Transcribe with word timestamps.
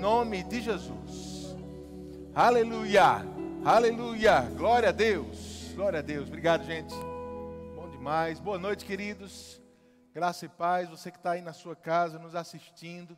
nome 0.00 0.42
de 0.42 0.62
Jesus. 0.62 1.54
Aleluia, 2.34 3.22
aleluia, 3.62 4.40
glória 4.56 4.88
a 4.88 4.92
Deus, 4.92 5.72
glória 5.74 5.98
a 5.98 6.02
Deus. 6.02 6.26
Obrigado, 6.26 6.64
gente. 6.64 6.94
Bom 7.76 7.86
demais. 7.90 8.40
Boa 8.40 8.58
noite, 8.58 8.86
queridos. 8.86 9.60
Graça 10.14 10.46
e 10.46 10.48
paz. 10.48 10.88
Você 10.88 11.10
que 11.10 11.18
está 11.18 11.32
aí 11.32 11.42
na 11.42 11.52
sua 11.52 11.76
casa 11.76 12.18
nos 12.18 12.34
assistindo. 12.34 13.16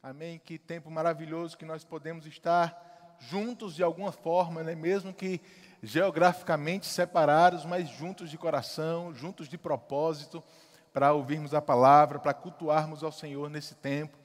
Amém. 0.00 0.38
Que 0.38 0.56
tempo 0.56 0.88
maravilhoso 0.88 1.58
que 1.58 1.64
nós 1.64 1.82
podemos 1.82 2.24
estar 2.26 3.16
juntos 3.18 3.74
de 3.74 3.82
alguma 3.82 4.12
forma, 4.12 4.62
né? 4.62 4.76
mesmo 4.76 5.12
que 5.12 5.40
geograficamente 5.82 6.86
separados, 6.86 7.64
mas 7.64 7.88
juntos 7.88 8.30
de 8.30 8.38
coração, 8.38 9.12
juntos 9.12 9.48
de 9.48 9.58
propósito, 9.58 10.40
para 10.92 11.12
ouvirmos 11.12 11.54
a 11.54 11.60
palavra, 11.60 12.20
para 12.20 12.32
cultuarmos 12.32 13.02
ao 13.02 13.10
Senhor 13.10 13.50
nesse 13.50 13.74
tempo. 13.74 14.19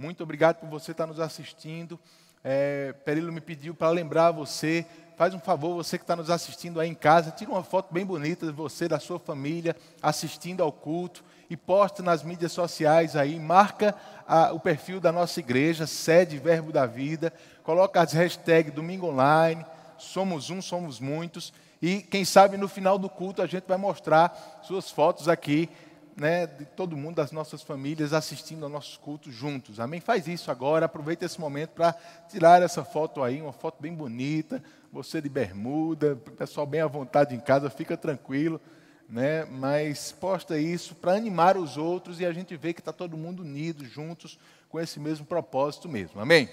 Muito 0.00 0.22
obrigado 0.22 0.56
por 0.56 0.68
você 0.70 0.92
estar 0.92 1.06
nos 1.06 1.20
assistindo. 1.20 2.00
É, 2.42 2.94
Perilo 3.04 3.30
me 3.30 3.40
pediu 3.42 3.74
para 3.74 3.90
lembrar 3.90 4.30
você. 4.30 4.86
Faz 5.14 5.34
um 5.34 5.38
favor, 5.38 5.74
você 5.74 5.98
que 5.98 6.04
está 6.04 6.16
nos 6.16 6.30
assistindo 6.30 6.80
aí 6.80 6.88
em 6.88 6.94
casa, 6.94 7.30
tira 7.30 7.50
uma 7.50 7.62
foto 7.62 7.92
bem 7.92 8.06
bonita 8.06 8.46
de 8.46 8.52
você, 8.52 8.88
da 8.88 8.98
sua 8.98 9.18
família, 9.18 9.76
assistindo 10.00 10.62
ao 10.62 10.72
culto 10.72 11.22
e 11.50 11.56
posta 11.56 12.02
nas 12.02 12.22
mídias 12.22 12.50
sociais 12.50 13.14
aí, 13.14 13.38
marca 13.38 13.94
a, 14.26 14.54
o 14.54 14.58
perfil 14.58 15.00
da 15.00 15.12
nossa 15.12 15.38
igreja, 15.38 15.86
sede 15.86 16.38
Verbo 16.38 16.72
da 16.72 16.86
Vida, 16.86 17.30
coloca 17.62 18.00
as 18.00 18.14
hashtags 18.14 18.72
Domingo 18.72 19.06
Online, 19.06 19.66
somos 19.98 20.48
um, 20.48 20.62
somos 20.62 20.98
muitos, 20.98 21.52
e 21.82 22.00
quem 22.00 22.24
sabe 22.24 22.56
no 22.56 22.68
final 22.68 22.96
do 22.98 23.10
culto 23.10 23.42
a 23.42 23.46
gente 23.46 23.64
vai 23.68 23.76
mostrar 23.76 24.62
suas 24.62 24.90
fotos 24.90 25.28
aqui 25.28 25.68
né, 26.16 26.46
de 26.46 26.64
todo 26.64 26.96
mundo, 26.96 27.16
das 27.16 27.32
nossas 27.32 27.62
famílias, 27.62 28.12
assistindo 28.12 28.64
ao 28.64 28.70
nosso 28.70 28.98
culto 29.00 29.30
juntos. 29.30 29.80
Amém? 29.80 30.00
Faz 30.00 30.28
isso 30.28 30.50
agora, 30.50 30.86
aproveita 30.86 31.24
esse 31.24 31.40
momento 31.40 31.70
para 31.70 31.94
tirar 32.28 32.62
essa 32.62 32.84
foto 32.84 33.22
aí, 33.22 33.40
uma 33.40 33.52
foto 33.52 33.80
bem 33.80 33.94
bonita, 33.94 34.62
você 34.92 35.20
de 35.20 35.28
bermuda, 35.28 36.16
pessoal 36.36 36.66
bem 36.66 36.80
à 36.80 36.86
vontade 36.86 37.34
em 37.34 37.40
casa, 37.40 37.70
fica 37.70 37.96
tranquilo, 37.96 38.60
né? 39.08 39.44
Mas 39.44 40.12
posta 40.12 40.58
isso 40.58 40.94
para 40.94 41.14
animar 41.14 41.56
os 41.56 41.76
outros 41.76 42.20
e 42.20 42.26
a 42.26 42.32
gente 42.32 42.56
vê 42.56 42.72
que 42.72 42.80
está 42.80 42.92
todo 42.92 43.16
mundo 43.16 43.42
unido, 43.42 43.84
juntos, 43.84 44.38
com 44.68 44.78
esse 44.78 45.00
mesmo 45.00 45.26
propósito 45.26 45.88
mesmo. 45.88 46.20
Amém? 46.20 46.48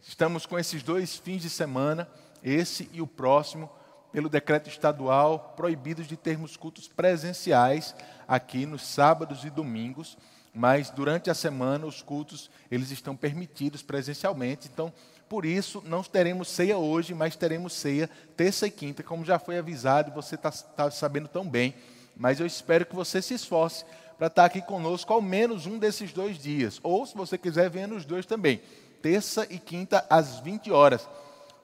Estamos 0.00 0.46
com 0.46 0.58
esses 0.58 0.82
dois 0.82 1.16
fins 1.16 1.42
de 1.42 1.50
semana, 1.50 2.08
esse 2.42 2.88
e 2.92 3.02
o 3.02 3.06
próximo, 3.06 3.68
pelo 4.12 4.28
decreto 4.28 4.68
estadual, 4.68 5.54
proibidos 5.56 6.06
de 6.06 6.16
termos 6.16 6.56
cultos 6.56 6.88
presenciais 6.88 7.94
aqui 8.26 8.66
nos 8.66 8.82
sábados 8.82 9.44
e 9.44 9.50
domingos, 9.50 10.16
mas 10.54 10.90
durante 10.90 11.30
a 11.30 11.34
semana 11.34 11.86
os 11.86 12.02
cultos 12.02 12.50
eles 12.70 12.90
estão 12.90 13.14
permitidos 13.14 13.82
presencialmente. 13.82 14.68
Então, 14.72 14.92
por 15.28 15.44
isso 15.44 15.82
não 15.86 16.02
teremos 16.02 16.48
ceia 16.48 16.78
hoje, 16.78 17.14
mas 17.14 17.36
teremos 17.36 17.74
ceia 17.74 18.08
terça 18.36 18.66
e 18.66 18.70
quinta, 18.70 19.02
como 19.02 19.24
já 19.24 19.38
foi 19.38 19.58
avisado, 19.58 20.10
você 20.10 20.36
está 20.36 20.50
tá 20.50 20.90
sabendo 20.90 21.28
tão 21.28 21.48
bem. 21.48 21.74
Mas 22.16 22.40
eu 22.40 22.46
espero 22.46 22.86
que 22.86 22.96
você 22.96 23.20
se 23.22 23.34
esforce 23.34 23.84
para 24.16 24.26
estar 24.26 24.44
aqui 24.46 24.60
conosco 24.60 25.12
ao 25.12 25.22
menos 25.22 25.66
um 25.66 25.78
desses 25.78 26.12
dois 26.12 26.38
dias, 26.38 26.80
ou 26.82 27.06
se 27.06 27.14
você 27.14 27.38
quiser, 27.38 27.70
venha 27.70 27.86
nos 27.86 28.04
dois 28.04 28.26
também, 28.26 28.60
terça 29.00 29.46
e 29.48 29.58
quinta 29.58 30.04
às 30.10 30.40
20 30.40 30.72
horas. 30.72 31.08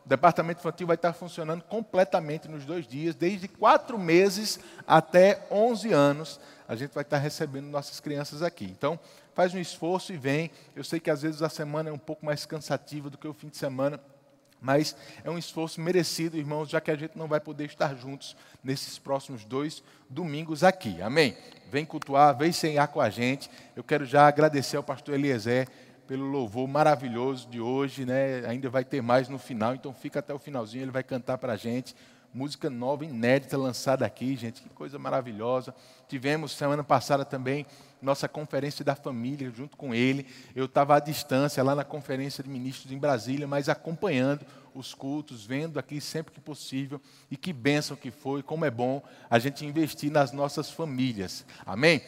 O 0.04 0.08
departamento 0.08 0.60
infantil 0.60 0.86
vai 0.86 0.96
estar 0.96 1.14
funcionando 1.14 1.62
completamente 1.62 2.46
nos 2.46 2.64
dois 2.64 2.86
dias, 2.86 3.14
desde 3.14 3.48
quatro 3.48 3.98
meses 3.98 4.60
até 4.86 5.46
11 5.50 5.92
anos. 5.92 6.40
A 6.68 6.76
gente 6.76 6.92
vai 6.92 7.02
estar 7.02 7.16
recebendo 7.16 7.66
nossas 7.66 8.00
crianças 8.00 8.42
aqui. 8.42 8.66
Então, 8.66 9.00
faz 9.34 9.54
um 9.54 9.58
esforço 9.58 10.12
e 10.12 10.18
vem. 10.18 10.50
Eu 10.76 10.84
sei 10.84 11.00
que 11.00 11.10
às 11.10 11.22
vezes 11.22 11.40
a 11.40 11.48
semana 11.48 11.88
é 11.88 11.92
um 11.92 11.98
pouco 11.98 12.24
mais 12.24 12.44
cansativa 12.44 13.08
do 13.08 13.16
que 13.16 13.26
o 13.26 13.32
fim 13.32 13.48
de 13.48 13.56
semana, 13.56 13.98
mas 14.60 14.96
é 15.22 15.30
um 15.30 15.38
esforço 15.38 15.80
merecido, 15.80 16.36
irmãos, 16.36 16.68
já 16.68 16.80
que 16.80 16.90
a 16.90 16.96
gente 16.96 17.16
não 17.16 17.26
vai 17.26 17.40
poder 17.40 17.64
estar 17.64 17.94
juntos 17.94 18.36
nesses 18.62 18.98
próximos 18.98 19.44
dois 19.44 19.82
domingos 20.08 20.62
aqui. 20.64 21.00
Amém? 21.00 21.36
Vem 21.70 21.84
cultuar, 21.84 22.36
vem 22.36 22.52
senhar 22.52 22.88
com 22.88 23.00
a 23.00 23.10
gente. 23.10 23.50
Eu 23.74 23.82
quero 23.82 24.04
já 24.04 24.26
agradecer 24.26 24.76
ao 24.76 24.82
pastor 24.82 25.14
Eliezer 25.14 25.68
pelo 26.06 26.24
louvor 26.24 26.68
maravilhoso 26.68 27.48
de 27.48 27.60
hoje, 27.60 28.04
né? 28.04 28.46
Ainda 28.46 28.68
vai 28.68 28.84
ter 28.84 29.02
mais 29.02 29.28
no 29.28 29.38
final, 29.38 29.74
então 29.74 29.92
fica 29.92 30.18
até 30.18 30.32
o 30.32 30.38
finalzinho, 30.38 30.84
ele 30.84 30.90
vai 30.90 31.02
cantar 31.02 31.38
para 31.38 31.54
a 31.54 31.56
gente. 31.56 31.94
Música 32.32 32.68
nova, 32.68 33.04
inédita, 33.04 33.56
lançada 33.56 34.04
aqui, 34.04 34.34
gente, 34.34 34.60
que 34.60 34.68
coisa 34.68 34.98
maravilhosa. 34.98 35.72
Tivemos 36.08 36.52
semana 36.52 36.82
passada 36.82 37.24
também 37.24 37.64
nossa 38.04 38.28
conferência 38.28 38.84
da 38.84 38.94
família 38.94 39.50
junto 39.50 39.76
com 39.76 39.94
ele. 39.94 40.26
Eu 40.54 40.66
estava 40.66 40.96
à 40.96 41.00
distância 41.00 41.62
lá 41.62 41.74
na 41.74 41.84
conferência 41.84 42.44
de 42.44 42.50
ministros 42.50 42.92
em 42.92 42.98
Brasília, 42.98 43.46
mas 43.46 43.68
acompanhando 43.68 44.44
os 44.74 44.92
cultos, 44.92 45.46
vendo 45.46 45.78
aqui 45.78 46.00
sempre 46.00 46.34
que 46.34 46.40
possível. 46.40 47.00
E 47.30 47.36
que 47.36 47.52
bênção 47.52 47.96
que 47.96 48.10
foi, 48.10 48.42
como 48.42 48.64
é 48.64 48.70
bom 48.70 49.02
a 49.30 49.38
gente 49.38 49.64
investir 49.64 50.10
nas 50.10 50.32
nossas 50.32 50.70
famílias. 50.70 51.46
Amém? 51.64 52.02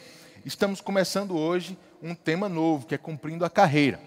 Estamos 0.45 0.79
começando 0.79 1.35
hoje 1.35 1.77
um 2.01 2.15
tema 2.15 2.47
novo, 2.47 2.85
que 2.85 2.95
é 2.95 2.97
cumprindo 2.97 3.43
a 3.43 3.49
carreira. 3.49 3.99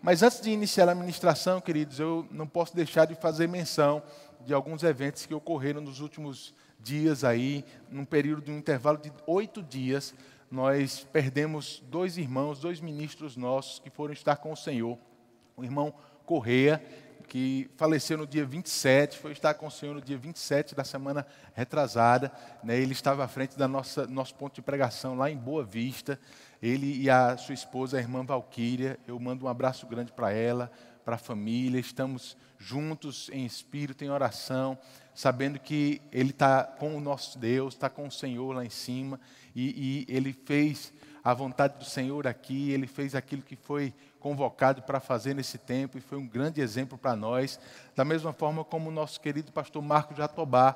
Mas 0.00 0.22
antes 0.22 0.40
de 0.40 0.50
iniciar 0.50 0.88
a 0.88 0.94
ministração, 0.94 1.60
queridos, 1.60 1.98
eu 1.98 2.26
não 2.30 2.46
posso 2.46 2.76
deixar 2.76 3.06
de 3.06 3.14
fazer 3.14 3.48
menção 3.48 4.02
de 4.44 4.54
alguns 4.54 4.82
eventos 4.82 5.26
que 5.26 5.34
ocorreram 5.34 5.80
nos 5.80 6.00
últimos 6.00 6.54
dias 6.78 7.24
aí, 7.24 7.64
num 7.90 8.04
período 8.04 8.42
de 8.42 8.52
um 8.52 8.58
intervalo 8.58 8.98
de 8.98 9.12
oito 9.26 9.62
dias, 9.62 10.14
nós 10.50 11.06
perdemos 11.12 11.82
dois 11.88 12.16
irmãos, 12.16 12.60
dois 12.60 12.80
ministros 12.80 13.36
nossos 13.36 13.78
que 13.78 13.90
foram 13.90 14.12
estar 14.12 14.36
com 14.36 14.52
o 14.52 14.56
Senhor. 14.56 14.96
O 15.56 15.64
irmão 15.64 15.92
Correia, 16.24 16.82
que 17.28 17.70
faleceu 17.76 18.16
no 18.16 18.26
dia 18.26 18.44
27, 18.44 19.18
foi 19.18 19.32
estar 19.32 19.52
com 19.54 19.66
o 19.66 19.70
Senhor 19.70 19.94
no 19.94 20.00
dia 20.00 20.16
27 20.16 20.74
da 20.74 20.82
semana 20.82 21.26
retrasada. 21.54 22.32
Né? 22.64 22.80
Ele 22.80 22.92
estava 22.92 23.22
à 23.22 23.28
frente 23.28 23.58
nossa 23.58 24.06
nosso 24.06 24.34
ponto 24.34 24.54
de 24.54 24.62
pregação 24.62 25.14
lá 25.14 25.30
em 25.30 25.36
Boa 25.36 25.62
Vista. 25.62 26.18
Ele 26.62 27.02
e 27.02 27.10
a 27.10 27.36
sua 27.36 27.54
esposa, 27.54 27.98
a 27.98 28.00
irmã 28.00 28.24
Valquíria. 28.24 28.98
Eu 29.06 29.20
mando 29.20 29.44
um 29.44 29.48
abraço 29.48 29.86
grande 29.86 30.10
para 30.10 30.32
ela, 30.32 30.72
para 31.04 31.16
a 31.16 31.18
família. 31.18 31.78
Estamos 31.78 32.36
juntos 32.56 33.30
em 33.32 33.44
espírito, 33.44 34.02
em 34.02 34.10
oração, 34.10 34.78
sabendo 35.14 35.60
que 35.60 36.00
Ele 36.10 36.30
está 36.30 36.64
com 36.64 36.96
o 36.96 37.00
nosso 37.00 37.38
Deus, 37.38 37.74
está 37.74 37.90
com 37.90 38.06
o 38.06 38.10
Senhor 38.10 38.52
lá 38.52 38.64
em 38.64 38.70
cima. 38.70 39.20
E, 39.54 40.06
e 40.08 40.14
Ele 40.14 40.32
fez 40.32 40.92
a 41.28 41.34
vontade 41.34 41.76
do 41.76 41.84
Senhor 41.84 42.26
aqui, 42.26 42.70
Ele 42.70 42.86
fez 42.86 43.14
aquilo 43.14 43.42
que 43.42 43.54
foi 43.54 43.92
convocado 44.18 44.80
para 44.80 44.98
fazer 44.98 45.34
nesse 45.34 45.58
tempo 45.58 45.98
e 45.98 46.00
foi 46.00 46.16
um 46.16 46.26
grande 46.26 46.62
exemplo 46.62 46.96
para 46.96 47.14
nós. 47.14 47.60
Da 47.94 48.02
mesma 48.02 48.32
forma 48.32 48.64
como 48.64 48.88
o 48.88 48.90
nosso 48.90 49.20
querido 49.20 49.52
pastor 49.52 49.82
Marco 49.82 50.14
Jatobá, 50.14 50.72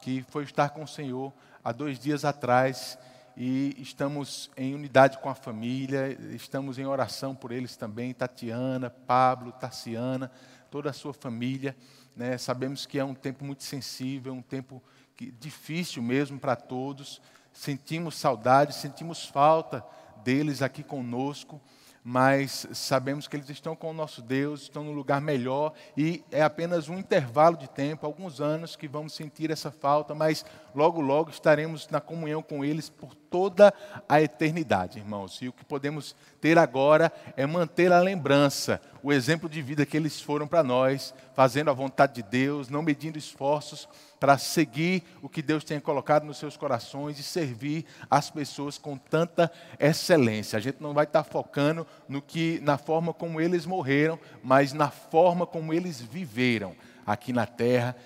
que 0.00 0.24
foi 0.30 0.44
estar 0.44 0.70
com 0.70 0.84
o 0.84 0.88
Senhor 0.88 1.30
há 1.62 1.70
dois 1.70 1.98
dias 1.98 2.24
atrás 2.24 2.98
e 3.36 3.76
estamos 3.76 4.50
em 4.56 4.74
unidade 4.74 5.18
com 5.18 5.28
a 5.28 5.34
família, 5.34 6.16
estamos 6.30 6.78
em 6.78 6.86
oração 6.86 7.34
por 7.34 7.52
eles 7.52 7.76
também, 7.76 8.14
Tatiana, 8.14 8.88
Pablo, 8.88 9.52
Tarciana, 9.52 10.32
toda 10.70 10.88
a 10.88 10.94
sua 10.94 11.12
família. 11.12 11.76
Né? 12.16 12.38
Sabemos 12.38 12.86
que 12.86 12.98
é 12.98 13.04
um 13.04 13.14
tempo 13.14 13.44
muito 13.44 13.64
sensível, 13.64 14.32
um 14.32 14.40
tempo 14.40 14.82
que, 15.14 15.30
difícil 15.30 16.02
mesmo 16.02 16.40
para 16.40 16.56
todos. 16.56 17.20
Sentimos 17.52 18.16
saudade, 18.16 18.74
sentimos 18.74 19.26
falta 19.26 19.84
deles 20.24 20.62
aqui 20.62 20.82
conosco 20.82 21.60
mas 22.02 22.66
sabemos 22.72 23.28
que 23.28 23.36
eles 23.36 23.50
estão 23.50 23.76
com 23.76 23.90
o 23.90 23.94
nosso 23.94 24.22
Deus, 24.22 24.62
estão 24.62 24.82
no 24.82 24.92
lugar 24.92 25.20
melhor 25.20 25.72
e 25.96 26.24
é 26.30 26.42
apenas 26.42 26.88
um 26.88 26.98
intervalo 26.98 27.56
de 27.56 27.68
tempo, 27.68 28.06
alguns 28.06 28.40
anos 28.40 28.74
que 28.74 28.88
vamos 28.88 29.12
sentir 29.12 29.50
essa 29.50 29.70
falta, 29.70 30.14
mas 30.14 30.44
logo, 30.74 31.00
logo 31.00 31.30
estaremos 31.30 31.88
na 31.88 32.00
comunhão 32.00 32.42
com 32.42 32.64
eles 32.64 32.88
por 32.88 33.14
toda 33.14 33.72
a 34.08 34.20
eternidade, 34.20 34.98
irmãos. 34.98 35.40
E 35.40 35.48
o 35.48 35.52
que 35.52 35.64
podemos 35.64 36.16
ter 36.40 36.58
agora 36.58 37.12
é 37.36 37.46
manter 37.46 37.92
a 37.92 38.00
lembrança, 38.00 38.80
o 39.02 39.12
exemplo 39.12 39.48
de 39.48 39.62
vida 39.62 39.86
que 39.86 39.96
eles 39.96 40.20
foram 40.20 40.46
para 40.46 40.62
nós, 40.62 41.14
fazendo 41.34 41.70
a 41.70 41.74
vontade 41.74 42.14
de 42.14 42.22
Deus, 42.22 42.68
não 42.68 42.82
medindo 42.82 43.16
esforços 43.16 43.88
para 44.18 44.36
seguir 44.36 45.02
o 45.22 45.28
que 45.28 45.40
Deus 45.40 45.64
tem 45.64 45.80
colocado 45.80 46.24
nos 46.24 46.36
seus 46.36 46.56
corações 46.56 47.18
e 47.18 47.22
servir 47.22 47.86
as 48.10 48.28
pessoas 48.28 48.76
com 48.76 48.98
tanta 48.98 49.50
excelência. 49.78 50.58
A 50.58 50.60
gente 50.60 50.82
não 50.82 50.92
vai 50.92 51.04
estar 51.04 51.24
focando 51.24 51.86
no 52.08 52.20
que 52.20 52.60
na 52.60 52.76
forma 52.76 53.14
como 53.14 53.40
eles 53.40 53.64
morreram, 53.64 54.18
mas 54.42 54.72
na 54.72 54.90
forma 54.90 55.46
como 55.46 55.72
eles 55.72 56.00
viveram 56.00 56.76
aqui 57.06 57.32
na 57.32 57.46
terra, 57.46 57.96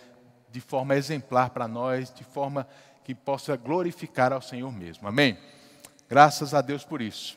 de 0.54 0.60
forma 0.60 0.94
exemplar 0.94 1.50
para 1.50 1.66
nós, 1.66 2.14
de 2.14 2.22
forma 2.22 2.64
que 3.02 3.12
possa 3.12 3.56
glorificar 3.56 4.32
ao 4.32 4.40
Senhor 4.40 4.70
mesmo. 4.70 5.08
Amém? 5.08 5.36
Graças 6.08 6.54
a 6.54 6.60
Deus 6.60 6.84
por 6.84 7.02
isso. 7.02 7.36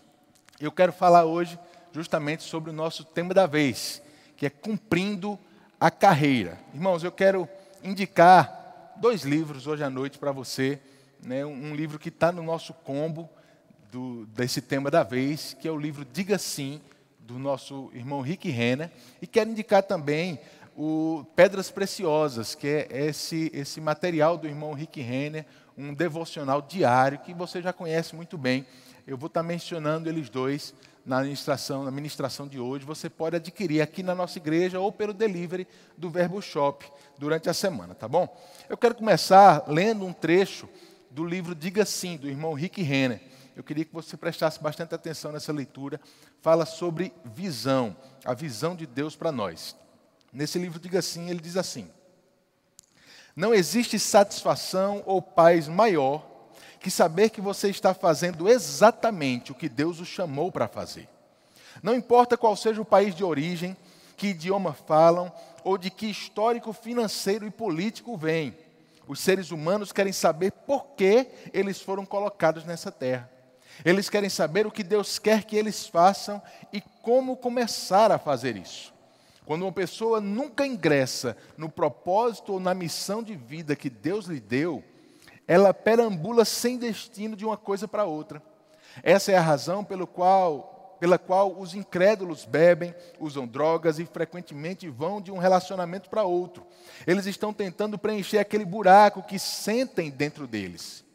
Eu 0.60 0.72
quero 0.72 0.94
falar 0.94 1.26
hoje 1.26 1.58
justamente 1.92 2.44
sobre 2.44 2.70
o 2.70 2.74
nosso 2.74 3.04
tema 3.04 3.34
da 3.34 3.48
vez, 3.48 4.04
que 4.36 4.46
é 4.46 4.52
cumprindo 4.52 5.38
a 5.80 5.90
carreira. 5.90 6.60
Irmãos, 6.76 7.04
eu 7.04 7.12
quero 7.12 7.50
indicar 7.84 8.94
dois 8.98 9.24
livros 9.24 9.66
hoje 9.66 9.84
à 9.84 9.90
noite 9.90 10.20
para 10.20 10.32
você. 10.32 10.80
Né? 11.24 11.44
Um 11.44 11.74
livro 11.74 11.98
que 11.98 12.10
está 12.10 12.32
no 12.32 12.44
nosso 12.44 12.72
combo 12.72 13.28
do, 13.92 14.28
desse 14.28 14.62
tema 14.62 14.92
da 14.92 15.02
vez, 15.02 15.58
que 15.60 15.68
é 15.68 15.72
o 15.72 15.78
livro 15.80 16.06
Diga 16.06 16.38
Sim, 16.38 16.80
do 17.20 17.40
nosso 17.40 17.90
irmão 17.96 18.22
Rick 18.22 18.48
Renner. 18.52 18.92
E 19.20 19.26
quero 19.26 19.50
indicar 19.50 19.82
também 19.82 20.40
o 20.78 21.26
Pedras 21.36 21.72
Preciosas, 21.72 22.54
que 22.54 22.68
é 22.68 22.88
esse, 23.08 23.50
esse 23.52 23.82
material 23.82 24.38
do 24.38 24.48
irmão 24.48 24.74
Rick 24.74 25.02
Renner, 25.02 25.44
um 25.76 25.92
devocional 25.92 26.62
diário 26.62 27.18
que 27.18 27.34
você 27.34 27.64
já 27.64 27.74
conhece 27.74 28.16
muito 28.16 28.38
bem. 28.38 28.64
Eu 29.08 29.18
vou 29.18 29.26
estar 29.26 29.42
mencionando 29.42 30.08
eles 30.08 30.30
dois 30.30 30.76
na 31.04 31.24
ministração, 31.24 31.84
na 31.84 32.48
de 32.48 32.60
hoje. 32.60 32.86
Você 32.86 33.10
pode 33.10 33.38
adquirir 33.38 33.82
aqui 33.82 34.04
na 34.04 34.14
nossa 34.14 34.38
igreja 34.38 34.80
ou 34.80 34.92
pelo 34.92 35.14
delivery 35.14 35.68
do 35.98 36.12
Verbo 36.12 36.40
Shop 36.44 36.86
durante 37.18 37.50
a 37.50 37.56
semana, 37.56 37.96
tá 37.96 38.08
bom? 38.08 38.28
Eu 38.70 38.78
quero 38.78 38.94
começar 38.94 39.64
lendo 39.68 40.06
um 40.06 40.14
trecho 40.14 40.70
do 41.10 41.26
livro 41.26 41.56
Diga 41.56 41.86
Sim, 41.86 42.18
do 42.18 42.30
irmão 42.30 42.54
Rick 42.54 42.84
Renner. 42.84 43.20
Eu 43.56 43.64
queria 43.64 43.84
que 43.84 43.94
você 43.94 44.16
prestasse 44.16 44.62
bastante 44.62 44.94
atenção 44.94 45.32
nessa 45.32 45.52
leitura. 45.52 46.00
Fala 46.40 46.68
sobre 46.68 47.12
visão, 47.26 47.98
a 48.24 48.36
visão 48.36 48.76
de 48.76 48.86
Deus 48.86 49.16
para 49.16 49.32
nós. 49.32 49.76
Nesse 50.32 50.60
livro 50.60 50.80
Diga 50.80 51.02
Sim, 51.02 51.30
ele 51.30 51.40
diz 51.40 51.58
assim: 51.58 51.90
Não 53.36 53.54
existe 53.54 53.98
satisfação 53.98 55.04
ou 55.06 55.22
paz 55.22 55.68
maior 55.68 56.26
que 56.80 56.92
saber 56.92 57.30
que 57.30 57.42
você 57.42 57.70
está 57.70 57.94
fazendo 57.94 58.48
exatamente 58.48 59.52
o 59.52 59.56
que 59.56 59.68
Deus 59.68 60.00
o 60.00 60.06
chamou 60.06 60.52
para 60.52 60.68
fazer. 60.68 61.10
Não 61.82 61.94
importa 61.94 62.38
qual 62.38 62.56
seja 62.56 62.82
o 62.82 62.86
país 62.86 63.16
de 63.16 63.24
origem, 63.24 63.76
que 64.16 64.28
idioma 64.28 64.74
falam 64.74 65.32
ou 65.64 65.78
de 65.78 65.90
que 65.90 66.08
histórico 66.08 66.74
financeiro 66.74 67.46
e 67.46 67.52
político 67.52 68.18
vêm. 68.18 68.58
Os 69.08 69.20
seres 69.20 69.52
humanos 69.52 69.92
querem 69.92 70.12
saber 70.12 70.52
por 70.52 70.86
que 70.98 71.28
eles 71.54 71.82
foram 71.82 72.06
colocados 72.06 72.66
nessa 72.66 72.92
terra. 72.92 73.30
Eles 73.86 74.10
querem 74.10 74.30
saber 74.30 74.66
o 74.66 74.72
que 74.72 74.84
Deus 74.84 75.20
quer 75.20 75.44
que 75.44 75.56
eles 75.56 75.88
façam 75.88 76.42
e 76.74 76.82
como 77.02 77.38
começar 77.38 78.12
a 78.12 78.18
fazer 78.18 78.58
isso. 78.58 78.94
Quando 79.48 79.62
uma 79.62 79.72
pessoa 79.72 80.20
nunca 80.20 80.68
ingressa 80.68 81.38
no 81.56 81.70
propósito 81.70 82.52
ou 82.52 82.60
na 82.60 82.74
missão 82.74 83.24
de 83.24 83.34
vida 83.34 83.78
que 83.78 83.90
Deus 83.90 84.26
lhe 84.26 84.42
deu, 84.42 84.84
ela 85.48 85.74
perambula 85.74 86.44
sem 86.44 86.78
destino 86.78 87.34
de 87.34 87.46
uma 87.46 87.56
coisa 87.56 87.88
para 87.88 88.04
outra. 88.04 88.44
Essa 89.02 89.32
é 89.32 89.38
a 89.38 89.42
razão 89.42 89.86
pelo 89.86 90.06
qual, 90.06 90.98
pela 91.00 91.18
qual 91.18 91.58
os 91.58 91.74
incrédulos 91.74 92.44
bebem, 92.44 92.94
usam 93.22 93.48
drogas 93.48 94.00
e 94.00 94.06
frequentemente 94.06 94.90
vão 94.90 95.22
de 95.22 95.32
um 95.32 95.38
relacionamento 95.38 96.10
para 96.10 96.24
outro. 96.24 96.68
Eles 97.08 97.26
estão 97.26 97.54
tentando 97.54 97.98
preencher 97.98 98.40
aquele 98.40 98.66
buraco 98.66 99.24
que 99.24 99.40
sentem 99.40 100.10
dentro 100.10 100.46
deles. 100.46 101.06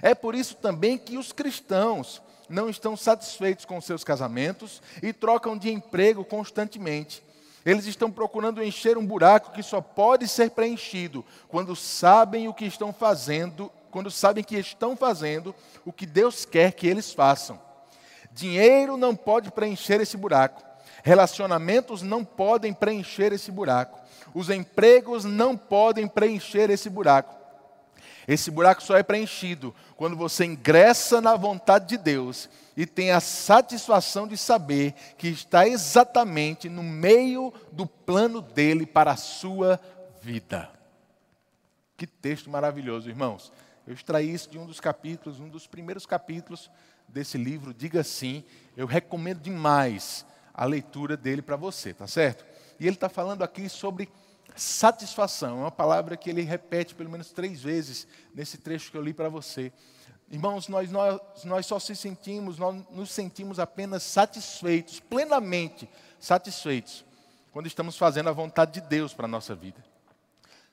É 0.00 0.14
por 0.14 0.36
isso 0.36 0.54
também 0.54 0.96
que 0.96 1.18
os 1.18 1.32
cristãos 1.32 2.22
não 2.48 2.70
estão 2.70 2.96
satisfeitos 2.96 3.64
com 3.64 3.80
seus 3.80 4.04
casamentos 4.04 4.80
e 5.02 5.12
trocam 5.12 5.58
de 5.58 5.68
emprego 5.68 6.24
constantemente. 6.24 7.24
Eles 7.64 7.86
estão 7.86 8.10
procurando 8.10 8.62
encher 8.62 8.98
um 8.98 9.06
buraco 9.06 9.52
que 9.52 9.62
só 9.62 9.80
pode 9.80 10.26
ser 10.26 10.50
preenchido 10.50 11.24
quando 11.48 11.76
sabem 11.76 12.48
o 12.48 12.54
que 12.54 12.64
estão 12.64 12.92
fazendo, 12.92 13.70
quando 13.90 14.10
sabem 14.10 14.42
que 14.42 14.56
estão 14.56 14.96
fazendo 14.96 15.54
o 15.84 15.92
que 15.92 16.06
Deus 16.06 16.44
quer 16.44 16.72
que 16.72 16.86
eles 16.86 17.12
façam. 17.12 17.60
Dinheiro 18.32 18.96
não 18.96 19.14
pode 19.14 19.50
preencher 19.50 20.00
esse 20.00 20.16
buraco. 20.16 20.62
Relacionamentos 21.02 22.02
não 22.02 22.24
podem 22.24 22.72
preencher 22.72 23.32
esse 23.32 23.50
buraco. 23.50 23.98
Os 24.34 24.48
empregos 24.50 25.24
não 25.24 25.56
podem 25.56 26.08
preencher 26.08 26.70
esse 26.70 26.88
buraco. 26.88 27.41
Esse 28.26 28.50
buraco 28.50 28.82
só 28.82 28.96
é 28.96 29.02
preenchido 29.02 29.74
quando 29.96 30.16
você 30.16 30.44
ingressa 30.44 31.20
na 31.20 31.34
vontade 31.36 31.88
de 31.88 31.96
Deus 31.96 32.48
e 32.76 32.86
tem 32.86 33.10
a 33.10 33.20
satisfação 33.20 34.26
de 34.26 34.36
saber 34.36 34.94
que 35.18 35.28
está 35.28 35.66
exatamente 35.66 36.68
no 36.68 36.82
meio 36.82 37.52
do 37.72 37.86
plano 37.86 38.40
dele 38.40 38.86
para 38.86 39.12
a 39.12 39.16
sua 39.16 39.80
vida. 40.20 40.70
Que 41.96 42.06
texto 42.06 42.48
maravilhoso, 42.48 43.08
irmãos. 43.08 43.52
Eu 43.86 43.94
extraí 43.94 44.32
isso 44.32 44.48
de 44.48 44.58
um 44.58 44.66
dos 44.66 44.80
capítulos, 44.80 45.40
um 45.40 45.48
dos 45.48 45.66
primeiros 45.66 46.06
capítulos 46.06 46.70
desse 47.08 47.36
livro, 47.36 47.74
Diga 47.74 48.04
Sim. 48.04 48.44
Eu 48.76 48.86
recomendo 48.86 49.40
demais 49.40 50.24
a 50.54 50.64
leitura 50.64 51.16
dele 51.16 51.42
para 51.42 51.56
você, 51.56 51.92
tá 51.92 52.06
certo? 52.06 52.44
E 52.78 52.86
ele 52.86 52.96
está 52.96 53.08
falando 53.08 53.42
aqui 53.42 53.68
sobre 53.68 54.08
satisfação. 54.56 55.58
É 55.58 55.60
uma 55.62 55.70
palavra 55.70 56.16
que 56.16 56.30
ele 56.30 56.42
repete 56.42 56.94
pelo 56.94 57.10
menos 57.10 57.30
três 57.30 57.62
vezes 57.62 58.06
nesse 58.34 58.58
trecho 58.58 58.90
que 58.90 58.96
eu 58.96 59.02
li 59.02 59.12
para 59.12 59.28
você. 59.28 59.72
Irmãos, 60.30 60.68
nós, 60.68 60.90
nós, 60.90 61.20
nós 61.44 61.66
só 61.66 61.78
se 61.78 61.94
sentimos, 61.94 62.58
nós 62.58 62.82
nos 62.90 63.10
sentimos 63.10 63.58
apenas 63.58 64.02
satisfeitos, 64.02 64.98
plenamente 64.98 65.88
satisfeitos, 66.18 67.04
quando 67.52 67.66
estamos 67.66 67.98
fazendo 67.98 68.30
a 68.30 68.32
vontade 68.32 68.80
de 68.80 68.80
Deus 68.80 69.12
para 69.12 69.26
a 69.26 69.28
nossa 69.28 69.54
vida. 69.54 69.84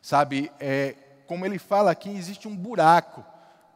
Sabe, 0.02 0.50
é, 0.62 0.96
como 1.28 1.46
ele 1.46 1.60
fala 1.60 1.92
aqui, 1.92 2.10
existe 2.10 2.48
um 2.48 2.56
buraco, 2.56 3.24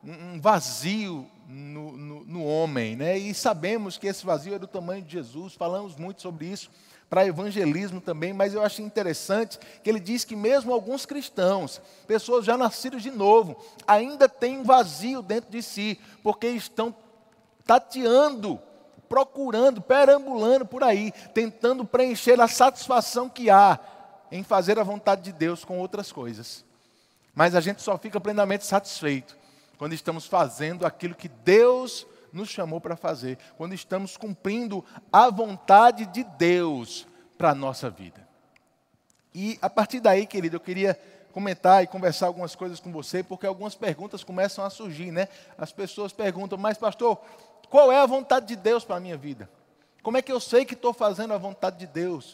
um 0.02 0.40
vazio 0.40 1.30
no, 1.48 1.98
no, 1.98 2.24
no 2.24 2.46
homem, 2.46 2.96
né? 2.96 3.18
e 3.18 3.34
sabemos 3.34 3.98
que 3.98 4.08
esse 4.08 4.26
vazio 4.26 4.56
é 4.56 4.60
do 4.60 4.68
tamanho 4.68 5.04
de 5.04 5.12
Jesus, 5.12 5.54
falamos 5.54 5.98
muito 5.98 6.22
sobre 6.22 6.46
isso 6.46 6.72
para 7.10 7.26
evangelismo 7.26 8.02
também, 8.02 8.34
mas 8.34 8.54
eu 8.54 8.64
acho 8.64 8.82
interessante 8.82 9.60
que 9.84 9.90
ele 9.90 10.00
diz 10.00 10.26
que 10.26 10.36
mesmo 10.36 10.74
alguns 10.74 11.06
cristãos, 11.06 11.82
pessoas 12.08 12.46
já 12.46 12.58
nascidas 12.58 13.04
de 13.04 13.12
novo, 13.12 13.56
ainda 13.88 14.28
têm 14.28 14.60
um 14.60 14.64
vazio 14.64 15.22
dentro 15.22 15.52
de 15.52 15.62
si, 15.62 16.00
porque 16.24 16.48
estão 16.48 16.96
tateando, 17.66 18.60
procurando, 19.08 19.82
perambulando 19.82 20.66
por 20.66 20.84
aí, 20.84 21.12
tentando 21.34 21.86
preencher 21.86 22.40
a 22.42 22.48
satisfação 22.48 23.30
que 23.30 23.50
há 23.50 23.80
em 24.32 24.44
fazer 24.44 24.80
a 24.80 24.84
vontade 24.84 25.22
de 25.22 25.32
Deus 25.32 25.64
com 25.64 25.78
outras 25.78 26.12
coisas. 26.12 26.66
Mas 27.36 27.54
a 27.54 27.62
gente 27.62 27.82
só 27.82 27.98
fica 27.98 28.20
plenamente 28.20 28.66
satisfeito 28.66 29.38
quando 29.78 29.94
estamos 29.94 30.26
fazendo 30.26 30.86
aquilo 30.86 31.14
que 31.14 31.28
Deus 31.28 32.08
nos 32.34 32.50
chamou 32.50 32.82
para 32.82 32.98
fazer, 32.98 33.38
quando 33.56 33.74
estamos 33.74 34.18
cumprindo 34.18 34.84
a 35.12 35.30
vontade 35.30 36.06
de 36.08 36.24
Deus 36.24 37.08
para 37.38 37.52
a 37.52 37.56
nossa 37.56 37.90
vida. 37.90 38.28
E 39.34 39.58
a 39.62 39.70
partir 39.70 40.00
daí, 40.00 40.26
querido, 40.26 40.56
eu 40.56 40.60
queria 40.60 41.00
comentar 41.32 41.84
e 41.84 41.88
conversar 41.88 42.28
algumas 42.28 42.56
coisas 42.56 42.80
com 42.80 42.92
você, 42.92 43.24
porque 43.24 43.46
algumas 43.46 43.76
perguntas 43.76 44.24
começam 44.24 44.64
a 44.64 44.70
surgir, 44.70 45.12
né? 45.12 45.28
As 45.58 45.72
pessoas 45.72 46.14
perguntam, 46.14 46.58
mas 46.58 46.78
pastor, 46.78 47.20
qual 47.70 47.92
é 47.92 48.00
a 48.00 48.06
vontade 48.06 48.48
de 48.48 48.56
Deus 48.56 48.86
para 48.86 48.98
a 48.98 49.00
minha 49.00 49.18
vida? 49.18 49.50
Como 50.04 50.18
é 50.18 50.22
que 50.22 50.32
eu 50.32 50.40
sei 50.40 50.66
que 50.66 50.74
estou 50.76 50.94
fazendo 50.94 51.34
a 51.34 51.38
vontade 51.38 51.78
de 51.78 51.88
Deus? 51.88 52.34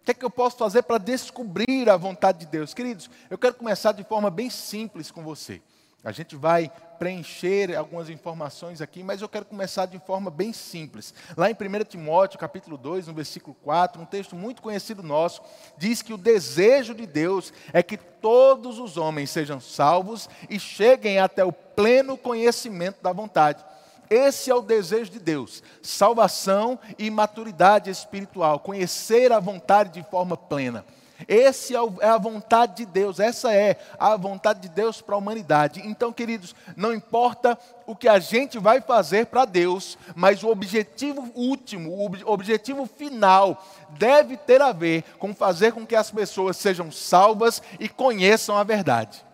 O 0.00 0.04
que 0.04 0.12
é 0.12 0.14
que 0.14 0.24
eu 0.24 0.30
posso 0.30 0.56
fazer 0.56 0.82
para 0.82 0.98
descobrir 0.98 1.90
a 1.90 1.96
vontade 1.96 2.40
de 2.40 2.46
Deus? 2.46 2.72
Queridos, 2.72 3.10
eu 3.28 3.36
quero 3.36 3.54
começar 3.54 3.90
de 3.90 4.04
forma 4.04 4.30
bem 4.30 4.48
simples 4.48 5.10
com 5.10 5.24
você. 5.24 5.60
A 6.06 6.12
gente 6.12 6.36
vai 6.36 6.70
preencher 7.00 7.74
algumas 7.74 8.08
informações 8.08 8.80
aqui, 8.80 9.02
mas 9.02 9.20
eu 9.20 9.28
quero 9.28 9.44
começar 9.44 9.86
de 9.86 9.98
forma 9.98 10.30
bem 10.30 10.52
simples. 10.52 11.12
Lá 11.36 11.50
em 11.50 11.52
1 11.52 11.82
Timóteo, 11.82 12.38
capítulo 12.38 12.78
2, 12.78 13.08
no 13.08 13.12
versículo 13.12 13.56
4, 13.64 14.00
um 14.00 14.04
texto 14.04 14.36
muito 14.36 14.62
conhecido 14.62 15.02
nosso, 15.02 15.42
diz 15.76 16.02
que 16.02 16.12
o 16.12 16.16
desejo 16.16 16.94
de 16.94 17.08
Deus 17.08 17.52
é 17.72 17.82
que 17.82 17.96
todos 17.96 18.78
os 18.78 18.96
homens 18.96 19.30
sejam 19.30 19.58
salvos 19.58 20.30
e 20.48 20.60
cheguem 20.60 21.18
até 21.18 21.44
o 21.44 21.50
pleno 21.50 22.16
conhecimento 22.16 23.02
da 23.02 23.12
vontade. 23.12 23.64
Esse 24.08 24.48
é 24.48 24.54
o 24.54 24.62
desejo 24.62 25.10
de 25.10 25.18
Deus: 25.18 25.60
salvação 25.82 26.78
e 26.96 27.10
maturidade 27.10 27.90
espiritual, 27.90 28.60
conhecer 28.60 29.32
a 29.32 29.40
vontade 29.40 30.00
de 30.00 30.08
forma 30.08 30.36
plena. 30.36 30.84
Essa 31.26 31.74
é, 31.74 31.76
é 32.00 32.08
a 32.08 32.18
vontade 32.18 32.76
de 32.76 32.86
Deus, 32.86 33.18
essa 33.18 33.52
é 33.52 33.78
a 33.98 34.16
vontade 34.16 34.60
de 34.60 34.68
Deus 34.68 35.00
para 35.00 35.14
a 35.14 35.18
humanidade. 35.18 35.80
Então, 35.84 36.12
queridos, 36.12 36.54
não 36.76 36.92
importa 36.92 37.58
o 37.86 37.96
que 37.96 38.08
a 38.08 38.18
gente 38.18 38.58
vai 38.58 38.80
fazer 38.80 39.26
para 39.26 39.44
Deus, 39.44 39.96
mas 40.14 40.42
o 40.42 40.48
objetivo 40.48 41.30
último, 41.34 41.90
o 41.92 42.30
objetivo 42.30 42.86
final, 42.86 43.64
deve 43.90 44.36
ter 44.36 44.60
a 44.60 44.72
ver 44.72 45.04
com 45.18 45.34
fazer 45.34 45.72
com 45.72 45.86
que 45.86 45.94
as 45.94 46.10
pessoas 46.10 46.56
sejam 46.56 46.90
salvas 46.90 47.62
e 47.80 47.88
conheçam 47.88 48.56
a 48.56 48.64
verdade. 48.64 49.24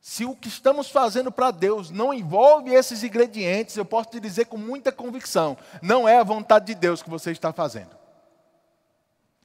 Se 0.00 0.24
o 0.24 0.36
que 0.36 0.46
estamos 0.46 0.88
fazendo 0.88 1.32
para 1.32 1.50
Deus 1.50 1.90
não 1.90 2.14
envolve 2.14 2.72
esses 2.72 3.02
ingredientes, 3.02 3.76
eu 3.76 3.84
posso 3.84 4.10
te 4.10 4.20
dizer 4.20 4.46
com 4.46 4.56
muita 4.56 4.92
convicção: 4.92 5.56
não 5.82 6.08
é 6.08 6.16
a 6.16 6.22
vontade 6.22 6.66
de 6.66 6.76
Deus 6.76 7.02
que 7.02 7.10
você 7.10 7.32
está 7.32 7.52
fazendo. 7.52 8.05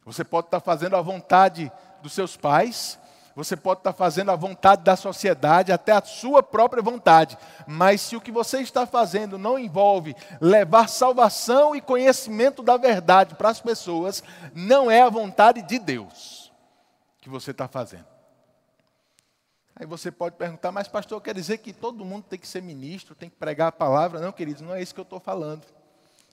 Você 0.05 0.23
pode 0.23 0.47
estar 0.47 0.59
fazendo 0.59 0.95
a 0.95 1.01
vontade 1.01 1.71
dos 2.01 2.13
seus 2.13 2.35
pais, 2.35 2.99
você 3.35 3.55
pode 3.55 3.79
estar 3.79 3.93
fazendo 3.93 4.31
a 4.31 4.35
vontade 4.35 4.83
da 4.83 4.95
sociedade, 4.95 5.71
até 5.71 5.93
a 5.93 6.01
sua 6.01 6.43
própria 6.43 6.83
vontade. 6.83 7.37
Mas 7.65 8.01
se 8.01 8.15
o 8.15 8.21
que 8.21 8.31
você 8.31 8.61
está 8.61 8.85
fazendo 8.85 9.37
não 9.37 9.57
envolve 9.57 10.15
levar 10.39 10.89
salvação 10.89 11.75
e 11.75 11.81
conhecimento 11.81 12.61
da 12.61 12.77
verdade 12.77 13.35
para 13.35 13.49
as 13.49 13.61
pessoas, 13.61 14.23
não 14.53 14.91
é 14.91 15.01
a 15.01 15.09
vontade 15.09 15.61
de 15.61 15.79
Deus 15.79 16.51
que 17.21 17.29
você 17.29 17.51
está 17.51 17.67
fazendo. 17.67 18.05
Aí 19.75 19.85
você 19.85 20.11
pode 20.11 20.35
perguntar, 20.35 20.71
mas 20.71 20.87
pastor, 20.87 21.21
quer 21.21 21.33
dizer 21.33 21.59
que 21.59 21.71
todo 21.71 22.05
mundo 22.05 22.25
tem 22.29 22.37
que 22.37 22.47
ser 22.47 22.61
ministro, 22.61 23.15
tem 23.15 23.29
que 23.29 23.35
pregar 23.35 23.69
a 23.69 23.71
palavra? 23.71 24.19
Não, 24.19 24.31
queridos, 24.31 24.61
não 24.61 24.75
é 24.75 24.81
isso 24.81 24.93
que 24.93 24.99
eu 24.99 25.03
estou 25.03 25.19
falando. 25.19 25.65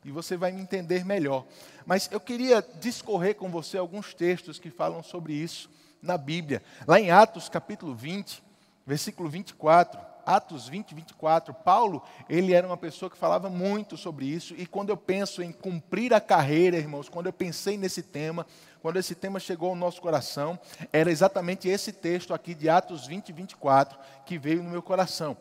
E 0.05 0.11
você 0.11 0.37
vai 0.37 0.53
me 0.53 0.61
entender 0.61 1.05
melhor. 1.05 1.45
Mas 1.85 2.09
eu 2.13 2.21
queria 2.21 2.65
discorrer 2.81 3.35
com 3.35 3.51
você 3.51 3.77
alguns 3.79 4.15
textos 4.15 4.59
que 4.59 4.71
falam 4.71 5.03
sobre 5.03 5.33
isso 5.33 5.71
na 6.03 6.17
Bíblia. 6.17 6.63
Lá 6.87 7.01
em 7.01 7.11
Atos 7.11 7.49
capítulo 7.49 7.95
20, 7.95 8.43
versículo 8.87 9.29
24, 9.29 10.01
Atos 10.25 10.69
20, 10.69 10.95
24, 10.95 11.55
Paulo, 11.55 12.03
ele 12.29 12.53
era 12.53 12.67
uma 12.67 12.77
pessoa 12.77 13.11
que 13.11 13.17
falava 13.17 13.49
muito 13.49 13.97
sobre 13.97 14.27
isso, 14.27 14.55
e 14.59 14.67
quando 14.67 14.91
eu 14.91 14.97
penso 14.97 15.43
em 15.43 15.51
cumprir 15.51 16.13
a 16.13 16.21
carreira, 16.21 16.77
irmãos, 16.77 17.09
quando 17.09 17.27
eu 17.27 17.33
pensei 17.33 17.79
nesse 17.79 18.03
tema, 18.03 18.47
quando 18.83 18.99
esse 18.99 19.15
tema 19.15 19.41
chegou 19.41 19.71
ao 19.71 19.75
nosso 19.75 20.03
coração, 20.03 20.59
era 20.93 21.11
exatamente 21.11 21.67
esse 21.67 21.93
texto 21.93 22.35
aqui 22.35 22.55
de 22.55 22.69
Atos 22.69 23.07
20, 23.07 23.33
24 23.33 23.99
que 24.27 24.39
veio 24.39 24.63
no 24.63 24.71
meu 24.71 24.83
coração. 24.83 25.35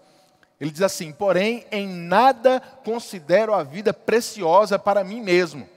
Ele 0.60 0.72
diz 0.72 0.82
assim: 0.82 1.12
Porém, 1.12 1.66
em 1.72 1.88
nada 1.88 2.60
considero 2.84 3.54
a 3.54 3.64
vida 3.64 3.94
preciosa 3.94 4.78
para 4.80 5.04
mim 5.04 5.22
mesmo 5.22 5.68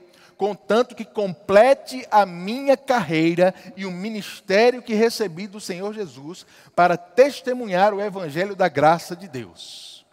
contanto 0.41 0.95
que 0.95 1.05
complete 1.05 2.03
a 2.09 2.25
minha 2.25 2.75
carreira 2.75 3.53
e 3.77 3.85
o 3.85 3.91
ministério 3.91 4.81
que 4.81 4.95
recebi 4.95 5.45
do 5.45 5.59
Senhor 5.59 5.93
Jesus 5.93 6.47
para 6.75 6.97
testemunhar 6.97 7.93
o 7.93 8.01
evangelho 8.01 8.55
da 8.55 8.67
graça 8.67 9.15
de 9.15 9.27
Deus. 9.27 10.03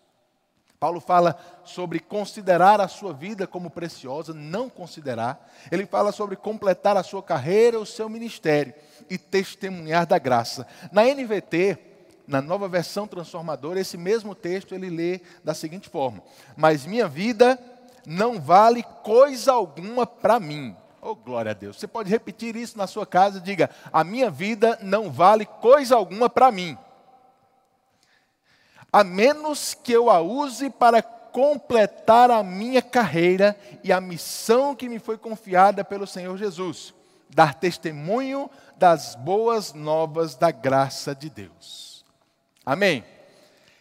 Paulo 0.78 1.00
fala 1.00 1.34
sobre 1.64 1.98
considerar 1.98 2.78
a 2.78 2.88
sua 2.88 3.14
vida 3.14 3.46
como 3.46 3.70
preciosa, 3.70 4.34
não 4.34 4.68
considerar. 4.68 5.50
Ele 5.72 5.87
fala 5.87 6.12
sobre 6.12 6.37
completar 6.37 6.94
a 6.98 7.02
sua 7.02 7.22
carreira, 7.22 7.80
o 7.80 7.87
seu 7.87 8.06
ministério 8.06 8.75
e 9.08 9.16
testemunhar 9.16 10.06
da 10.06 10.18
graça. 10.18 10.66
Na 10.92 11.04
NVT, 11.04 11.78
na 12.28 12.42
nova 12.42 12.68
versão 12.68 13.06
transformadora, 13.06 13.80
esse 13.80 13.97
mesmo 13.97 14.35
texto 14.35 14.75
ele 14.75 14.90
lê 14.90 15.20
da 15.42 15.54
seguinte 15.54 15.88
forma: 15.88 16.23
Mas 16.54 16.85
minha 16.85 17.08
vida 17.08 17.58
não 18.06 18.38
vale 18.38 18.82
coisa 19.02 19.52
alguma 19.52 20.06
para 20.06 20.38
mim. 20.38 20.76
Oh, 21.00 21.14
glória 21.14 21.52
a 21.52 21.54
Deus. 21.54 21.78
Você 21.78 21.87
pode 21.87 22.11
repetir 22.11 22.54
isso 22.54 22.76
na 22.76 22.87
sua 22.87 23.06
casa, 23.06 23.40
diga: 23.40 23.70
a 23.90 24.04
minha 24.04 24.30
vida 24.30 24.78
não 24.82 25.11
vale 25.11 25.47
coisa 25.47 25.97
alguma 25.97 26.28
para 26.28 26.52
mim. 26.52 26.76
A 28.92 29.02
menos 29.02 29.73
que 29.75 29.92
eu 29.92 30.11
a 30.11 30.20
use 30.20 30.68
para 30.68 31.02
completar 31.02 32.30
a 32.30 32.42
minha 32.42 32.82
carreira 32.82 33.58
e 33.82 33.90
a 33.92 34.00
missão 34.00 34.75
que 34.75 34.88
me 34.88 34.99
foi 34.99 35.16
confiada 35.16 35.85
pelo 35.85 36.06
Senhor 36.06 36.37
Jesus, 36.37 36.92
dar 37.30 37.54
testemunho 37.54 38.50
das 38.76 39.14
boas 39.14 39.73
novas 39.73 40.35
da 40.35 40.50
graça 40.50 41.14
de 41.14 41.30
Deus. 41.30 41.98
Amém. 42.68 43.02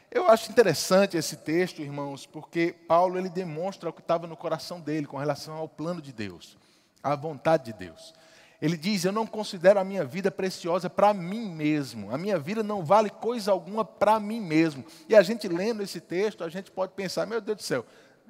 Eu 0.10 0.30
acho 0.30 0.50
interessante 0.50 1.18
esse 1.18 1.36
texto, 1.36 1.82
irmãos, 1.82 2.26
porque 2.26 2.74
Paulo 2.88 3.18
ele 3.18 3.28
demonstra 3.28 3.90
o 3.90 3.92
que 3.92 4.00
estava 4.00 4.26
no 4.26 4.38
coração 4.38 4.80
dele 4.80 5.06
com 5.06 5.18
relação 5.18 5.56
ao 5.56 5.68
plano 5.68 6.02
de 6.02 6.14
Deus, 6.14 6.58
à 7.04 7.14
vontade 7.14 7.66
de 7.66 7.74
Deus. 7.74 8.14
Ele 8.62 8.78
diz: 8.78 9.04
Eu 9.04 9.12
não 9.12 9.28
considero 9.28 9.78
a 9.78 9.84
minha 9.84 10.06
vida 10.06 10.32
preciosa 10.32 10.90
para 10.90 11.14
mim 11.14 11.50
mesmo. 11.50 12.16
A 12.16 12.18
minha 12.18 12.40
vida 12.40 12.64
não 12.64 12.82
vale 12.82 13.10
coisa 13.10 13.52
alguma 13.52 13.84
para 13.84 14.22
mim 14.22 14.40
mesmo. 14.40 14.86
E 15.10 15.18
a 15.18 15.22
gente 15.22 15.50
lendo 15.50 15.84
esse 15.84 16.00
texto, 16.00 16.42
a 16.42 16.48
gente 16.48 16.72
pode 16.72 16.94
pensar: 16.94 17.28
Meu 17.28 17.42
Deus 17.42 17.58
do 17.58 17.64
céu, 17.64 17.86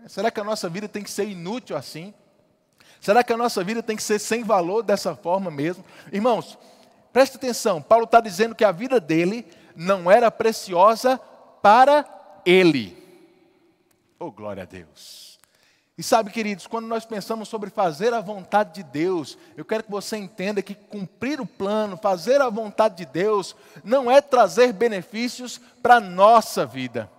será 0.07 0.31
que 0.31 0.39
a 0.39 0.43
nossa 0.43 0.67
vida 0.67 0.89
tem 0.89 1.03
que 1.03 1.11
ser 1.11 1.29
inútil 1.29 1.77
assim? 1.77 2.15
Será 2.99 3.23
que 3.23 3.31
a 3.31 3.37
nossa 3.37 3.63
vida 3.63 3.83
tem 3.83 3.95
que 3.95 4.01
ser 4.01 4.17
sem 4.17 4.43
valor 4.43 4.81
dessa 4.81 5.15
forma 5.15 5.51
mesmo? 5.51 5.85
Irmãos, 6.11 6.57
preste 7.13 7.35
atenção: 7.37 7.79
Paulo 7.79 8.05
está 8.05 8.19
dizendo 8.19 8.55
que 8.55 8.65
a 8.65 8.71
vida 8.71 8.99
dele 8.99 9.45
não 9.77 10.09
era 10.09 10.31
preciosa 10.31 11.19
para 11.61 12.03
Ele. 12.43 12.97
Oh, 14.19 14.31
glória 14.31 14.63
a 14.63 14.65
Deus. 14.65 15.37
E 15.95 16.01
sabe, 16.01 16.31
queridos, 16.31 16.65
quando 16.65 16.87
nós 16.87 17.05
pensamos 17.05 17.47
sobre 17.47 17.69
fazer 17.69 18.13
a 18.13 18.19
vontade 18.19 18.73
de 18.73 18.83
Deus, 18.83 19.37
eu 19.55 19.63
quero 19.63 19.83
que 19.83 19.91
você 19.91 20.17
entenda 20.17 20.61
que 20.61 20.73
cumprir 20.73 21.39
o 21.39 21.45
plano, 21.45 21.95
fazer 21.97 22.41
a 22.41 22.49
vontade 22.49 22.97
de 22.97 23.05
Deus, 23.05 23.55
não 23.83 24.09
é 24.09 24.19
trazer 24.19 24.73
benefícios 24.73 25.59
para 25.81 25.95
a 25.95 25.99
nossa 25.99 26.65
vida, 26.65 27.09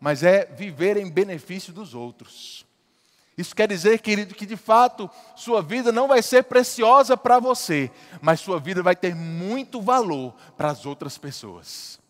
mas 0.00 0.24
é 0.24 0.44
viver 0.44 0.96
em 0.96 1.10
benefício 1.10 1.72
dos 1.72 1.94
outros. 1.94 2.65
Isso 3.36 3.54
quer 3.54 3.68
dizer, 3.68 4.00
querido, 4.00 4.34
que 4.34 4.46
de 4.46 4.56
fato 4.56 5.10
sua 5.34 5.60
vida 5.60 5.92
não 5.92 6.08
vai 6.08 6.22
ser 6.22 6.44
preciosa 6.44 7.16
para 7.16 7.38
você, 7.38 7.90
mas 8.20 8.40
sua 8.40 8.58
vida 8.58 8.82
vai 8.82 8.96
ter 8.96 9.14
muito 9.14 9.80
valor 9.80 10.34
para 10.56 10.70
as 10.70 10.86
outras 10.86 11.18
pessoas 11.18 12.00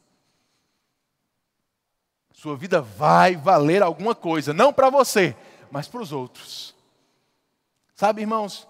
sua 2.37 2.55
vida 2.55 2.83
vai 2.83 3.35
valer 3.35 3.83
alguma 3.83 4.15
coisa, 4.15 4.53
não 4.53 4.71
para 4.71 4.91
você, 4.91 5.35
mas 5.71 5.89
para 5.89 6.03
os 6.03 6.13
outros. 6.13 6.75
Sabe, 7.95 8.21
irmãos, 8.21 8.69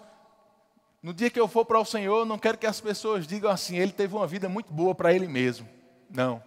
no 1.03 1.13
dia 1.13 1.29
que 1.29 1.39
eu 1.39 1.49
for 1.49 1.65
para 1.65 1.77
o 1.77 1.83
Senhor, 1.83 2.25
não 2.25 2.39
quero 2.39 2.57
que 2.57 2.65
as 2.65 2.79
pessoas 2.79 3.27
digam 3.27 3.51
assim, 3.51 3.77
ele 3.77 3.91
teve 3.91 4.15
uma 4.15 4.25
vida 4.25 4.47
muito 4.47 4.71
boa 4.71 4.95
para 4.95 5.13
ele 5.13 5.27
mesmo. 5.27 5.67
Não. 6.09 6.41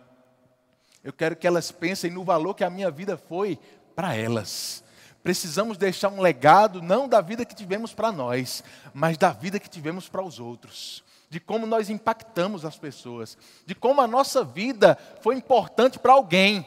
Eu 1.05 1.13
quero 1.13 1.37
que 1.37 1.47
elas 1.47 1.71
pensem 1.71 2.11
no 2.11 2.25
valor 2.25 2.55
que 2.55 2.65
a 2.65 2.71
minha 2.71 2.91
vida 2.91 3.19
foi 3.19 3.59
para 3.95 4.17
elas. 4.17 4.83
Precisamos 5.23 5.77
deixar 5.77 6.09
um 6.09 6.21
legado 6.21 6.81
não 6.81 7.09
da 7.09 7.21
vida 7.21 7.45
que 7.45 7.55
tivemos 7.55 7.93
para 7.93 8.11
nós, 8.11 8.65
mas 8.95 9.19
da 9.19 9.31
vida 9.31 9.61
que 9.61 9.69
tivemos 9.69 10.09
para 10.09 10.23
os 10.23 10.41
outros. 10.41 11.05
De 11.29 11.39
como 11.39 11.67
nós 11.67 11.91
impactamos 11.91 12.65
as 12.65 12.77
pessoas, 12.77 13.37
de 13.67 13.75
como 13.75 14.01
a 14.01 14.07
nossa 14.07 14.43
vida 14.43 14.99
foi 15.21 15.37
importante 15.37 15.99
para 15.99 16.13
alguém 16.13 16.67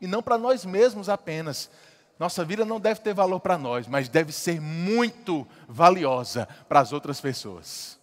e 0.00 0.06
não 0.06 0.22
para 0.22 0.36
nós 0.36 0.64
mesmos 0.64 1.08
apenas. 1.08 1.70
Nossa 2.18 2.44
vida 2.44 2.64
não 2.64 2.80
deve 2.80 3.00
ter 3.00 3.14
valor 3.14 3.40
para 3.40 3.56
nós, 3.56 3.86
mas 3.86 4.08
deve 4.08 4.32
ser 4.32 4.60
muito 4.60 5.46
valiosa 5.68 6.46
para 6.68 6.80
as 6.80 6.92
outras 6.92 7.20
pessoas. 7.20 7.98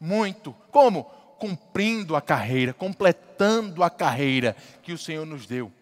Muito. 0.00 0.54
Como? 0.70 1.04
Cumprindo 1.38 2.16
a 2.16 2.20
carreira, 2.20 2.74
completando 2.74 3.82
a 3.82 3.90
carreira 3.90 4.56
que 4.82 4.92
o 4.92 4.98
Senhor 4.98 5.24
nos 5.24 5.46
deu. 5.46 5.72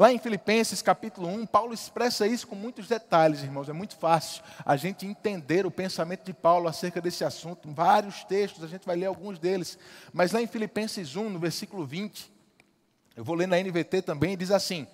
Lá 0.00 0.10
em 0.10 0.18
Filipenses 0.18 0.80
capítulo 0.80 1.28
1, 1.28 1.44
Paulo 1.44 1.74
expressa 1.74 2.26
isso 2.26 2.46
com 2.46 2.54
muitos 2.54 2.88
detalhes, 2.88 3.42
irmãos. 3.42 3.68
É 3.68 3.72
muito 3.74 3.94
fácil 3.96 4.42
a 4.64 4.74
gente 4.74 5.04
entender 5.04 5.66
o 5.66 5.70
pensamento 5.70 6.24
de 6.24 6.32
Paulo 6.32 6.68
acerca 6.68 7.02
desse 7.02 7.22
assunto. 7.22 7.70
Vários 7.70 8.24
textos, 8.24 8.64
a 8.64 8.66
gente 8.66 8.86
vai 8.86 8.96
ler 8.96 9.04
alguns 9.04 9.38
deles. 9.38 9.78
Mas 10.10 10.32
lá 10.32 10.40
em 10.40 10.46
Filipenses 10.46 11.16
1, 11.16 11.28
no 11.28 11.38
versículo 11.38 11.84
20, 11.84 12.32
eu 13.14 13.22
vou 13.22 13.36
ler 13.36 13.46
na 13.46 13.58
NVT 13.58 14.00
também, 14.00 14.38
diz 14.38 14.50
assim: 14.50 14.86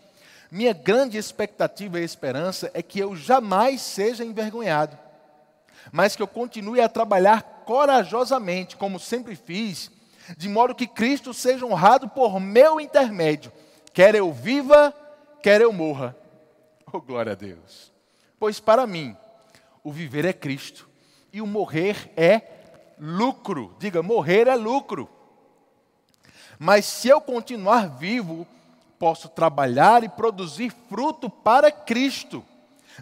minha 0.50 0.72
grande 0.72 1.16
expectativa 1.16 2.00
e 2.00 2.04
esperança 2.04 2.68
é 2.74 2.82
que 2.82 2.98
eu 2.98 3.14
jamais 3.14 3.82
seja 3.82 4.24
envergonhado, 4.24 4.98
mas 5.92 6.16
que 6.16 6.22
eu 6.22 6.26
continue 6.26 6.80
a 6.80 6.88
trabalhar 6.88 7.62
corajosamente, 7.64 8.76
como 8.76 8.98
sempre 8.98 9.36
fiz, 9.36 9.88
de 10.36 10.48
modo 10.48 10.74
que 10.74 10.88
Cristo 10.88 11.32
seja 11.32 11.64
honrado 11.64 12.08
por 12.08 12.40
meu 12.40 12.80
intermédio, 12.80 13.52
quer 13.96 14.14
eu 14.14 14.30
viva, 14.30 14.94
quer 15.42 15.62
eu 15.62 15.72
morra. 15.72 16.14
Oh, 16.92 17.00
glória 17.00 17.32
a 17.32 17.34
Deus. 17.34 17.92
Pois 18.38 18.60
para 18.60 18.86
mim, 18.86 19.16
o 19.82 19.90
viver 19.90 20.24
é 20.24 20.32
Cristo 20.32 20.88
e 21.32 21.42
o 21.42 21.46
morrer 21.46 22.12
é 22.16 22.42
lucro. 22.96 23.74
Diga, 23.80 24.04
morrer 24.04 24.46
é 24.46 24.54
lucro. 24.54 25.08
Mas 26.56 26.84
se 26.84 27.08
eu 27.08 27.20
continuar 27.20 27.88
vivo, 27.98 28.46
posso 29.00 29.28
trabalhar 29.28 30.04
e 30.04 30.08
produzir 30.08 30.72
fruto 30.88 31.28
para 31.28 31.72
Cristo. 31.72 32.44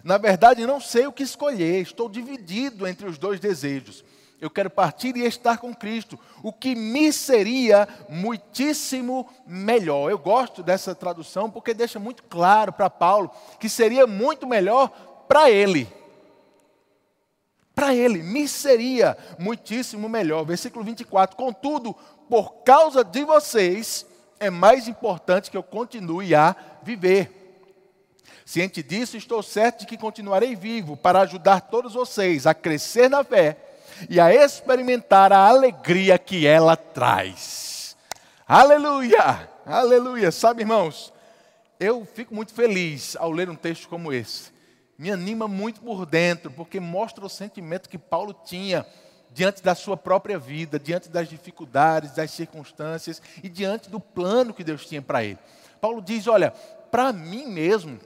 Na 0.03 0.17
verdade, 0.17 0.65
não 0.65 0.81
sei 0.81 1.05
o 1.05 1.13
que 1.13 1.23
escolher, 1.23 1.79
estou 1.79 2.09
dividido 2.09 2.87
entre 2.87 3.05
os 3.05 3.19
dois 3.19 3.39
desejos. 3.39 4.03
Eu 4.39 4.49
quero 4.49 4.69
partir 4.69 5.15
e 5.15 5.25
estar 5.25 5.57
com 5.57 5.73
Cristo, 5.73 6.19
o 6.43 6.51
que 6.51 6.75
me 6.75 7.11
seria 7.13 7.87
muitíssimo 8.09 9.29
melhor. 9.47 10.11
Eu 10.11 10.17
gosto 10.17 10.61
dessa 10.61 10.93
tradução 10.93 11.49
porque 11.49 11.73
deixa 11.73 11.99
muito 11.99 12.23
claro 12.23 12.73
para 12.73 12.89
Paulo 12.89 13.31
que 13.59 13.69
seria 13.69 14.05
muito 14.05 14.45
melhor 14.45 14.89
para 15.27 15.49
ele. 15.49 15.87
Para 17.73 17.93
ele, 17.93 18.21
me 18.21 18.47
seria 18.47 19.17
muitíssimo 19.39 20.07
melhor. 20.07 20.45
Versículo 20.45 20.83
24: 20.83 21.35
Contudo, 21.35 21.93
por 22.29 22.63
causa 22.63 23.03
de 23.03 23.23
vocês, 23.23 24.05
é 24.39 24.49
mais 24.49 24.87
importante 24.87 25.49
que 25.49 25.57
eu 25.57 25.63
continue 25.63 26.35
a 26.35 26.55
viver. 26.83 27.41
Ciente 28.45 28.83
disso, 28.83 29.17
estou 29.17 29.41
certo 29.41 29.79
de 29.79 29.85
que 29.87 29.97
continuarei 29.97 30.55
vivo 30.55 30.95
para 30.95 31.21
ajudar 31.21 31.61
todos 31.61 31.93
vocês 31.93 32.45
a 32.45 32.53
crescer 32.53 33.09
na 33.09 33.23
fé 33.23 33.64
e 34.09 34.19
a 34.19 34.33
experimentar 34.33 35.31
a 35.31 35.47
alegria 35.47 36.17
que 36.17 36.45
ela 36.45 36.75
traz. 36.75 37.95
Aleluia! 38.47 39.49
Aleluia! 39.65 40.31
Sabe, 40.31 40.61
irmãos, 40.61 41.13
eu 41.79 42.05
fico 42.05 42.33
muito 42.33 42.53
feliz 42.53 43.15
ao 43.17 43.31
ler 43.31 43.49
um 43.49 43.55
texto 43.55 43.87
como 43.89 44.13
esse. 44.13 44.53
Me 44.97 45.11
anima 45.11 45.47
muito 45.47 45.81
por 45.81 46.05
dentro, 46.05 46.49
porque 46.51 46.79
mostra 46.79 47.25
o 47.25 47.29
sentimento 47.29 47.89
que 47.89 47.97
Paulo 47.97 48.33
tinha 48.45 48.85
diante 49.31 49.61
da 49.61 49.75
sua 49.75 49.97
própria 49.97 50.39
vida, 50.39 50.79
diante 50.79 51.09
das 51.09 51.27
dificuldades, 51.27 52.15
das 52.15 52.31
circunstâncias 52.31 53.21
e 53.43 53.49
diante 53.49 53.89
do 53.89 53.99
plano 53.99 54.53
que 54.53 54.63
Deus 54.63 54.85
tinha 54.85 55.01
para 55.01 55.23
ele. 55.23 55.39
Paulo 55.81 56.01
diz: 56.01 56.27
Olha, 56.27 56.51
para 56.89 57.11
mim 57.11 57.45
mesmo, 57.47 57.99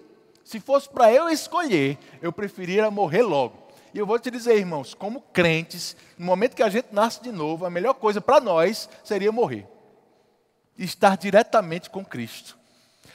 Se 0.49 0.59
fosse 0.59 0.89
para 0.89 1.13
eu 1.13 1.29
escolher, 1.29 1.95
eu 2.23 2.33
preferia 2.33 2.89
morrer 2.89 3.21
logo. 3.21 3.58
E 3.93 3.97
eu 3.97 4.05
vou 4.05 4.19
te 4.19 4.29
dizer, 4.29 4.57
irmãos, 4.57 4.93
como 4.93 5.21
crentes, 5.33 5.95
no 6.17 6.25
momento 6.25 6.55
que 6.55 6.63
a 6.63 6.69
gente 6.69 6.87
nasce 6.91 7.21
de 7.21 7.31
novo, 7.31 7.65
a 7.65 7.69
melhor 7.69 7.93
coisa 7.93 8.21
para 8.21 8.39
nós 8.39 8.89
seria 9.03 9.31
morrer. 9.31 9.67
Estar 10.77 11.17
diretamente 11.17 11.89
com 11.89 12.05
Cristo. 12.05 12.57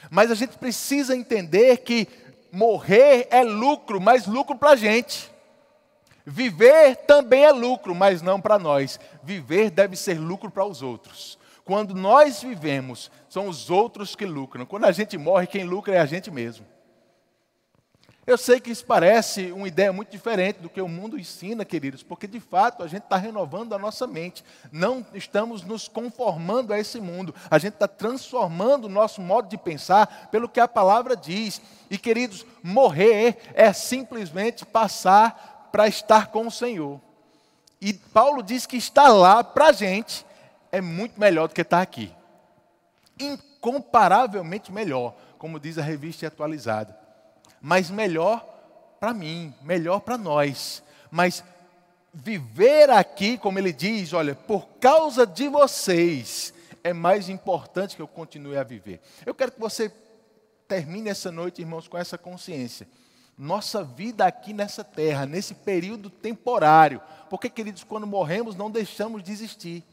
Mas 0.09 0.29
a 0.29 0.35
gente 0.35 0.57
precisa 0.57 1.15
entender 1.15 1.77
que 1.77 2.07
morrer 2.51 3.27
é 3.31 3.43
lucro, 3.43 3.99
mas 3.99 4.27
lucro 4.27 4.55
para 4.55 4.71
a 4.71 4.75
gente. 4.75 5.31
Viver 6.25 6.95
também 6.97 7.43
é 7.43 7.51
lucro, 7.51 7.93
mas 7.93 8.21
não 8.21 8.41
para 8.41 8.57
nós. 8.57 8.99
Viver 9.23 9.69
deve 9.69 9.95
ser 9.95 10.19
lucro 10.19 10.49
para 10.49 10.65
os 10.65 10.81
outros. 10.81 11.37
Quando 11.63 11.95
nós 11.95 12.41
vivemos, 12.41 13.11
são 13.29 13.47
os 13.47 13.69
outros 13.69 14.15
que 14.15 14.25
lucram. 14.25 14.65
Quando 14.65 14.85
a 14.85 14.91
gente 14.91 15.17
morre, 15.17 15.47
quem 15.47 15.63
lucra 15.63 15.95
é 15.95 15.99
a 15.99 16.05
gente 16.05 16.29
mesmo. 16.29 16.65
Eu 18.27 18.39
sei 18.39 18.59
que 18.59 18.71
isso 18.71 18.83
parece 18.83 19.51
uma 19.51 19.67
ideia 19.67 19.93
muito 19.93 20.09
diferente 20.09 20.59
do 20.59 20.67
que 20.67 20.81
o 20.81 20.87
mundo 20.87 21.17
ensina, 21.17 21.63
queridos, 21.63 22.01
porque 22.01 22.25
de 22.25 22.39
fato 22.39 22.81
a 22.81 22.87
gente 22.87 23.03
está 23.03 23.17
renovando 23.17 23.73
a 23.73 23.77
nossa 23.77 24.07
mente. 24.07 24.43
Não 24.71 25.05
estamos 25.13 25.63
nos 25.63 25.87
conformando 25.87 26.73
a 26.73 26.79
esse 26.79 26.99
mundo. 26.99 27.35
A 27.51 27.59
gente 27.59 27.73
está 27.73 27.87
transformando 27.87 28.85
o 28.85 28.89
nosso 28.89 29.21
modo 29.21 29.47
de 29.47 29.59
pensar 29.59 30.29
pelo 30.31 30.49
que 30.49 30.59
a 30.59 30.67
palavra 30.67 31.15
diz. 31.15 31.61
E, 31.87 31.99
queridos, 31.99 32.43
morrer 32.63 33.37
é 33.53 33.71
simplesmente 33.71 34.65
passar 34.65 35.69
para 35.71 35.87
estar 35.87 36.27
com 36.27 36.47
o 36.47 36.51
Senhor. 36.51 36.99
E 37.79 37.93
Paulo 37.93 38.41
diz 38.41 38.65
que 38.65 38.77
estar 38.77 39.09
lá 39.09 39.43
para 39.43 39.67
a 39.67 39.71
gente 39.71 40.25
é 40.71 40.81
muito 40.81 41.19
melhor 41.19 41.47
do 41.47 41.53
que 41.53 41.61
estar 41.61 41.79
aqui. 41.79 42.11
Incomparavelmente 43.19 44.71
melhor, 44.71 45.13
como 45.37 45.59
diz 45.59 45.77
a 45.77 45.83
revista 45.83 46.25
atualizada. 46.25 47.04
Mas 47.61 47.89
melhor 47.89 48.45
para 48.99 49.13
mim, 49.13 49.53
melhor 49.61 49.99
para 49.99 50.17
nós. 50.17 50.83
Mas 51.11 51.43
viver 52.13 52.89
aqui, 52.89 53.37
como 53.37 53.59
ele 53.59 53.73
diz, 53.73 54.13
olha, 54.13 54.35
por 54.35 54.67
causa 54.79 55.25
de 55.25 55.47
vocês, 55.47 56.53
é 56.83 56.93
mais 56.93 57.29
importante 57.29 57.95
que 57.95 58.01
eu 58.01 58.07
continue 58.07 58.57
a 58.57 58.63
viver. 58.63 59.01
Eu 59.25 59.33
quero 59.33 59.51
que 59.51 59.59
você 59.59 59.91
termine 60.67 61.09
essa 61.09 61.31
noite, 61.31 61.61
irmãos, 61.61 61.87
com 61.87 61.97
essa 61.97 62.17
consciência 62.17 62.87
nossa 63.37 63.83
vida 63.83 64.25
aqui 64.25 64.53
nessa 64.53 64.83
terra, 64.83 65.25
nesse 65.25 65.53
período 65.53 66.09
temporário. 66.09 67.01
Porque, 67.29 67.49
queridos, 67.49 67.83
quando 67.83 68.07
morremos, 68.07 68.55
não 68.55 68.71
deixamos 68.71 69.23
de 69.23 69.31
existir. 69.31 69.83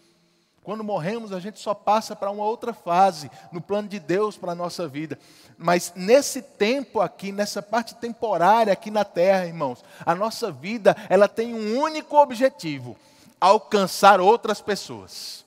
Quando 0.64 0.84
morremos, 0.84 1.32
a 1.32 1.40
gente 1.40 1.58
só 1.58 1.74
passa 1.74 2.14
para 2.14 2.30
uma 2.30 2.44
outra 2.44 2.72
fase 2.72 3.30
no 3.50 3.60
plano 3.60 3.88
de 3.88 3.98
Deus 3.98 4.36
para 4.36 4.52
a 4.52 4.54
nossa 4.54 4.86
vida. 4.86 5.18
Mas 5.58 5.92
nesse 5.96 6.40
tempo 6.40 7.00
aqui, 7.00 7.32
nessa 7.32 7.60
parte 7.60 7.96
temporária 7.96 8.72
aqui 8.72 8.90
na 8.90 9.04
terra, 9.04 9.46
irmãos, 9.46 9.84
a 10.06 10.14
nossa 10.14 10.52
vida, 10.52 10.96
ela 11.08 11.26
tem 11.26 11.52
um 11.52 11.80
único 11.80 12.16
objetivo: 12.16 12.96
alcançar 13.40 14.20
outras 14.20 14.60
pessoas 14.60 15.42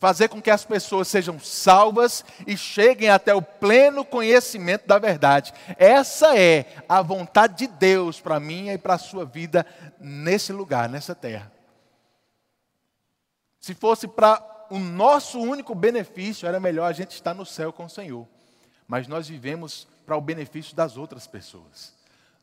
fazer 0.00 0.28
com 0.28 0.40
que 0.40 0.50
as 0.50 0.64
pessoas 0.64 1.08
sejam 1.08 1.38
salvas 1.38 2.24
e 2.46 2.56
cheguem 2.56 3.10
até 3.10 3.34
o 3.34 3.42
pleno 3.42 4.02
conhecimento 4.02 4.86
da 4.86 4.98
verdade. 4.98 5.52
Essa 5.76 6.38
é 6.38 6.64
a 6.88 7.02
vontade 7.02 7.58
de 7.58 7.66
Deus 7.66 8.18
para 8.18 8.40
mim 8.40 8.70
e 8.70 8.78
para 8.78 8.94
a 8.94 8.98
sua 8.98 9.26
vida 9.26 9.66
nesse 10.00 10.54
lugar, 10.54 10.88
nessa 10.88 11.14
terra. 11.14 11.52
Se 13.60 13.74
fosse 13.74 14.08
para 14.08 14.42
o 14.70 14.78
nosso 14.78 15.38
único 15.38 15.74
benefício, 15.74 16.48
era 16.48 16.58
melhor 16.58 16.86
a 16.86 16.92
gente 16.92 17.12
estar 17.12 17.34
no 17.34 17.44
céu 17.44 17.72
com 17.72 17.84
o 17.84 17.90
Senhor. 17.90 18.26
Mas 18.88 19.06
nós 19.06 19.28
vivemos 19.28 19.86
para 20.06 20.16
o 20.16 20.20
benefício 20.20 20.74
das 20.74 20.96
outras 20.96 21.26
pessoas. 21.26 21.94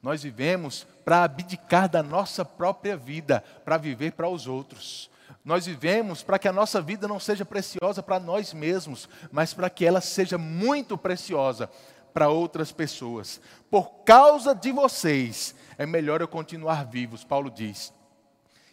Nós 0.01 0.23
vivemos 0.23 0.85
para 1.03 1.23
abdicar 1.23 1.89
da 1.89 2.03
nossa 2.03 2.45
própria 2.45 2.95
vida, 2.95 3.43
para 3.65 3.77
viver 3.77 4.11
para 4.11 4.29
os 4.29 4.47
outros. 4.47 5.09
Nós 5.43 5.65
vivemos 5.65 6.21
para 6.21 6.37
que 6.37 6.47
a 6.47 6.53
nossa 6.53 6.81
vida 6.81 7.07
não 7.07 7.19
seja 7.19 7.43
preciosa 7.43 8.03
para 8.03 8.19
nós 8.19 8.53
mesmos, 8.53 9.09
mas 9.31 9.53
para 9.53 9.69
que 9.69 9.85
ela 9.85 10.01
seja 10.01 10.37
muito 10.37 10.97
preciosa 10.97 11.69
para 12.13 12.29
outras 12.29 12.71
pessoas. 12.71 13.41
Por 13.69 13.89
causa 14.05 14.53
de 14.53 14.71
vocês, 14.71 15.55
é 15.77 15.85
melhor 15.85 16.21
eu 16.21 16.27
continuar 16.27 16.85
vivos, 16.85 17.23
Paulo 17.23 17.49
diz. 17.49 17.93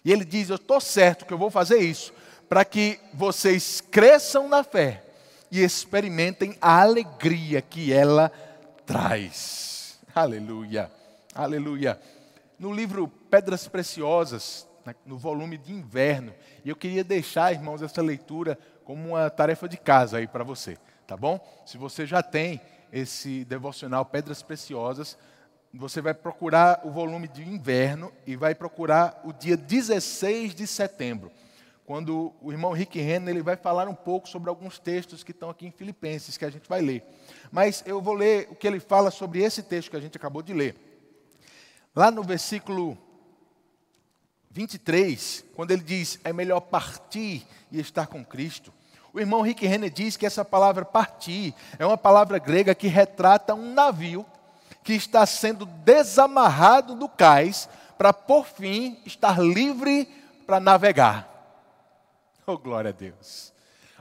E 0.05 0.13
ele 0.13 0.25
diz: 0.25 0.51
Eu 0.51 0.57
estou 0.57 0.81
certo 0.81 1.25
que 1.25 1.33
eu 1.33 1.39
vou 1.39 1.51
fazer 1.51 1.79
isso, 1.79 2.13
para 2.49 2.65
que 2.65 2.99
vocês 3.13 3.81
cresçam 3.81 4.49
na 4.49 4.63
fé 4.63 5.03
e 5.51 5.63
experimentem 5.63 6.57
a 6.61 6.81
alegria 6.81 7.63
que 7.63 7.93
ela 7.93 8.31
traz. 8.87 9.99
Aleluia, 10.15 10.91
aleluia. 11.35 12.01
No 12.59 12.73
livro 12.73 13.09
Pedras 13.09 13.67
Preciosas, 13.67 14.67
no 15.05 15.17
volume 15.17 15.57
de 15.57 15.73
inverno. 15.73 16.33
E 16.65 16.69
eu 16.69 16.77
queria 16.77 17.05
deixar, 17.05 17.53
irmãos, 17.53 17.83
essa 17.83 18.03
leitura 18.03 18.59
como 18.85 19.11
uma 19.11 19.31
tarefa 19.31 19.69
de 19.69 19.77
casa 19.77 20.19
aí 20.19 20.27
para 20.27 20.45
você, 20.45 20.77
tá 21.07 21.17
bom? 21.17 21.41
Se 21.65 21.79
você 21.79 22.05
já 22.07 22.23
tem 22.23 22.61
esse 22.93 23.45
devocional 23.45 24.05
Pedras 24.05 24.43
Preciosas, 24.43 25.17
você 25.73 26.01
vai 26.01 26.15
procurar 26.15 26.83
o 26.85 26.91
volume 26.91 27.27
de 27.27 27.43
inverno 27.43 28.13
e 28.27 28.37
vai 28.37 28.55
procurar 28.55 29.21
o 29.25 29.33
dia 29.33 29.57
16 29.57 30.55
de 30.55 30.67
setembro, 30.67 31.33
quando 31.87 32.33
o 32.41 32.51
irmão 32.51 32.73
Rick 32.73 32.99
Renner 32.99 33.35
ele 33.35 33.43
vai 33.43 33.57
falar 33.57 33.87
um 33.89 33.95
pouco 33.95 34.29
sobre 34.29 34.49
alguns 34.49 34.79
textos 34.79 35.23
que 35.23 35.33
estão 35.33 35.51
aqui 35.51 35.67
em 35.67 35.71
Filipenses, 35.71 36.37
que 36.37 36.45
a 36.45 36.51
gente 36.51 36.69
vai 36.69 36.81
ler. 36.81 37.05
Mas 37.53 37.83
eu 37.87 38.01
vou 38.01 38.15
ler 38.15 38.49
o 38.51 38.55
que 38.55 38.67
ele 38.67 38.81
fala 38.81 39.11
sobre 39.11 39.43
esse 39.43 39.63
texto 39.63 39.91
que 39.91 39.97
a 39.97 40.01
gente 40.01 40.17
acabou 40.17 40.43
de 40.43 40.55
ler. 40.55 40.75
Lá 41.95 42.11
no 42.11 42.23
versículo 42.23 42.97
23, 44.51 45.45
quando 45.55 45.73
ele 45.73 45.83
diz 45.83 46.19
é 46.25 46.33
melhor 46.33 46.61
partir 46.61 47.47
e 47.71 47.79
estar 47.79 48.07
com 48.07 48.25
Cristo. 48.25 48.73
O 49.13 49.21
irmão 49.21 49.43
Rick 49.43 49.67
Renner 49.67 49.91
diz 49.91 50.17
que 50.17 50.27
essa 50.27 50.45
palavra 50.45 50.85
partir 50.85 51.55
é 51.79 51.85
uma 51.85 51.99
palavra 51.99 52.39
grega 52.39 52.75
que 52.75 52.89
retrata 52.89 53.55
um 53.55 53.75
navio 53.75 54.25
que 54.83 54.95
está 54.95 55.25
sendo 55.27 55.67
desamarrado 55.67 56.95
do 56.95 57.09
cais 57.09 57.69
para, 57.97 58.13
por 58.13 58.47
fim, 58.47 58.99
estar 59.05 59.39
livre 59.41 60.07
para 60.47 60.59
navegar. 60.59 61.34
Oh, 62.47 62.59
glória 62.59 62.91
a 62.91 62.93
Deus. 62.93 63.53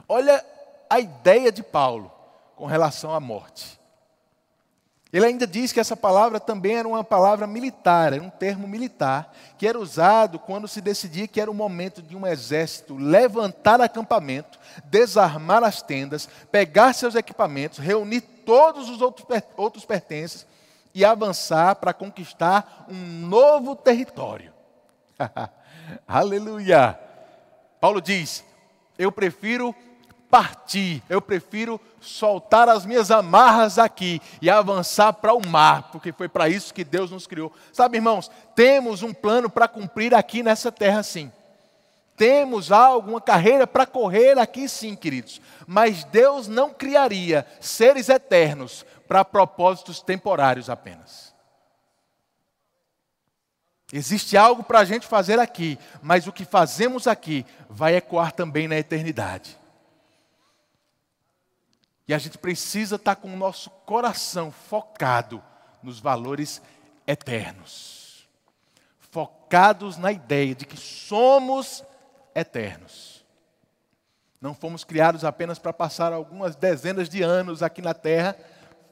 Olha 0.08 0.44
a 0.88 1.00
ideia 1.00 1.50
de 1.50 1.62
Paulo 1.62 2.12
com 2.54 2.66
relação 2.66 3.12
à 3.12 3.18
morte. 3.18 3.80
Ele 5.12 5.26
ainda 5.26 5.46
diz 5.46 5.70
que 5.72 5.78
essa 5.78 5.96
palavra 5.96 6.40
também 6.40 6.74
era 6.76 6.88
uma 6.88 7.04
palavra 7.04 7.46
militar, 7.46 8.12
era 8.12 8.22
um 8.22 8.28
termo 8.28 8.66
militar, 8.66 9.32
que 9.56 9.66
era 9.66 9.78
usado 9.78 10.40
quando 10.40 10.66
se 10.66 10.80
decidia 10.80 11.28
que 11.28 11.40
era 11.40 11.48
o 11.48 11.54
momento 11.54 12.02
de 12.02 12.16
um 12.16 12.26
exército 12.26 12.96
levantar 12.96 13.80
acampamento, 13.80 14.58
desarmar 14.86 15.62
as 15.62 15.80
tendas, 15.80 16.28
pegar 16.50 16.92
seus 16.94 17.14
equipamentos, 17.14 17.78
reunir 17.78 18.22
todos 18.22 18.90
os 18.90 19.00
outros, 19.56 19.84
pertences 19.84 20.44
e 20.92 21.04
avançar 21.04 21.76
para 21.76 21.94
conquistar 21.94 22.84
um 22.88 23.26
novo 23.28 23.76
território. 23.76 24.52
Aleluia! 26.08 27.03
Paulo 27.84 28.00
diz: 28.00 28.42
Eu 28.98 29.12
prefiro 29.12 29.74
partir, 30.30 31.02
eu 31.06 31.20
prefiro 31.20 31.78
soltar 32.00 32.66
as 32.66 32.86
minhas 32.86 33.10
amarras 33.10 33.78
aqui 33.78 34.22
e 34.40 34.48
avançar 34.48 35.12
para 35.12 35.34
o 35.34 35.46
mar, 35.46 35.90
porque 35.92 36.10
foi 36.10 36.26
para 36.26 36.48
isso 36.48 36.72
que 36.72 36.82
Deus 36.82 37.10
nos 37.10 37.26
criou. 37.26 37.52
Sabe, 37.74 37.98
irmãos, 37.98 38.30
temos 38.54 39.02
um 39.02 39.12
plano 39.12 39.50
para 39.50 39.68
cumprir 39.68 40.14
aqui 40.14 40.42
nessa 40.42 40.72
terra, 40.72 41.02
sim. 41.02 41.30
Temos 42.16 42.72
algo, 42.72 43.10
uma 43.10 43.20
carreira 43.20 43.66
para 43.66 43.84
correr 43.84 44.38
aqui, 44.38 44.66
sim, 44.66 44.96
queridos. 44.96 45.38
Mas 45.66 46.04
Deus 46.04 46.48
não 46.48 46.72
criaria 46.72 47.46
seres 47.60 48.08
eternos 48.08 48.82
para 49.06 49.26
propósitos 49.26 50.00
temporários 50.00 50.70
apenas. 50.70 51.33
Existe 53.96 54.36
algo 54.36 54.64
para 54.64 54.80
a 54.80 54.84
gente 54.84 55.06
fazer 55.06 55.38
aqui, 55.38 55.78
mas 56.02 56.26
o 56.26 56.32
que 56.32 56.44
fazemos 56.44 57.06
aqui 57.06 57.46
vai 57.70 57.94
ecoar 57.94 58.32
também 58.32 58.66
na 58.66 58.76
eternidade. 58.76 59.56
E 62.08 62.12
a 62.12 62.18
gente 62.18 62.36
precisa 62.36 62.96
estar 62.96 63.14
com 63.14 63.32
o 63.32 63.36
nosso 63.36 63.70
coração 63.70 64.50
focado 64.50 65.40
nos 65.80 66.00
valores 66.00 66.60
eternos. 67.06 68.28
Focados 69.12 69.96
na 69.96 70.10
ideia 70.10 70.56
de 70.56 70.66
que 70.66 70.76
somos 70.76 71.84
eternos. 72.34 73.24
Não 74.40 74.54
fomos 74.54 74.82
criados 74.82 75.24
apenas 75.24 75.60
para 75.60 75.72
passar 75.72 76.12
algumas 76.12 76.56
dezenas 76.56 77.08
de 77.08 77.22
anos 77.22 77.62
aqui 77.62 77.80
na 77.80 77.94
terra, 77.94 78.36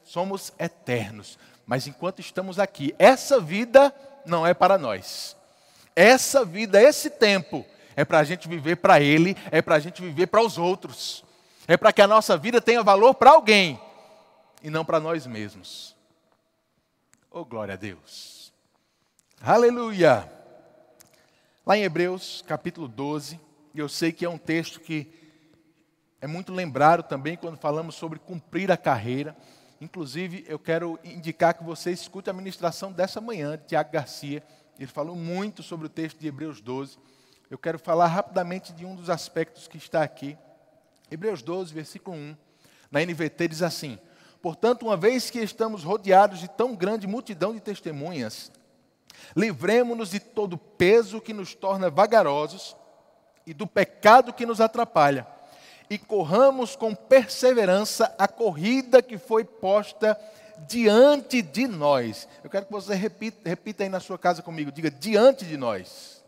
somos 0.05 0.53
eternos. 0.61 1.41
Mas 1.67 1.89
enquanto 1.89 2.21
estamos 2.21 2.61
aqui, 2.61 2.95
essa 3.01 3.41
vida 3.41 3.93
não 4.25 4.47
é 4.47 4.55
para 4.55 4.79
nós. 4.79 5.37
Essa 5.95 6.45
vida, 6.45 6.81
esse 6.81 7.11
tempo, 7.11 7.65
é 7.95 8.05
para 8.05 8.19
a 8.19 8.25
gente 8.25 8.49
viver 8.49 8.77
para 8.77 9.01
Ele, 9.01 9.37
é 9.51 9.61
para 9.61 9.77
a 9.77 9.79
gente 9.81 10.01
viver 10.01 10.27
para 10.27 10.43
os 10.43 10.59
outros 10.59 11.25
é 11.67 11.77
para 11.77 11.93
que 11.93 12.03
a 12.03 12.07
nossa 12.07 12.37
vida 12.37 12.61
tenha 12.61 12.83
valor 12.83 13.15
para 13.15 13.31
alguém 13.31 13.81
e 14.63 14.71
não 14.71 14.85
para 14.85 15.01
nós 15.01 15.27
mesmos. 15.27 15.97
Oh, 17.31 17.45
glória 17.45 17.75
a 17.75 17.77
Deus. 17.77 18.53
Aleluia. 19.41 20.31
Lá 21.65 21.77
em 21.77 21.85
Hebreus, 21.85 22.43
capítulo 22.47 22.89
12, 22.89 23.41
e 23.73 23.79
eu 23.79 23.89
sei 23.89 24.13
que 24.13 24.25
é 24.25 24.29
um 24.29 24.39
texto 24.39 24.81
que 24.81 25.11
é 26.21 26.27
muito 26.27 26.53
lembrado 26.53 27.05
também 27.05 27.37
quando 27.37 27.57
falamos 27.57 27.95
sobre 27.95 28.19
cumprir 28.19 28.71
a 28.71 28.77
carreira. 28.77 29.37
Inclusive, 29.83 30.45
eu 30.47 30.61
quero 30.61 30.97
indicar 31.03 31.55
que 31.55 31.65
você 31.65 31.91
escute 31.91 32.31
a 32.31 32.33
ministração 32.33 32.93
dessa 32.93 33.21
manhã 33.21 33.59
de 33.59 33.65
Tiago 33.65 33.91
Garcia. 33.91 34.41
Ele 34.79 34.87
falou 34.87 35.17
muito 35.17 35.61
sobre 35.61 35.87
o 35.87 35.91
texto 35.91 36.21
de 36.21 36.29
Hebreus 36.29 36.61
12. 36.61 36.97
Eu 37.51 37.59
quero 37.59 37.81
falar 37.81 38.07
rapidamente 38.07 38.73
de 38.73 38.87
um 38.87 38.95
dos 38.95 39.11
aspectos 39.11 39.67
que 39.67 39.77
está 39.77 40.05
aqui. 40.05 40.39
Hebreus 41.11 41.43
12, 41.43 41.75
versículo 41.75 42.17
1. 42.17 42.37
Na 42.93 43.05
NVT 43.05 43.49
diz 43.49 43.61
assim: 43.61 43.99
Portanto, 44.41 44.85
uma 44.85 44.97
vez 44.97 45.31
que 45.31 45.41
estamos 45.41 45.83
rodeados 45.83 46.39
de 46.39 46.49
tão 46.49 46.77
grande 46.77 47.09
multidão 47.09 47.53
de 47.53 47.59
testemunhas, 47.59 48.53
livremos-nos 49.35 50.11
de 50.11 50.21
todo 50.21 50.57
peso 50.57 51.21
que 51.21 51.35
nos 51.35 51.57
torna 51.57 51.91
vagarosos 51.91 52.77
e 53.45 53.53
do 53.53 53.67
pecado 53.67 54.33
que 54.33 54.47
nos 54.47 54.61
atrapalha, 54.61 55.27
e 55.93 55.99
corramos 55.99 56.75
com 56.75 56.95
perseverança 56.95 58.15
a 58.19 58.27
corrida 58.27 59.03
que 59.03 59.19
foi 59.19 59.45
posta 59.45 60.19
diante 60.67 61.43
de 61.43 61.67
nós. 61.67 62.27
Eu 62.43 62.49
quero 62.49 62.65
que 62.65 62.73
você 62.73 62.95
repita, 62.95 63.47
repita 63.47 63.83
aí 63.83 63.91
na 63.91 64.01
sua 64.01 64.19
casa 64.19 64.41
comigo, 64.41 64.73
diga 64.73 64.91
diante 64.91 65.45
de 65.45 65.59
nós. 65.59 66.25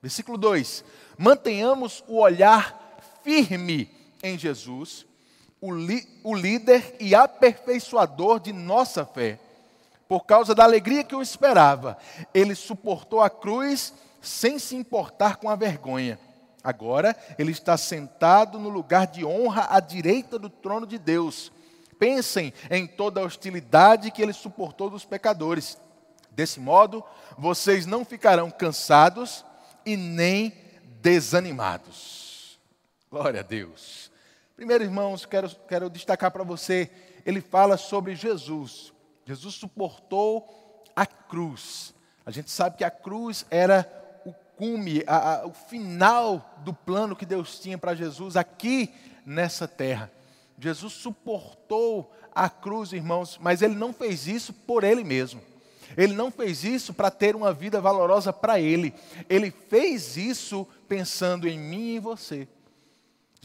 Versículo 0.00 0.38
2: 0.38 0.84
Mantenhamos 1.18 2.04
o 2.06 2.20
olhar 2.20 2.96
firme 3.24 3.90
em 4.22 4.38
Jesus 4.38 5.04
o, 5.60 5.70
o 6.22 6.32
líder 6.36 6.94
e 7.00 7.16
aperfeiçoador 7.16 8.38
de 8.38 8.52
nossa 8.52 9.04
fé. 9.04 9.40
Por 10.06 10.24
causa 10.24 10.54
da 10.54 10.62
alegria 10.62 11.02
que 11.02 11.16
o 11.16 11.22
esperava, 11.22 11.98
ele 12.32 12.54
suportou 12.54 13.20
a 13.20 13.28
cruz 13.28 13.92
sem 14.22 14.56
se 14.60 14.76
importar 14.76 15.38
com 15.38 15.50
a 15.50 15.56
vergonha. 15.56 16.16
Agora 16.64 17.14
ele 17.38 17.52
está 17.52 17.76
sentado 17.76 18.58
no 18.58 18.70
lugar 18.70 19.06
de 19.06 19.22
honra 19.22 19.66
à 19.68 19.80
direita 19.80 20.38
do 20.38 20.48
trono 20.48 20.86
de 20.86 20.98
Deus. 20.98 21.52
Pensem 21.98 22.54
em 22.70 22.86
toda 22.86 23.20
a 23.20 23.24
hostilidade 23.24 24.10
que 24.10 24.22
ele 24.22 24.32
suportou 24.32 24.88
dos 24.88 25.04
pecadores. 25.04 25.78
Desse 26.30 26.58
modo, 26.58 27.04
vocês 27.36 27.84
não 27.84 28.02
ficarão 28.02 28.50
cansados 28.50 29.44
e 29.84 29.94
nem 29.94 30.54
desanimados. 31.02 32.58
Glória 33.10 33.40
a 33.40 33.44
Deus. 33.44 34.10
Primeiro, 34.56 34.84
irmãos, 34.84 35.26
quero, 35.26 35.50
quero 35.68 35.90
destacar 35.90 36.30
para 36.30 36.42
você, 36.42 36.90
ele 37.26 37.42
fala 37.42 37.76
sobre 37.76 38.16
Jesus. 38.16 38.92
Jesus 39.26 39.54
suportou 39.54 40.82
a 40.96 41.04
cruz. 41.04 41.94
A 42.24 42.30
gente 42.30 42.50
sabe 42.50 42.78
que 42.78 42.84
a 42.84 42.90
cruz 42.90 43.44
era 43.50 44.03
cume, 44.56 45.02
a, 45.06 45.34
a, 45.34 45.46
o 45.46 45.52
final 45.52 46.54
do 46.64 46.72
plano 46.72 47.16
que 47.16 47.26
Deus 47.26 47.58
tinha 47.58 47.78
para 47.78 47.94
Jesus 47.94 48.36
aqui 48.36 48.92
nessa 49.24 49.66
terra. 49.66 50.10
Jesus 50.58 50.92
suportou 50.92 52.12
a 52.34 52.48
cruz, 52.48 52.92
irmãos, 52.92 53.38
mas 53.40 53.62
ele 53.62 53.74
não 53.74 53.92
fez 53.92 54.26
isso 54.26 54.52
por 54.52 54.84
ele 54.84 55.04
mesmo. 55.04 55.40
Ele 55.96 56.14
não 56.14 56.30
fez 56.30 56.64
isso 56.64 56.92
para 56.92 57.10
ter 57.10 57.36
uma 57.36 57.52
vida 57.52 57.80
valorosa 57.80 58.32
para 58.32 58.58
ele. 58.58 58.94
Ele 59.28 59.50
fez 59.50 60.16
isso 60.16 60.66
pensando 60.88 61.48
em 61.48 61.58
mim 61.58 61.88
e 61.88 61.96
em 61.96 62.00
você. 62.00 62.48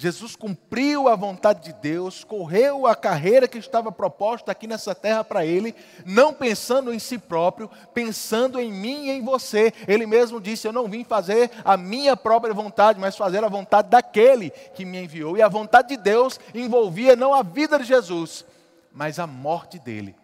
Jesus 0.02 0.34
cumpriu 0.34 1.10
a 1.10 1.16
vontade 1.18 1.62
de 1.62 1.74
Deus, 1.74 2.24
correu 2.24 2.88
a 2.88 2.96
carreira 2.96 3.50
que 3.50 3.58
estava 3.58 3.92
proposta 3.92 4.50
aqui 4.50 4.66
nessa 4.66 4.96
terra 4.96 5.26
para 5.26 5.46
ele, 5.46 5.76
não 6.06 6.34
pensando 6.34 6.94
em 6.94 6.98
si 6.98 7.18
próprio, 7.18 7.70
pensando 7.94 8.62
em 8.62 8.72
mim 8.72 9.08
e 9.08 9.12
em 9.12 9.22
você. 9.22 9.74
Ele 9.86 10.06
mesmo 10.06 10.40
disse: 10.40 10.66
Eu 10.66 10.72
não 10.72 10.88
vim 10.88 11.04
fazer 11.04 11.52
a 11.66 11.76
minha 11.76 12.16
própria 12.16 12.54
vontade, 12.54 12.98
mas 12.98 13.18
fazer 13.18 13.44
a 13.44 13.50
vontade 13.50 13.90
daquele 13.90 14.52
que 14.74 14.86
me 14.86 15.04
enviou. 15.04 15.36
E 15.36 15.42
a 15.42 15.50
vontade 15.50 15.90
de 15.90 15.98
Deus 15.98 16.40
envolvia 16.56 17.14
não 17.18 17.34
a 17.34 17.44
vida 17.44 17.78
de 17.78 17.84
Jesus, 17.84 18.46
mas 18.94 19.20
a 19.20 19.28
morte 19.28 19.78
dele, 19.78 20.16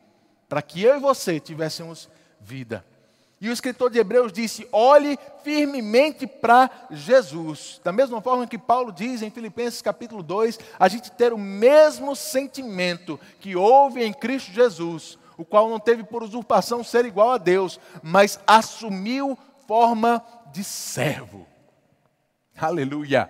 para 0.47 0.61
que 0.61 0.81
eu 0.81 0.95
e 0.95 1.01
você 1.01 1.38
tivéssemos 1.38 2.09
vida. 2.39 2.85
E 3.39 3.50
o 3.50 3.52
escritor 3.52 3.89
de 3.89 4.00
Hebreus 4.00 4.32
disse: 4.32 4.67
olhe 4.71 5.19
firmemente 5.43 6.26
para 6.26 6.69
Jesus. 6.89 7.80
Da 7.84 7.91
mesma 7.91 8.21
forma 8.21 8.48
que 8.48 8.58
Paulo 8.58 8.91
diz 8.91 9.21
em 9.21 9.30
Filipenses 9.30 9.82
capítulo 9.82 10.24
2, 10.24 10.60
a 10.80 10.88
gente 10.88 11.12
ter 11.12 11.34
o 11.34 11.38
mesmo 11.38 12.15
sentimento 12.15 13.19
que 13.39 13.56
houve 13.56 14.04
em 14.04 14.13
Cristo 14.13 14.52
Jesus, 14.52 15.17
o 15.38 15.43
qual 15.43 15.69
não 15.69 15.80
teve 15.80 16.04
por 16.04 16.24
usurpação 16.24 16.84
ser 16.84 17.06
igual 17.06 17.32
a 17.32 17.38
Deus, 17.38 17.80
mas 18.02 18.39
assumiu 18.48 19.38
forma 19.67 20.24
de 20.52 20.63
servo. 20.63 21.45
Aleluia. 22.58 23.30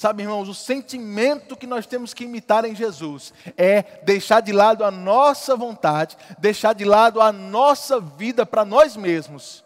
Sabe, 0.00 0.22
irmãos, 0.22 0.48
o 0.48 0.54
sentimento 0.54 1.54
que 1.54 1.66
nós 1.66 1.84
temos 1.84 2.14
que 2.14 2.24
imitar 2.24 2.64
em 2.64 2.74
Jesus 2.74 3.34
é 3.54 3.82
deixar 4.02 4.40
de 4.40 4.50
lado 4.50 4.82
a 4.82 4.90
nossa 4.90 5.54
vontade, 5.54 6.16
deixar 6.38 6.72
de 6.72 6.86
lado 6.86 7.20
a 7.20 7.30
nossa 7.30 8.00
vida 8.00 8.46
para 8.46 8.64
nós 8.64 8.96
mesmos 8.96 9.62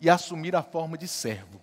e 0.00 0.08
assumir 0.08 0.56
a 0.56 0.62
forma 0.62 0.96
de 0.96 1.06
servo, 1.06 1.60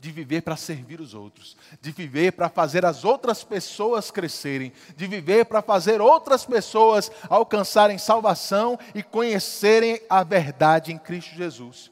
de 0.00 0.10
viver 0.10 0.40
para 0.40 0.56
servir 0.56 0.98
os 0.98 1.12
outros, 1.12 1.58
de 1.78 1.90
viver 1.90 2.32
para 2.32 2.48
fazer 2.48 2.86
as 2.86 3.04
outras 3.04 3.44
pessoas 3.44 4.10
crescerem, 4.10 4.72
de 4.96 5.06
viver 5.06 5.44
para 5.44 5.60
fazer 5.60 6.00
outras 6.00 6.46
pessoas 6.46 7.12
alcançarem 7.28 7.98
salvação 7.98 8.78
e 8.94 9.02
conhecerem 9.02 10.00
a 10.08 10.24
verdade 10.24 10.90
em 10.90 10.96
Cristo 10.96 11.34
Jesus. 11.34 11.90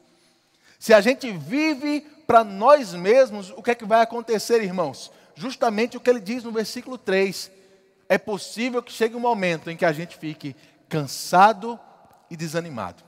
Se 0.79 0.91
a 0.91 1.01
gente 1.01 1.31
vive 1.31 2.01
para 2.25 2.43
nós 2.43 2.95
mesmos, 2.95 3.51
o 3.51 3.61
que 3.61 3.69
é 3.69 3.75
que 3.75 3.85
vai 3.85 4.01
acontecer, 4.01 4.63
irmãos? 4.63 5.11
Justamente 5.35 5.97
o 5.97 5.99
que 5.99 6.09
ele 6.09 6.19
diz 6.19 6.43
no 6.43 6.51
versículo 6.51 6.97
3. 6.97 7.51
É 8.07 8.17
possível 8.17 8.81
que 8.81 8.91
chegue 8.91 9.15
um 9.15 9.19
momento 9.19 9.69
em 9.69 9.77
que 9.77 9.85
a 9.85 9.91
gente 9.91 10.17
fique 10.17 10.55
cansado 10.87 11.79
e 12.29 12.35
desanimado. 12.35 13.03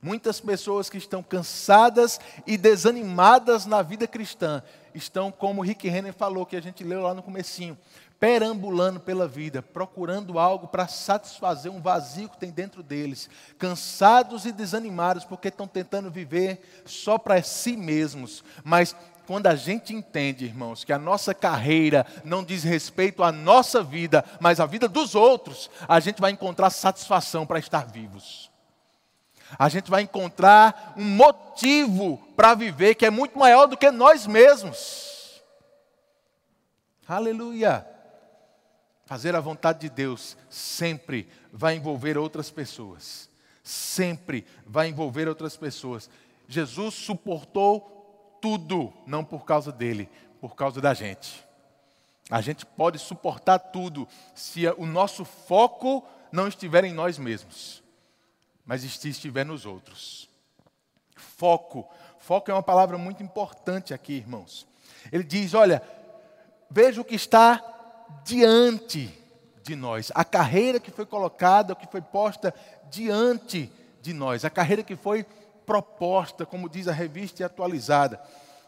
Muitas 0.00 0.40
pessoas 0.40 0.90
que 0.90 0.98
estão 0.98 1.22
cansadas 1.22 2.18
e 2.44 2.56
desanimadas 2.56 3.66
na 3.66 3.82
vida 3.82 4.06
cristã 4.08 4.60
estão, 4.92 5.30
como 5.30 5.62
Rick 5.62 5.88
Renner 5.88 6.12
falou, 6.12 6.44
que 6.44 6.56
a 6.56 6.60
gente 6.60 6.82
leu 6.82 7.02
lá 7.02 7.14
no 7.14 7.22
comecinho, 7.22 7.78
perambulando 8.18 8.98
pela 8.98 9.28
vida, 9.28 9.62
procurando 9.62 10.38
algo 10.38 10.66
para 10.66 10.88
satisfazer 10.88 11.70
um 11.70 11.80
vazio 11.80 12.28
que 12.28 12.38
tem 12.38 12.50
dentro 12.50 12.82
deles, 12.82 13.30
cansados 13.58 14.44
e 14.44 14.52
desanimados 14.52 15.24
porque 15.24 15.48
estão 15.48 15.68
tentando 15.68 16.10
viver 16.10 16.82
só 16.84 17.16
para 17.16 17.42
si 17.42 17.76
mesmos, 17.76 18.44
mas 18.64 18.96
quando 19.26 19.46
a 19.46 19.54
gente 19.54 19.94
entende, 19.94 20.44
irmãos, 20.44 20.84
que 20.84 20.92
a 20.92 20.98
nossa 20.98 21.32
carreira 21.32 22.06
não 22.24 22.42
diz 22.42 22.64
respeito 22.64 23.22
à 23.22 23.30
nossa 23.30 23.82
vida, 23.82 24.24
mas 24.40 24.60
à 24.60 24.66
vida 24.66 24.88
dos 24.88 25.14
outros, 25.14 25.70
a 25.88 26.00
gente 26.00 26.20
vai 26.20 26.32
encontrar 26.32 26.70
satisfação 26.70 27.46
para 27.46 27.58
estar 27.58 27.86
vivos. 27.86 28.50
A 29.58 29.68
gente 29.68 29.90
vai 29.90 30.02
encontrar 30.02 30.94
um 30.96 31.04
motivo 31.04 32.16
para 32.34 32.54
viver 32.54 32.94
que 32.94 33.06
é 33.06 33.10
muito 33.10 33.38
maior 33.38 33.66
do 33.66 33.76
que 33.76 33.90
nós 33.90 34.26
mesmos. 34.26 35.42
Aleluia! 37.06 37.86
Fazer 39.04 39.36
a 39.36 39.40
vontade 39.40 39.80
de 39.80 39.90
Deus 39.90 40.36
sempre 40.48 41.28
vai 41.52 41.76
envolver 41.76 42.16
outras 42.16 42.50
pessoas. 42.50 43.28
Sempre 43.62 44.46
vai 44.66 44.88
envolver 44.88 45.28
outras 45.28 45.56
pessoas. 45.56 46.08
Jesus 46.48 46.94
suportou 46.94 48.01
tudo, 48.42 48.92
não 49.06 49.24
por 49.24 49.44
causa 49.44 49.70
dele, 49.70 50.10
por 50.40 50.56
causa 50.56 50.80
da 50.80 50.92
gente. 50.92 51.46
A 52.28 52.40
gente 52.40 52.66
pode 52.66 52.98
suportar 52.98 53.58
tudo 53.58 54.06
se 54.34 54.66
o 54.76 54.84
nosso 54.84 55.24
foco 55.24 56.04
não 56.32 56.48
estiver 56.48 56.84
em 56.84 56.92
nós 56.92 57.18
mesmos, 57.18 57.82
mas 58.66 58.82
estiver 58.82 59.46
nos 59.46 59.64
outros. 59.64 60.28
Foco. 61.14 61.88
Foco 62.18 62.50
é 62.50 62.54
uma 62.54 62.62
palavra 62.62 62.98
muito 62.98 63.22
importante 63.22 63.94
aqui, 63.94 64.14
irmãos. 64.14 64.66
Ele 65.12 65.22
diz: 65.22 65.54
olha, 65.54 65.82
veja 66.70 67.00
o 67.00 67.04
que 67.04 67.14
está 67.14 67.62
diante 68.24 69.16
de 69.62 69.76
nós, 69.76 70.10
a 70.14 70.24
carreira 70.24 70.80
que 70.80 70.90
foi 70.90 71.06
colocada, 71.06 71.74
que 71.74 71.86
foi 71.86 72.00
posta 72.00 72.52
diante 72.90 73.70
de 74.00 74.12
nós, 74.12 74.44
a 74.44 74.50
carreira 74.50 74.82
que 74.82 74.96
foi 74.96 75.24
proposta, 75.72 76.44
como 76.44 76.68
diz 76.68 76.86
a 76.86 76.92
revista 76.92 77.46
atualizada. 77.46 78.20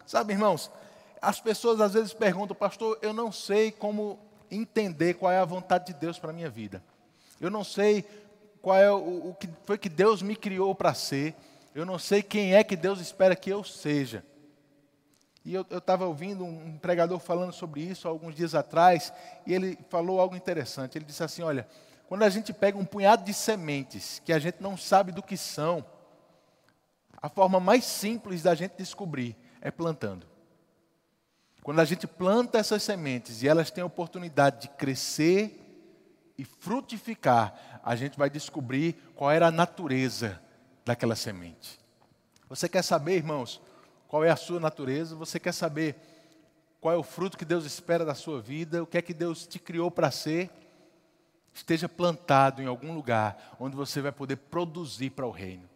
Sabe, 0.06 0.32
irmãos, 0.32 0.70
as 1.20 1.38
pessoas 1.38 1.78
às 1.78 1.92
vezes 1.92 2.14
perguntam, 2.14 2.56
pastor, 2.56 2.98
eu 3.02 3.12
não 3.12 3.30
sei 3.30 3.70
como 3.70 4.18
entender 4.50 5.12
qual 5.14 5.30
é 5.30 5.38
a 5.38 5.44
vontade 5.44 5.88
de 5.88 5.92
Deus 5.92 6.18
para 6.18 6.30
a 6.30 6.32
minha 6.32 6.48
vida. 6.48 6.82
Eu 7.38 7.50
não 7.50 7.62
sei 7.62 8.06
qual 8.62 8.78
é 8.78 8.90
o, 8.90 9.28
o 9.28 9.36
que 9.38 9.46
foi 9.66 9.76
que 9.76 9.90
Deus 9.90 10.22
me 10.22 10.34
criou 10.34 10.74
para 10.74 10.94
ser. 10.94 11.34
Eu 11.74 11.84
não 11.84 11.98
sei 11.98 12.22
quem 12.22 12.54
é 12.54 12.64
que 12.64 12.74
Deus 12.74 13.00
espera 13.00 13.36
que 13.36 13.50
eu 13.50 13.62
seja. 13.62 14.24
E 15.44 15.52
eu 15.52 15.66
estava 15.70 16.06
ouvindo 16.06 16.42
um 16.42 16.78
pregador 16.78 17.18
falando 17.18 17.52
sobre 17.52 17.82
isso 17.82 18.08
alguns 18.08 18.34
dias 18.34 18.54
atrás, 18.54 19.12
e 19.46 19.52
ele 19.52 19.78
falou 19.90 20.18
algo 20.18 20.34
interessante. 20.34 20.96
Ele 20.96 21.04
disse 21.04 21.22
assim: 21.22 21.42
Olha, 21.42 21.68
quando 22.08 22.22
a 22.22 22.30
gente 22.30 22.50
pega 22.50 22.78
um 22.78 22.84
punhado 22.84 23.24
de 23.24 23.34
sementes 23.34 24.22
que 24.24 24.32
a 24.32 24.38
gente 24.38 24.56
não 24.58 24.74
sabe 24.74 25.12
do 25.12 25.22
que 25.22 25.36
são, 25.36 25.84
a 27.24 27.28
forma 27.30 27.58
mais 27.58 27.86
simples 27.86 28.42
da 28.42 28.54
gente 28.54 28.72
descobrir 28.76 29.34
é 29.62 29.70
plantando. 29.70 30.26
Quando 31.62 31.80
a 31.80 31.84
gente 31.86 32.06
planta 32.06 32.58
essas 32.58 32.82
sementes 32.82 33.42
e 33.42 33.48
elas 33.48 33.70
têm 33.70 33.80
a 33.80 33.86
oportunidade 33.86 34.60
de 34.60 34.68
crescer 34.68 35.58
e 36.36 36.44
frutificar, 36.44 37.80
a 37.82 37.96
gente 37.96 38.18
vai 38.18 38.28
descobrir 38.28 38.92
qual 39.14 39.30
era 39.30 39.46
a 39.46 39.50
natureza 39.50 40.38
daquela 40.84 41.16
semente. 41.16 41.80
Você 42.46 42.68
quer 42.68 42.84
saber, 42.84 43.16
irmãos, 43.16 43.58
qual 44.06 44.22
é 44.22 44.28
a 44.28 44.36
sua 44.36 44.60
natureza? 44.60 45.16
Você 45.16 45.40
quer 45.40 45.52
saber 45.52 45.96
qual 46.78 46.92
é 46.92 46.98
o 46.98 47.02
fruto 47.02 47.38
que 47.38 47.44
Deus 47.46 47.64
espera 47.64 48.04
da 48.04 48.14
sua 48.14 48.38
vida? 48.38 48.82
O 48.82 48.86
que 48.86 48.98
é 48.98 49.02
que 49.02 49.14
Deus 49.14 49.46
te 49.46 49.58
criou 49.58 49.90
para 49.90 50.10
ser? 50.10 50.50
Esteja 51.54 51.88
plantado 51.88 52.60
em 52.60 52.66
algum 52.66 52.94
lugar 52.94 53.56
onde 53.58 53.74
você 53.74 54.02
vai 54.02 54.12
poder 54.12 54.36
produzir 54.36 55.08
para 55.08 55.26
o 55.26 55.30
reino. 55.30 55.72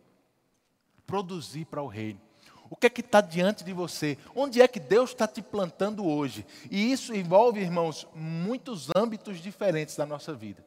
Produzir 1.08 1.64
para 1.64 1.82
o 1.82 1.86
reino. 1.86 2.20
O 2.68 2.76
que 2.76 2.86
é 2.86 2.90
que 2.90 3.00
está 3.00 3.22
diante 3.22 3.64
de 3.64 3.72
você? 3.72 4.18
Onde 4.34 4.60
é 4.60 4.68
que 4.68 4.78
Deus 4.78 5.08
está 5.08 5.26
te 5.26 5.40
plantando 5.40 6.06
hoje? 6.06 6.44
E 6.70 6.92
isso 6.92 7.14
envolve, 7.14 7.60
irmãos, 7.60 8.06
muitos 8.14 8.90
âmbitos 8.94 9.40
diferentes 9.40 9.96
da 9.96 10.04
nossa 10.04 10.34
vida. 10.34 10.62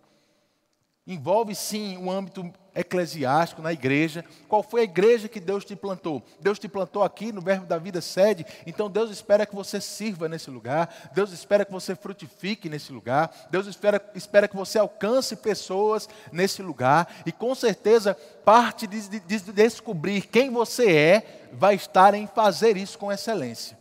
Envolve 1.06 1.56
sim 1.56 1.98
o 1.98 2.12
âmbito 2.12 2.54
eclesiástico 2.76 3.62
na 3.62 3.74
igreja. 3.74 4.24
Qual 4.48 4.62
foi 4.62 4.82
a 4.82 4.84
igreja 4.84 5.28
que 5.28 5.40
Deus 5.40 5.66
te 5.66 5.76
plantou? 5.76 6.24
Deus 6.40 6.60
te 6.60 6.68
plantou 6.68 7.04
aqui 7.04 7.32
no 7.32 7.42
Verbo 7.42 7.66
da 7.66 7.78
Vida 7.78 8.02
sede, 8.02 8.46
então 8.68 8.90
Deus 8.90 9.10
espera 9.10 9.46
que 9.46 9.56
você 9.56 9.82
sirva 9.82 10.30
nesse 10.30 10.50
lugar, 10.50 11.12
Deus 11.14 11.32
espera 11.32 11.66
que 11.66 11.72
você 11.72 11.96
frutifique 11.96 12.70
nesse 12.70 12.94
lugar, 12.94 13.32
Deus 13.50 13.66
espera, 13.66 14.02
espera 14.14 14.48
que 14.48 14.56
você 14.56 14.78
alcance 14.78 15.36
pessoas 15.36 16.08
nesse 16.32 16.62
lugar, 16.62 17.12
e 17.26 17.32
com 17.32 17.54
certeza 17.56 18.14
parte 18.46 18.86
de, 18.86 19.10
de, 19.10 19.20
de 19.20 19.52
descobrir 19.52 20.22
quem 20.28 20.52
você 20.52 20.96
é 20.96 21.50
vai 21.52 21.76
estar 21.76 22.14
em 22.14 22.28
fazer 22.28 22.78
isso 22.78 22.98
com 22.98 23.12
excelência. 23.12 23.78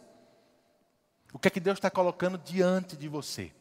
O 1.32 1.38
que 1.38 1.48
é 1.48 1.50
que 1.50 1.60
Deus 1.60 1.76
está 1.76 1.90
colocando 1.90 2.38
diante 2.38 2.96
de 2.96 3.08
você? 3.08 3.52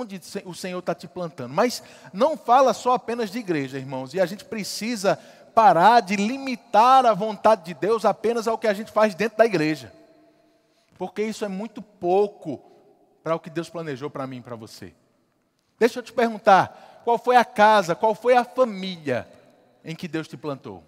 Onde 0.00 0.20
o 0.44 0.54
Senhor 0.54 0.78
está 0.78 0.94
te 0.94 1.06
plantando. 1.06 1.52
Mas 1.52 1.82
não 2.12 2.36
fala 2.36 2.72
só 2.72 2.94
apenas 2.94 3.30
de 3.30 3.38
igreja, 3.38 3.78
irmãos, 3.78 4.14
e 4.14 4.20
a 4.20 4.26
gente 4.26 4.44
precisa 4.44 5.18
parar 5.54 6.00
de 6.00 6.16
limitar 6.16 7.04
a 7.04 7.14
vontade 7.14 7.64
de 7.64 7.74
Deus 7.74 8.04
apenas 8.04 8.48
ao 8.48 8.58
que 8.58 8.66
a 8.66 8.72
gente 8.72 8.90
faz 8.90 9.14
dentro 9.14 9.38
da 9.38 9.46
igreja. 9.46 9.92
Porque 10.96 11.22
isso 11.22 11.44
é 11.44 11.48
muito 11.48 11.82
pouco 11.82 12.62
para 13.22 13.34
o 13.34 13.40
que 13.40 13.50
Deus 13.50 13.68
planejou 13.68 14.08
para 14.08 14.26
mim 14.26 14.38
e 14.38 14.42
para 14.42 14.56
você. 14.56 14.94
Deixa 15.78 15.98
eu 15.98 16.02
te 16.02 16.12
perguntar, 16.12 17.02
qual 17.04 17.18
foi 17.18 17.36
a 17.36 17.44
casa, 17.44 17.94
qual 17.94 18.14
foi 18.14 18.36
a 18.36 18.44
família 18.44 19.28
em 19.84 19.94
que 19.94 20.08
Deus 20.08 20.28
te 20.28 20.36
plantou? 20.36 20.82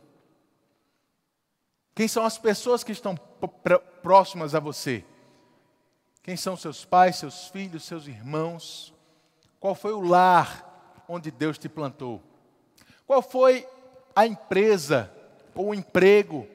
Quem 1.95 2.09
são 2.09 2.25
as 2.25 2.39
pessoas 2.39 2.83
que 2.83 2.93
estão 2.93 3.17
próximas 4.03 4.55
a 4.55 4.61
você? 4.61 5.05
Quem 6.23 6.37
são 6.37 6.57
seus 6.57 6.85
pais, 6.85 7.17
seus 7.17 7.49
filhos, 7.49 7.85
seus 7.85 8.07
irmãos? 8.07 8.94
Qual 9.65 9.75
foi 9.75 9.95
o 9.95 10.03
lar 10.03 11.03
onde 11.09 11.31
Deus 11.31 11.57
te 11.57 11.71
plantou? 11.71 12.23
Qual 13.07 13.23
foi 13.23 13.67
a 14.15 14.27
empresa 14.27 15.11
ou 15.55 15.69
o 15.69 15.75
emprego 15.75 16.47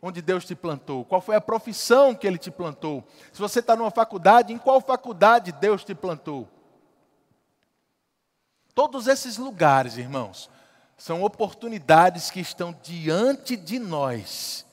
onde 0.00 0.22
Deus 0.22 0.46
te 0.46 0.54
plantou? 0.54 1.04
Qual 1.04 1.20
foi 1.20 1.36
a 1.36 1.40
profissão 1.42 2.14
que 2.14 2.26
Ele 2.26 2.38
te 2.38 2.50
plantou? 2.50 3.04
Se 3.30 3.38
você 3.38 3.58
está 3.58 3.76
numa 3.76 3.90
faculdade, 3.90 4.54
em 4.54 4.56
qual 4.56 4.80
faculdade 4.80 5.52
Deus 5.52 5.84
te 5.84 5.94
plantou? 5.94 6.48
Todos 8.74 9.06
esses 9.06 9.36
lugares, 9.36 9.98
irmãos, 9.98 10.48
são 10.96 11.22
oportunidades 11.22 12.30
que 12.30 12.40
estão 12.40 12.74
diante 12.82 13.54
de 13.54 13.78
nós 13.78 14.64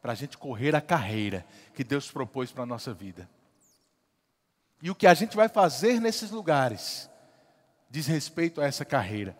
para 0.00 0.12
a 0.12 0.14
gente 0.14 0.38
correr 0.38 0.74
a 0.74 0.80
carreira 0.80 1.44
que 1.74 1.84
Deus 1.84 2.10
propôs 2.10 2.50
para 2.50 2.62
a 2.62 2.66
nossa 2.66 2.94
vida. 2.94 3.28
E 4.84 4.90
o 4.90 4.94
que 4.94 5.06
a 5.06 5.14
gente 5.14 5.34
vai 5.34 5.48
fazer 5.48 5.98
nesses 5.98 6.30
lugares 6.30 7.08
diz 7.88 8.06
respeito 8.06 8.60
a 8.60 8.66
essa 8.66 8.84
carreira. 8.84 9.34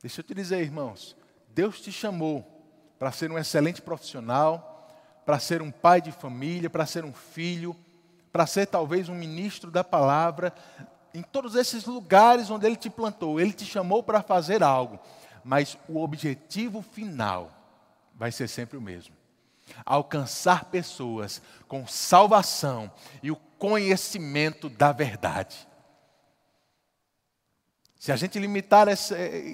Deixa 0.00 0.20
eu 0.20 0.24
te 0.24 0.32
dizer, 0.32 0.62
irmãos, 0.62 1.14
Deus 1.50 1.82
te 1.82 1.92
chamou 1.92 2.42
para 2.98 3.12
ser 3.12 3.30
um 3.30 3.36
excelente 3.36 3.82
profissional, 3.82 4.88
para 5.26 5.38
ser 5.38 5.60
um 5.60 5.70
pai 5.70 6.00
de 6.00 6.12
família, 6.12 6.70
para 6.70 6.86
ser 6.86 7.04
um 7.04 7.12
filho, 7.12 7.76
para 8.32 8.46
ser 8.46 8.64
talvez 8.68 9.10
um 9.10 9.14
ministro 9.14 9.70
da 9.70 9.84
palavra, 9.84 10.50
em 11.12 11.20
todos 11.20 11.54
esses 11.54 11.84
lugares 11.84 12.48
onde 12.48 12.64
Ele 12.64 12.76
te 12.76 12.88
plantou, 12.88 13.38
Ele 13.38 13.52
te 13.52 13.66
chamou 13.66 14.02
para 14.02 14.22
fazer 14.22 14.62
algo, 14.62 14.98
mas 15.44 15.76
o 15.86 16.02
objetivo 16.02 16.80
final 16.80 17.50
vai 18.14 18.32
ser 18.32 18.48
sempre 18.48 18.78
o 18.78 18.80
mesmo: 18.80 19.14
alcançar 19.84 20.64
pessoas 20.64 21.42
com 21.68 21.86
salvação 21.86 22.90
e 23.22 23.30
o 23.30 23.36
conhecimento 23.58 24.68
da 24.68 24.92
verdade. 24.92 25.66
Se 27.98 28.12
a 28.12 28.16
gente 28.16 28.38
limitar 28.38 28.86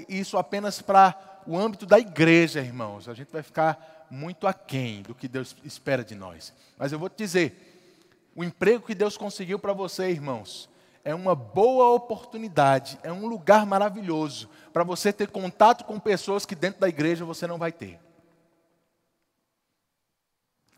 isso 0.09 0.37
apenas 0.37 0.83
para 0.83 1.43
o 1.47 1.57
âmbito 1.57 1.87
da 1.87 1.99
igreja, 1.99 2.61
irmãos, 2.61 3.09
a 3.09 3.15
gente 3.15 3.33
vai 3.33 3.43
ficar 3.43 4.07
muito 4.11 4.47
aquém 4.47 5.03
do 5.03 5.15
que 5.15 5.27
Deus 5.27 5.57
espera 5.65 6.05
de 6.05 6.15
nós. 6.15 6.53
Mas 6.77 6.93
eu 6.93 6.99
vou 6.99 7.09
te 7.09 7.17
dizer, 7.17 8.29
o 8.37 8.45
emprego 8.45 8.87
que 8.87 8.95
Deus 8.95 9.17
conseguiu 9.17 9.59
para 9.59 9.73
você, 9.73 10.11
irmãos, 10.11 10.69
é 11.05 11.15
uma 11.15 11.35
boa 11.35 11.91
oportunidade, 11.91 12.99
é 13.03 13.13
um 13.13 13.27
lugar 13.27 13.67
maravilhoso 13.67 14.49
para 14.73 14.85
você 14.85 15.13
ter 15.13 15.31
contato 15.31 15.85
com 15.85 15.99
pessoas 15.99 16.47
que 16.47 16.55
dentro 16.55 16.81
da 16.81 16.89
igreja 16.89 17.25
você 17.25 17.47
não 17.47 17.59
vai 17.59 17.73
ter. 17.73 17.99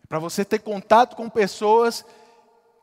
Para 0.08 0.18
você 0.18 0.44
ter 0.44 0.60
contato 0.60 1.16
com 1.16 1.28
pessoas 1.28 2.04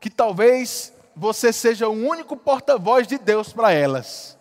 que 0.02 0.10
talvez 0.10 0.92
você 1.14 1.52
seja 1.52 1.88
o 1.88 1.92
único 1.92 2.36
porta-voz 2.36 3.06
de 3.06 3.18
Deus 3.18 3.52
para 3.52 3.70
elas. 3.70 4.36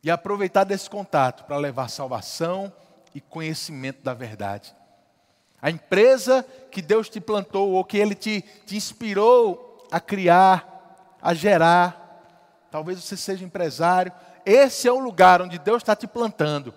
E 0.00 0.08
aproveitar 0.08 0.62
desse 0.62 0.88
contato 0.88 1.44
para 1.44 1.56
levar 1.56 1.90
salvação 1.90 2.72
e 3.12 3.20
conhecimento 3.20 4.00
da 4.04 4.14
verdade. 4.14 4.72
A 5.60 5.72
empresa 5.72 6.46
que 6.70 6.80
Deus 6.80 7.08
te 7.08 7.20
plantou 7.20 7.72
ou 7.72 7.84
que 7.84 7.98
Ele 7.98 8.14
te, 8.14 8.42
te 8.64 8.76
inspirou 8.76 9.88
a 9.90 9.98
criar, 9.98 11.18
a 11.20 11.34
gerar, 11.34 12.68
talvez 12.70 13.02
você 13.02 13.16
seja 13.16 13.44
empresário, 13.44 14.12
esse 14.46 14.86
é 14.86 14.92
o 14.92 15.00
lugar 15.00 15.42
onde 15.42 15.58
Deus 15.58 15.82
está 15.82 15.96
te 15.96 16.06
plantando 16.06 16.72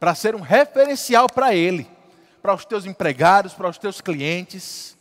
para 0.00 0.12
ser 0.16 0.34
um 0.34 0.40
referencial 0.40 1.28
para 1.28 1.54
Ele, 1.54 1.88
para 2.42 2.52
os 2.52 2.64
teus 2.64 2.84
empregados, 2.84 3.54
para 3.54 3.68
os 3.68 3.78
teus 3.78 4.00
clientes 4.00 4.97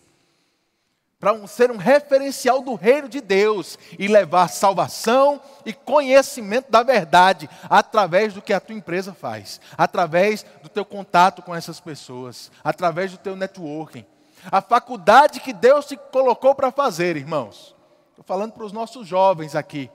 para 1.20 1.34
um, 1.34 1.48
ser 1.48 1.72
um 1.72 1.78
referencial 1.78 2.62
do 2.62 2.76
reino 2.76 3.10
de 3.10 3.20
Deus 3.20 3.78
e 3.98 4.08
levar 4.08 4.50
salvação 4.50 5.42
e 5.66 5.74
conhecimento 5.74 6.70
da 6.70 6.84
verdade 6.84 7.50
através 7.64 8.34
do 8.34 8.42
que 8.42 8.54
a 8.54 8.60
tua 8.60 8.76
empresa 8.76 9.14
faz, 9.14 9.60
através 9.76 10.46
do 10.62 10.70
teu 10.70 10.86
contato 10.86 11.42
com 11.42 11.56
essas 11.56 11.80
pessoas, 11.80 12.52
através 12.64 13.12
do 13.12 13.18
teu 13.18 13.36
networking. 13.36 14.06
A 14.52 14.62
faculdade 14.62 15.40
que 15.40 15.52
Deus 15.52 15.88
te 15.88 15.98
colocou 15.98 16.54
para 16.54 16.72
fazer, 16.72 17.18
irmãos. 17.18 17.76
Estou 18.12 18.24
falando 18.24 18.54
para 18.54 18.66
os 18.66 18.72
nossos 18.72 19.08
jovens 19.08 19.56
aqui. 19.56 19.90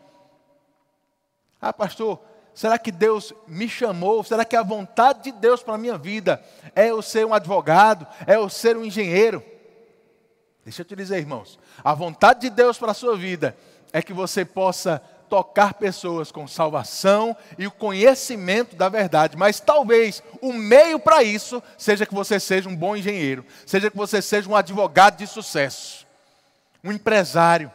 Ah, 1.60 1.72
pastor, 1.72 2.20
será 2.52 2.76
que 2.76 2.90
Deus 2.90 3.32
me 3.46 3.68
chamou? 3.68 4.24
Será 4.24 4.44
que 4.44 4.56
a 4.56 4.62
vontade 4.64 5.22
de 5.22 5.32
Deus 5.32 5.62
para 5.62 5.74
a 5.74 5.78
minha 5.78 5.96
vida 5.96 6.42
é 6.74 6.90
eu 6.90 7.00
ser 7.00 7.24
um 7.24 7.32
advogado? 7.32 8.06
É 8.26 8.34
eu 8.34 8.48
ser 8.48 8.76
um 8.76 8.84
engenheiro? 8.84 9.51
Deixa 10.64 10.82
eu 10.82 10.86
te 10.86 10.94
dizer, 10.94 11.18
irmãos, 11.18 11.58
a 11.82 11.92
vontade 11.92 12.40
de 12.40 12.50
Deus 12.50 12.78
para 12.78 12.92
a 12.92 12.94
sua 12.94 13.16
vida 13.16 13.56
é 13.92 14.00
que 14.00 14.12
você 14.12 14.44
possa 14.44 15.02
tocar 15.28 15.74
pessoas 15.74 16.30
com 16.30 16.46
salvação 16.46 17.34
e 17.58 17.66
o 17.66 17.70
conhecimento 17.70 18.76
da 18.76 18.88
verdade, 18.88 19.36
mas 19.36 19.60
talvez 19.60 20.22
o 20.42 20.52
meio 20.52 20.98
para 20.98 21.22
isso 21.22 21.62
seja 21.78 22.04
que 22.04 22.14
você 22.14 22.38
seja 22.38 22.68
um 22.68 22.76
bom 22.76 22.94
engenheiro, 22.94 23.44
seja 23.64 23.90
que 23.90 23.96
você 23.96 24.20
seja 24.20 24.48
um 24.48 24.54
advogado 24.54 25.16
de 25.16 25.26
sucesso, 25.26 26.06
um 26.84 26.92
empresário, 26.92 27.72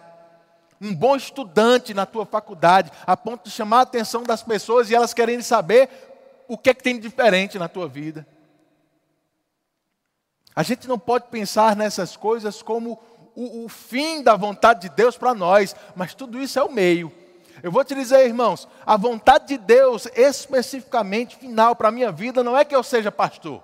um 0.80 0.94
bom 0.94 1.16
estudante 1.16 1.94
na 1.94 2.06
tua 2.06 2.26
faculdade, 2.26 2.92
a 3.06 3.18
ponto 3.18 3.46
de 3.46 3.52
chamar 3.52 3.80
a 3.80 3.82
atenção 3.82 4.22
das 4.24 4.44
pessoas 4.44 4.92
e 4.92 4.96
elas 4.96 5.14
querendo 5.14 5.42
saber 5.42 5.90
o 6.48 6.58
que 6.58 6.70
é 6.70 6.74
que 6.74 6.84
tem 6.84 6.96
de 6.96 7.02
diferente 7.02 7.58
na 7.58 7.68
tua 7.68 7.88
vida. 7.88 8.26
A 10.58 10.64
gente 10.64 10.88
não 10.88 10.98
pode 10.98 11.26
pensar 11.26 11.76
nessas 11.76 12.18
coisas 12.18 12.64
como 12.64 13.00
o, 13.36 13.66
o 13.66 13.70
fim 13.70 14.24
da 14.24 14.36
vontade 14.36 14.90
de 14.90 14.90
Deus 14.90 15.16
para 15.16 15.36
nós, 15.36 15.76
mas 15.96 16.16
tudo 16.16 16.42
isso 16.42 16.58
é 16.58 16.64
o 16.64 16.72
meio. 16.72 17.14
Eu 17.62 17.72
vou 17.72 17.86
te 17.86 17.94
dizer, 17.94 18.26
irmãos, 18.26 18.68
a 18.84 18.98
vontade 18.98 19.50
de 19.50 19.58
Deus 19.60 20.08
especificamente 20.16 21.36
final 21.36 21.76
para 21.76 21.90
a 21.90 21.92
minha 21.92 22.12
vida 22.12 22.44
não 22.44 22.58
é 22.58 22.66
que 22.66 22.76
eu 22.76 22.82
seja 22.82 23.12
pastor. 23.12 23.62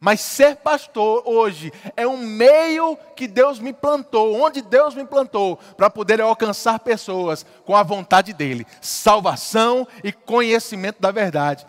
Mas 0.00 0.20
ser 0.20 0.56
pastor 0.56 1.22
hoje 1.24 1.72
é 1.96 2.04
um 2.04 2.16
meio 2.16 2.98
que 3.14 3.28
Deus 3.28 3.60
me 3.60 3.72
plantou, 3.72 4.34
onde 4.34 4.60
Deus 4.60 4.92
me 4.92 5.04
plantou, 5.04 5.56
para 5.76 5.88
poder 5.88 6.20
alcançar 6.20 6.80
pessoas 6.80 7.46
com 7.64 7.76
a 7.76 7.84
vontade 7.84 8.32
dEle, 8.32 8.66
salvação 8.80 9.86
e 10.02 10.10
conhecimento 10.10 11.00
da 11.00 11.12
verdade. 11.12 11.64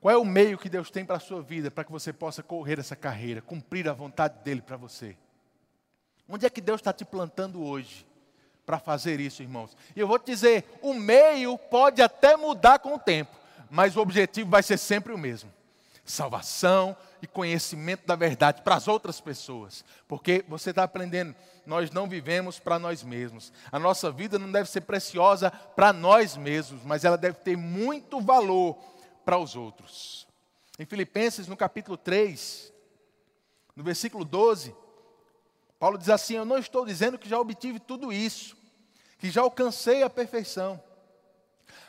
Qual 0.00 0.14
é 0.14 0.16
o 0.16 0.24
meio 0.24 0.56
que 0.56 0.68
Deus 0.68 0.90
tem 0.90 1.04
para 1.04 1.16
a 1.16 1.20
sua 1.20 1.42
vida, 1.42 1.70
para 1.70 1.84
que 1.84 1.92
você 1.92 2.12
possa 2.12 2.42
correr 2.42 2.78
essa 2.78 2.96
carreira, 2.96 3.42
cumprir 3.42 3.88
a 3.88 3.92
vontade 3.92 4.38
dEle 4.42 4.62
para 4.62 4.76
você? 4.76 5.16
Onde 6.28 6.46
é 6.46 6.50
que 6.50 6.60
Deus 6.60 6.80
está 6.80 6.92
te 6.92 7.04
plantando 7.04 7.62
hoje 7.62 8.06
para 8.64 8.78
fazer 8.78 9.20
isso, 9.20 9.42
irmãos? 9.42 9.76
E 9.94 10.00
eu 10.00 10.06
vou 10.06 10.18
te 10.18 10.26
dizer: 10.26 10.64
o 10.80 10.94
meio 10.94 11.58
pode 11.58 12.00
até 12.00 12.36
mudar 12.36 12.78
com 12.78 12.94
o 12.94 12.98
tempo, 12.98 13.36
mas 13.68 13.96
o 13.96 14.00
objetivo 14.00 14.48
vai 14.48 14.62
ser 14.62 14.78
sempre 14.78 15.12
o 15.12 15.18
mesmo 15.18 15.52
salvação 16.10 16.96
e 17.22 17.26
conhecimento 17.26 18.06
da 18.06 18.16
verdade 18.16 18.62
para 18.62 18.74
as 18.74 18.88
outras 18.88 19.20
pessoas. 19.20 19.84
Porque 20.08 20.44
você 20.48 20.70
está 20.70 20.82
aprendendo, 20.82 21.34
nós 21.64 21.90
não 21.90 22.08
vivemos 22.08 22.58
para 22.58 22.78
nós 22.78 23.02
mesmos. 23.02 23.52
A 23.70 23.78
nossa 23.78 24.10
vida 24.10 24.38
não 24.38 24.50
deve 24.50 24.68
ser 24.68 24.82
preciosa 24.82 25.50
para 25.50 25.92
nós 25.92 26.36
mesmos, 26.36 26.82
mas 26.84 27.04
ela 27.04 27.16
deve 27.16 27.38
ter 27.38 27.56
muito 27.56 28.20
valor 28.20 28.76
para 29.24 29.38
os 29.38 29.56
outros. 29.56 30.26
Em 30.78 30.84
Filipenses, 30.84 31.46
no 31.46 31.56
capítulo 31.56 31.96
3, 31.96 32.72
no 33.76 33.82
versículo 33.82 34.24
12, 34.24 34.74
Paulo 35.78 35.98
diz 35.98 36.08
assim: 36.08 36.34
Eu 36.34 36.44
não 36.44 36.58
estou 36.58 36.84
dizendo 36.86 37.18
que 37.18 37.28
já 37.28 37.38
obtive 37.38 37.78
tudo 37.78 38.12
isso, 38.12 38.56
que 39.18 39.30
já 39.30 39.42
alcancei 39.42 40.02
a 40.02 40.10
perfeição 40.10 40.82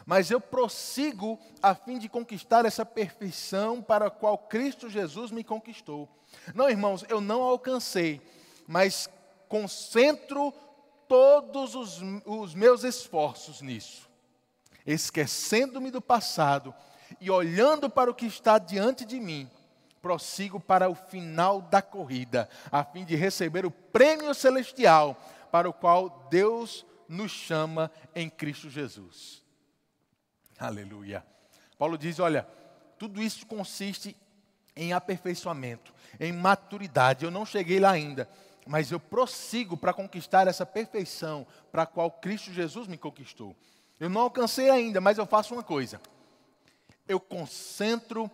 mas 0.06 0.32
eu 0.32 0.42
prossigo 0.42 1.40
a 1.62 1.76
fim 1.76 1.98
de 1.98 2.10
conquistar 2.10 2.66
essa 2.66 2.86
perfeição 2.86 3.82
para 3.82 4.08
a 4.08 4.12
qual 4.12 4.38
Cristo 4.38 4.90
Jesus 4.90 5.32
me 5.32 5.44
conquistou. 5.44 6.10
Não, 6.56 6.70
irmãos, 6.70 7.06
eu 7.10 7.22
não 7.22 7.42
alcancei, 7.42 8.22
mas 8.68 9.10
concentro 9.48 10.54
todos 11.08 11.76
os, 11.76 12.02
os 12.26 12.56
meus 12.56 12.84
esforços 12.84 13.62
nisso, 13.62 14.10
esquecendo-me 14.86 15.92
do 15.92 16.02
passado 16.02 16.74
e 17.20 17.30
olhando 17.30 17.90
para 17.90 18.10
o 18.10 18.14
que 18.14 18.26
está 18.26 18.58
diante 18.58 19.06
de 19.06 19.20
mim, 19.20 19.50
prossigo 20.02 20.60
para 20.60 20.90
o 20.90 20.96
final 20.96 21.62
da 21.62 21.82
corrida, 21.82 22.50
a 22.72 22.84
fim 22.84 23.06
de 23.06 23.16
receber 23.16 23.66
o 23.66 23.72
prêmio 23.72 24.34
celestial 24.34 25.16
para 25.52 25.70
o 25.70 25.74
qual 25.74 26.28
Deus 26.30 26.86
nos 27.08 27.32
chama 27.32 27.92
em 28.16 28.30
Cristo 28.30 28.70
Jesus. 28.70 29.44
Aleluia. 30.58 31.26
Paulo 31.78 31.98
diz: 31.98 32.20
olha, 32.20 32.48
tudo 32.98 33.22
isso 33.22 33.46
consiste 33.46 34.16
em 34.76 34.94
aperfeiçoamento, 34.94 35.94
em 36.20 36.32
maturidade. 36.32 37.26
Eu 37.26 37.32
não 37.32 37.46
cheguei 37.46 37.80
lá 37.80 37.92
ainda, 37.92 38.30
mas 38.66 38.92
eu 38.92 39.00
prossigo 39.00 39.76
para 39.76 39.94
conquistar 39.94 40.48
essa 40.48 40.66
perfeição 40.66 41.46
para 41.72 41.84
a 41.84 41.88
qual 41.88 42.10
Cristo 42.12 42.54
Jesus 42.54 42.88
me 42.88 42.98
conquistou. 42.98 43.56
Eu 44.00 44.10
não 44.10 44.22
alcancei 44.22 44.70
ainda, 44.70 45.02
mas 45.02 45.18
eu 45.18 45.26
faço 45.26 45.54
uma 45.54 45.64
coisa. 45.64 46.00
Eu 47.12 47.20
concentro 47.20 48.30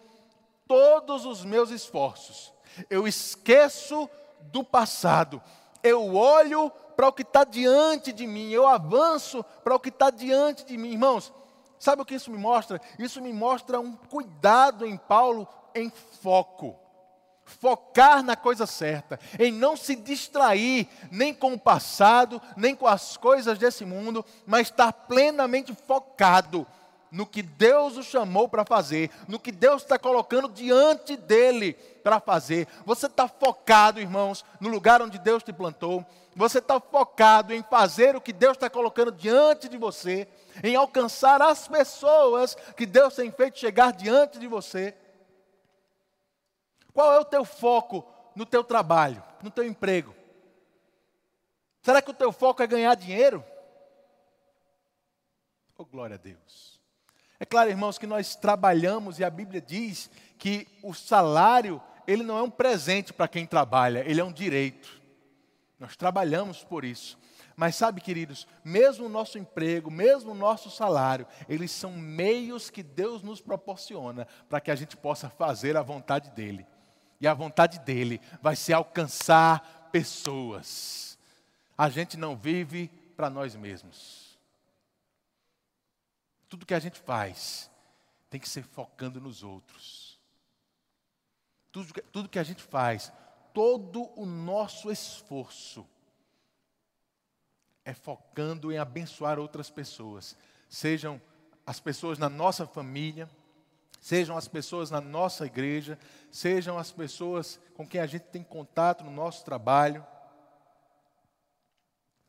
todos 0.68 1.26
os 1.26 1.44
meus 1.44 1.70
esforços. 1.70 2.54
Eu 2.90 3.08
esqueço 3.08 4.10
do 4.52 4.64
passado. 4.64 5.42
Eu 5.82 6.16
olho 6.16 6.70
para 6.96 7.08
o 7.08 7.14
que 7.14 7.24
está 7.24 7.44
diante 7.44 8.12
de 8.12 8.28
mim. 8.28 8.50
Eu 8.50 8.68
avanço 8.68 9.44
para 9.64 9.76
o 9.76 9.80
que 9.80 9.90
está 9.90 10.10
diante 10.10 10.66
de 10.66 10.78
mim. 10.78 10.92
Irmãos, 10.92 11.34
Sabe 11.80 12.02
o 12.02 12.06
que 12.06 12.16
isso 12.16 12.32
me 12.32 12.38
mostra? 12.38 12.82
Isso 12.98 13.22
me 13.22 13.32
mostra 13.32 13.80
um 13.80 13.96
cuidado 13.96 14.86
em 14.86 14.98
Paulo 14.98 15.48
em 15.76 15.92
foco. 16.22 16.76
Focar 17.46 18.22
na 18.24 18.36
coisa 18.36 18.66
certa, 18.66 19.18
em 19.40 19.54
não 19.54 19.78
se 19.78 19.96
distrair 19.96 20.90
nem 21.10 21.34
com 21.34 21.54
o 21.54 21.60
passado, 21.60 22.42
nem 22.58 22.76
com 22.76 22.86
as 22.86 23.16
coisas 23.16 23.58
desse 23.58 23.86
mundo, 23.86 24.26
mas 24.46 24.68
estar 24.68 24.92
plenamente 24.92 25.74
focado 25.74 26.68
no 27.12 27.26
que 27.26 27.42
Deus 27.42 27.98
o 27.98 28.04
chamou 28.04 28.50
para 28.50 28.66
fazer, 28.66 29.10
no 29.28 29.40
que 29.40 29.52
Deus 29.52 29.82
está 29.82 29.98
colocando 29.98 30.50
diante 30.50 31.16
dele 31.16 31.74
para 32.04 32.20
fazer. 32.20 32.68
Você 32.86 33.08
está 33.08 33.28
focado, 33.28 34.00
irmãos, 34.00 34.44
no 34.60 34.70
lugar 34.70 35.02
onde 35.02 35.18
Deus 35.18 35.44
te 35.44 35.54
plantou. 35.54 36.06
Você 36.36 36.60
está 36.60 36.80
focado 36.80 37.54
em 37.54 37.64
fazer 37.64 38.16
o 38.16 38.22
que 38.22 38.32
Deus 38.32 38.58
está 38.58 38.70
colocando 38.70 39.12
diante 39.12 39.68
de 39.68 39.78
você 39.78 40.28
em 40.64 40.76
alcançar 40.76 41.42
as 41.42 41.68
pessoas 41.68 42.56
que 42.76 42.86
Deus 42.86 43.16
tem 43.16 43.32
feito 43.32 43.60
chegar 43.60 43.92
diante 43.92 44.40
de 44.40 44.48
você. 44.48 44.96
Qual 46.94 47.14
é 47.14 47.20
o 47.20 47.26
teu 47.26 47.46
foco 47.46 48.08
no 48.36 48.46
teu 48.46 48.64
trabalho, 48.64 49.24
no 49.42 49.52
teu 49.52 49.64
emprego? 49.64 50.16
Será 51.82 52.02
que 52.02 52.12
o 52.12 52.14
teu 52.14 52.32
foco 52.32 52.62
é 52.62 52.68
ganhar 52.68 52.96
dinheiro? 52.96 53.44
Oh, 55.78 55.86
glória 55.86 56.16
a 56.16 56.18
Deus. 56.18 56.77
É 57.40 57.46
claro, 57.46 57.70
irmãos, 57.70 57.98
que 57.98 58.08
nós 58.08 58.36
trabalhamos 58.36 59.20
e 59.20 59.24
a 59.24 59.30
Bíblia 59.30 59.62
diz 59.62 60.10
que 60.38 60.68
o 60.82 60.94
salário, 60.94 61.82
ele 62.08 62.24
não 62.24 62.38
é 62.38 62.42
um 62.42 62.50
presente 62.50 63.14
para 63.14 63.28
quem 63.28 63.46
trabalha, 63.46 64.04
ele 64.08 64.20
é 64.20 64.24
um 64.24 64.32
direito. 64.32 65.02
Nós 65.80 65.96
trabalhamos 65.96 66.64
por 66.64 66.84
isso. 66.84 67.18
Mas 67.56 67.76
sabe, 67.76 68.02
queridos, 68.02 68.48
mesmo 68.64 69.08
o 69.08 69.10
nosso 69.10 69.40
emprego, 69.40 69.90
mesmo 69.90 70.32
o 70.32 70.36
nosso 70.36 70.70
salário, 70.70 71.26
eles 71.50 71.72
são 71.72 71.92
meios 71.92 72.70
que 72.70 72.84
Deus 72.84 73.24
nos 73.24 73.42
proporciona 73.42 74.28
para 74.48 74.62
que 74.62 74.70
a 74.70 74.76
gente 74.76 74.96
possa 74.96 75.28
fazer 75.28 75.76
a 75.76 75.82
vontade 75.82 76.30
dEle. 76.32 76.68
E 77.20 77.28
a 77.28 77.34
vontade 77.34 77.80
dEle 77.80 78.22
vai 78.44 78.56
ser 78.56 78.74
alcançar 78.74 79.90
pessoas. 79.92 81.18
A 81.76 81.90
gente 81.90 82.16
não 82.16 82.36
vive 82.36 82.90
para 83.16 83.30
nós 83.30 83.56
mesmos. 83.56 84.27
Tudo 86.50 86.66
que 86.66 86.74
a 86.74 86.80
gente 86.80 87.00
faz 87.00 87.70
tem 88.30 88.40
que 88.40 88.50
ser 88.50 88.64
focando 88.64 89.20
nos 89.20 89.44
outros. 89.44 90.20
Tudo, 91.72 91.94
tudo 92.12 92.30
que 92.30 92.40
a 92.40 92.44
gente 92.44 92.64
faz, 92.64 93.12
todo 93.54 94.10
o 94.20 94.26
nosso 94.26 94.92
esforço, 94.92 95.88
é 97.84 97.94
focando 97.94 98.72
em 98.72 98.78
abençoar 98.78 99.40
outras 99.40 99.70
pessoas, 99.70 100.36
sejam 100.68 101.22
as 101.66 101.80
pessoas 101.80 102.18
na 102.18 102.28
nossa 102.28 102.68
família, 102.68 103.30
sejam 104.00 104.38
as 104.38 104.48
pessoas 104.48 104.92
na 104.92 105.02
nossa 105.02 105.46
igreja, 105.46 105.98
sejam 106.32 106.78
as 106.78 106.92
pessoas 106.92 107.60
com 107.76 107.88
quem 107.88 108.02
a 108.02 108.06
gente 108.06 108.24
tem 108.24 108.44
contato 108.44 109.04
no 109.04 109.12
nosso 109.12 109.44
trabalho. 109.44 110.06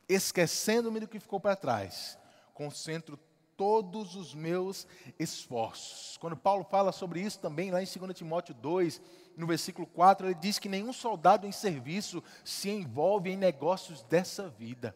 Esquecendo-me 0.09 1.01
do 1.01 1.09
que 1.09 1.21
ficou 1.21 1.41
para 1.41 1.57
trás, 1.57 2.19
concentro 2.55 3.19
todos 3.59 4.15
os 4.15 4.33
meus 4.35 4.87
esforços. 5.19 6.17
Quando 6.19 6.37
Paulo 6.37 6.65
fala 6.65 6.93
sobre 6.93 7.21
isso 7.21 7.41
também, 7.41 7.73
lá 7.73 7.83
em 7.83 7.87
2 7.87 8.17
Timóteo 8.17 8.55
2, 8.55 9.03
no 9.37 9.49
versículo 9.49 9.85
4, 9.85 10.29
ele 10.29 10.35
diz 10.37 10.61
que 10.61 10.69
nenhum 10.69 10.93
soldado 10.93 11.45
em 11.45 11.51
serviço 11.51 12.23
se 12.45 12.71
envolve 12.71 13.31
em 13.31 13.37
negócios 13.37 14.05
dessa 14.05 14.49
vida. 14.49 14.95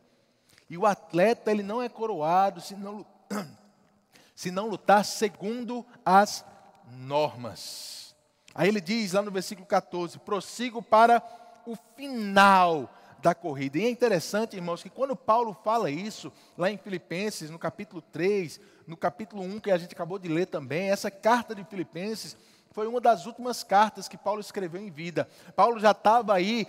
E 0.70 0.78
o 0.78 0.86
atleta 0.86 1.50
ele 1.50 1.64
não 1.64 1.82
é 1.82 1.88
coroado 1.88 2.60
se 2.60 2.76
não, 2.76 3.04
se 4.34 4.52
não 4.52 4.68
lutar 4.68 5.04
segundo 5.04 5.84
as 6.04 6.44
normas. 6.86 8.14
Aí 8.54 8.68
ele 8.68 8.80
diz 8.80 9.12
lá 9.12 9.22
no 9.22 9.30
versículo 9.32 9.66
14: 9.66 10.20
prossigo 10.20 10.80
para 10.80 11.20
o 11.66 11.76
final 11.96 12.88
da 13.22 13.34
corrida. 13.34 13.78
E 13.78 13.86
é 13.86 13.88
interessante, 13.88 14.56
irmãos, 14.56 14.82
que 14.82 14.90
quando 14.90 15.14
Paulo 15.14 15.56
fala 15.62 15.90
isso, 15.90 16.32
lá 16.58 16.70
em 16.70 16.76
Filipenses, 16.76 17.48
no 17.48 17.58
capítulo 17.58 18.02
3, 18.02 18.60
no 18.86 18.96
capítulo 18.96 19.42
1, 19.42 19.60
que 19.60 19.70
a 19.70 19.78
gente 19.78 19.94
acabou 19.94 20.18
de 20.18 20.28
ler 20.28 20.46
também, 20.46 20.90
essa 20.90 21.10
carta 21.10 21.54
de 21.54 21.62
Filipenses 21.64 22.36
foi 22.72 22.88
uma 22.88 23.00
das 23.00 23.24
últimas 23.24 23.62
cartas 23.62 24.08
que 24.08 24.18
Paulo 24.18 24.40
escreveu 24.40 24.80
em 24.80 24.90
vida. 24.90 25.28
Paulo 25.54 25.78
já 25.78 25.92
estava 25.92 26.34
aí 26.34 26.66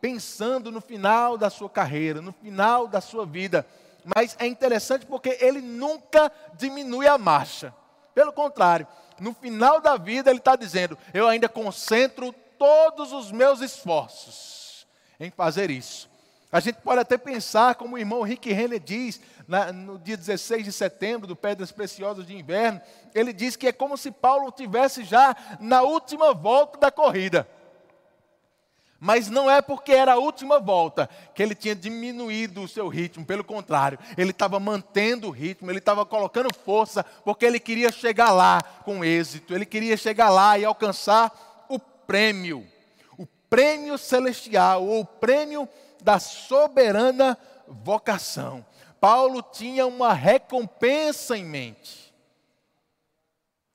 pensando 0.00 0.70
no 0.70 0.80
final 0.80 1.36
da 1.36 1.50
sua 1.50 1.68
carreira, 1.68 2.22
no 2.22 2.32
final 2.32 2.86
da 2.86 3.00
sua 3.00 3.26
vida. 3.26 3.66
Mas 4.04 4.36
é 4.38 4.46
interessante 4.46 5.04
porque 5.04 5.36
ele 5.40 5.60
nunca 5.60 6.30
diminui 6.56 7.08
a 7.08 7.18
marcha. 7.18 7.74
Pelo 8.14 8.32
contrário, 8.32 8.86
no 9.18 9.34
final 9.34 9.80
da 9.80 9.96
vida 9.96 10.30
ele 10.30 10.38
está 10.38 10.54
dizendo: 10.54 10.96
eu 11.12 11.26
ainda 11.26 11.48
concentro 11.48 12.32
todos 12.56 13.12
os 13.12 13.32
meus 13.32 13.60
esforços 13.60 14.55
em 15.18 15.30
fazer 15.30 15.70
isso. 15.70 16.08
A 16.50 16.60
gente 16.60 16.76
pode 16.76 17.00
até 17.00 17.18
pensar, 17.18 17.74
como 17.74 17.96
o 17.96 17.98
irmão 17.98 18.22
Rick 18.22 18.52
Renner 18.52 18.78
diz, 18.80 19.20
na, 19.48 19.72
no 19.72 19.98
dia 19.98 20.16
16 20.16 20.64
de 20.64 20.72
setembro, 20.72 21.26
do 21.26 21.34
Pedras 21.34 21.72
Preciosas 21.72 22.26
de 22.26 22.34
Inverno, 22.36 22.80
ele 23.14 23.32
diz 23.32 23.56
que 23.56 23.66
é 23.66 23.72
como 23.72 23.96
se 23.96 24.10
Paulo 24.10 24.50
tivesse 24.52 25.04
já 25.04 25.36
na 25.60 25.82
última 25.82 26.32
volta 26.32 26.78
da 26.78 26.90
corrida. 26.90 27.48
Mas 28.98 29.28
não 29.28 29.50
é 29.50 29.60
porque 29.60 29.92
era 29.92 30.14
a 30.14 30.18
última 30.18 30.58
volta 30.58 31.10
que 31.34 31.42
ele 31.42 31.54
tinha 31.54 31.74
diminuído 31.74 32.62
o 32.62 32.68
seu 32.68 32.88
ritmo, 32.88 33.26
pelo 33.26 33.44
contrário, 33.44 33.98
ele 34.16 34.30
estava 34.30 34.58
mantendo 34.58 35.28
o 35.28 35.32
ritmo, 35.32 35.70
ele 35.70 35.78
estava 35.78 36.06
colocando 36.06 36.48
força, 36.64 37.04
porque 37.24 37.44
ele 37.44 37.60
queria 37.60 37.92
chegar 37.92 38.30
lá 38.30 38.62
com 38.84 39.04
êxito, 39.04 39.54
ele 39.54 39.66
queria 39.66 39.96
chegar 39.96 40.30
lá 40.30 40.58
e 40.58 40.64
alcançar 40.64 41.66
o 41.68 41.78
prêmio 41.78 42.66
celestial, 43.98 44.86
ou 44.86 45.04
prêmio 45.04 45.68
da 46.02 46.18
soberana 46.18 47.38
vocação. 47.66 48.64
Paulo 49.00 49.42
tinha 49.42 49.86
uma 49.86 50.12
recompensa 50.12 51.36
em 51.36 51.44
mente. 51.44 52.14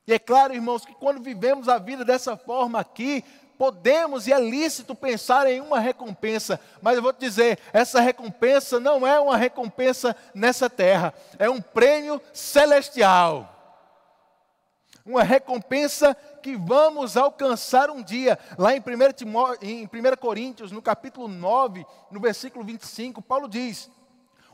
E 0.07 0.13
é 0.13 0.19
claro, 0.19 0.53
irmãos, 0.53 0.86
que 0.86 0.93
quando 0.95 1.22
vivemos 1.22 1.69
a 1.69 1.78
vida 1.78 2.03
dessa 2.03 2.36
forma 2.36 2.80
aqui, 2.80 3.24
podemos 3.57 4.26
e 4.26 4.34
é 4.34 4.39
lícito 4.39 4.95
pensar 4.95 5.45
em 5.45 5.61
uma 5.61 5.80
recompensa, 5.80 6.59
mas 6.82 6.95
eu 6.95 7.03
vou 7.03 7.13
te 7.13 7.19
dizer, 7.19 7.59
essa 7.72 8.01
recompensa 8.01 8.80
não 8.80 9.05
é 9.05 9.19
uma 9.19 9.38
recompensa 9.38 10.15
nessa 10.34 10.67
terra, 10.67 11.13
é 11.38 11.47
um 11.47 11.61
prêmio 11.61 12.19
celestial. 12.34 13.61
Uma 15.05 15.23
recompensa 15.23 16.15
que 16.41 16.55
vamos 16.55 17.17
alcançar 17.17 17.89
um 17.89 18.03
dia. 18.03 18.37
Lá 18.57 18.75
em 18.75 18.79
1, 18.79 18.83
em 19.61 19.85
1 19.85 19.89
Coríntios, 20.19 20.71
no 20.71 20.81
capítulo 20.81 21.27
9, 21.27 21.85
no 22.11 22.19
versículo 22.19 22.63
25, 22.63 23.21
Paulo 23.21 23.47
diz: 23.47 23.89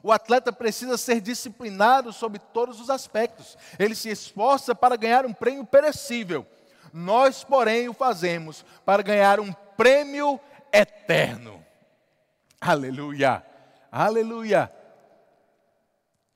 o 0.02 0.12
atleta 0.12 0.54
precisa 0.54 0.98
ser 0.98 1.20
disciplinado 1.20 2.14
sobre 2.14 2.40
todos 2.40 2.80
os 2.80 2.90
aspectos. 2.90 3.58
Ele 3.78 3.96
se 3.96 4.10
esforça 4.10 4.74
para 4.74 4.96
ganhar 4.96 5.26
um 5.26 5.34
prêmio 5.34 5.66
perecível 5.66 6.46
nós, 6.94 7.44
porém, 7.44 7.90
o 7.90 7.94
fazemos 7.94 8.66
para 8.86 9.04
ganhar 9.04 9.40
um 9.40 9.52
prêmio 9.76 10.40
eterno. 10.72 11.64
Aleluia, 12.60 13.46
aleluia. 13.92 14.72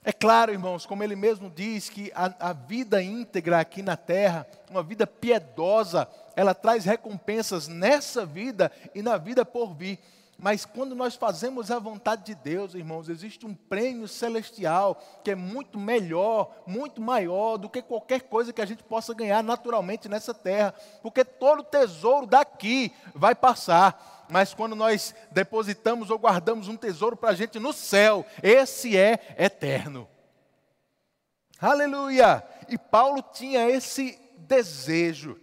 É 0.03 0.11
claro, 0.11 0.51
irmãos, 0.51 0.83
como 0.83 1.03
ele 1.03 1.15
mesmo 1.15 1.47
diz, 1.47 1.87
que 1.87 2.11
a, 2.15 2.49
a, 2.49 2.53
vida 2.53 3.03
íntegra 3.03 3.59
aqui 3.59 3.83
na 3.83 3.95
terra, 3.95 4.47
uma 4.67 4.81
vida 4.81 5.05
piedosa, 5.05 6.07
ela 6.35 6.55
traz 6.55 6.85
recompensas 6.85 7.67
nessa 7.67 8.25
vida 8.25 8.71
e 8.95 9.03
na 9.03 9.17
vida 9.17 9.45
por 9.45 9.75
vir. 9.75 9.99
Mas 10.39 10.65
quando 10.65 10.95
nós 10.95 11.13
fazemos 11.13 11.69
a 11.69 11.77
vontade 11.77 12.23
de 12.25 12.33
Deus, 12.33 12.73
irmãos, 12.73 13.09
existe 13.09 13.45
um 13.45 13.53
prêmio 13.53 14.07
celestial 14.07 14.99
que 15.23 15.29
é 15.29 15.35
muito 15.35 15.77
melhor, 15.77 16.49
muito 16.65 16.99
maior 16.99 17.57
do 17.57 17.69
que 17.69 17.79
qualquer 17.79 18.21
coisa 18.21 18.51
que 18.51 18.61
a 18.61 18.65
gente 18.65 18.81
possa 18.81 19.13
ganhar 19.13 19.43
naturalmente 19.43 20.09
nessa 20.09 20.33
terra, 20.33 20.73
porque 21.03 21.23
todo 21.23 21.61
tesouro 21.61 22.25
daqui 22.25 22.91
vai 23.13 23.35
passar. 23.35 24.20
Mas 24.31 24.53
quando 24.53 24.75
nós 24.75 25.13
depositamos 25.29 26.09
ou 26.09 26.17
guardamos 26.17 26.69
um 26.69 26.77
tesouro 26.77 27.17
para 27.17 27.31
a 27.31 27.35
gente 27.35 27.59
no 27.59 27.73
céu, 27.73 28.25
esse 28.41 28.97
é 28.97 29.19
eterno. 29.37 30.07
Aleluia! 31.59 32.41
E 32.69 32.77
Paulo 32.77 33.21
tinha 33.21 33.69
esse 33.69 34.17
desejo 34.37 35.37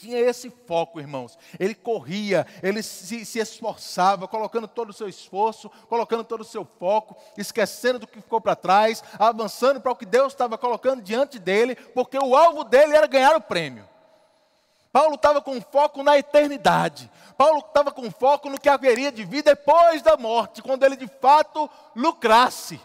tinha 0.00 0.18
esse 0.18 0.48
foco, 0.66 0.98
irmãos. 0.98 1.38
Ele 1.58 1.74
corria, 1.74 2.46
ele 2.62 2.82
se, 2.82 3.22
se, 3.26 3.38
esforçava, 3.38 4.26
colocando 4.26 4.66
todo 4.66 4.88
o 4.88 4.94
seu 4.94 5.06
esforço, 5.06 5.70
colocando 5.90 6.24
todo 6.24 6.40
o 6.40 6.44
seu 6.44 6.66
foco, 6.78 7.14
esquecendo 7.36 7.98
do 7.98 8.06
que 8.06 8.22
ficou 8.22 8.40
para 8.40 8.56
trás, 8.56 9.04
avançando 9.18 9.78
para 9.78 9.92
o 9.92 9.96
que 9.96 10.06
Deus 10.06 10.32
estava 10.32 10.56
colocando 10.56 11.02
diante 11.02 11.38
dele, 11.38 11.76
porque 11.76 12.16
o 12.16 12.34
alvo 12.34 12.64
dele 12.64 12.96
era 12.96 13.06
ganhar 13.06 13.36
o 13.36 13.42
prêmio. 13.42 13.86
Paulo 14.92 15.14
estava 15.14 15.40
com 15.40 15.60
foco 15.60 16.02
na 16.02 16.18
eternidade. 16.18 17.10
Paulo 17.36 17.60
estava 17.60 17.92
com 17.92 18.10
foco 18.10 18.50
no 18.50 18.60
que 18.60 18.68
haveria 18.68 19.12
de 19.12 19.24
vida 19.24 19.54
depois 19.54 20.02
da 20.02 20.16
morte, 20.16 20.62
quando 20.62 20.84
ele 20.84 20.96
de 20.96 21.06
fato 21.06 21.70
lucrasse. 21.94 22.80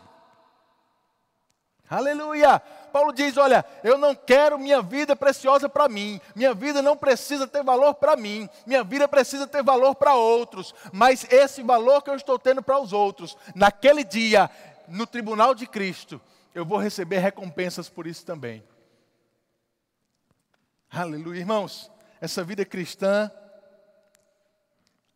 Aleluia! 1.90 2.60
Paulo 2.92 3.12
diz: 3.12 3.36
Olha, 3.38 3.66
eu 3.84 3.98
não 3.98 4.16
quero 4.16 4.58
minha 4.58 4.82
vida 4.82 5.16
preciosa 5.16 5.68
para 5.68 5.90
mim, 5.90 6.22
minha 6.36 6.54
vida 6.54 6.82
não 6.82 6.96
precisa 6.96 7.48
ter 7.48 7.64
valor 7.64 7.96
para 7.96 8.16
mim, 8.16 8.50
minha 8.66 8.84
vida 8.84 9.08
precisa 9.08 9.46
ter 9.46 9.62
valor 9.62 9.96
para 9.96 10.16
outros, 10.16 10.74
mas 10.94 11.26
esse 11.30 11.62
valor 11.62 12.02
que 12.02 12.10
eu 12.10 12.16
estou 12.16 12.40
tendo 12.40 12.64
para 12.64 12.80
os 12.80 12.94
outros, 12.94 13.38
naquele 13.54 14.04
dia, 14.04 14.50
no 14.88 15.06
tribunal 15.06 15.54
de 15.54 15.68
Cristo, 15.68 16.22
eu 16.54 16.66
vou 16.66 16.78
receber 16.78 17.18
recompensas 17.18 17.90
por 17.90 18.08
isso 18.08 18.26
também. 18.26 18.64
Aleluia, 20.90 21.42
irmãos, 21.42 21.92
essa 22.26 22.44
vida 22.44 22.66
cristã, 22.66 23.32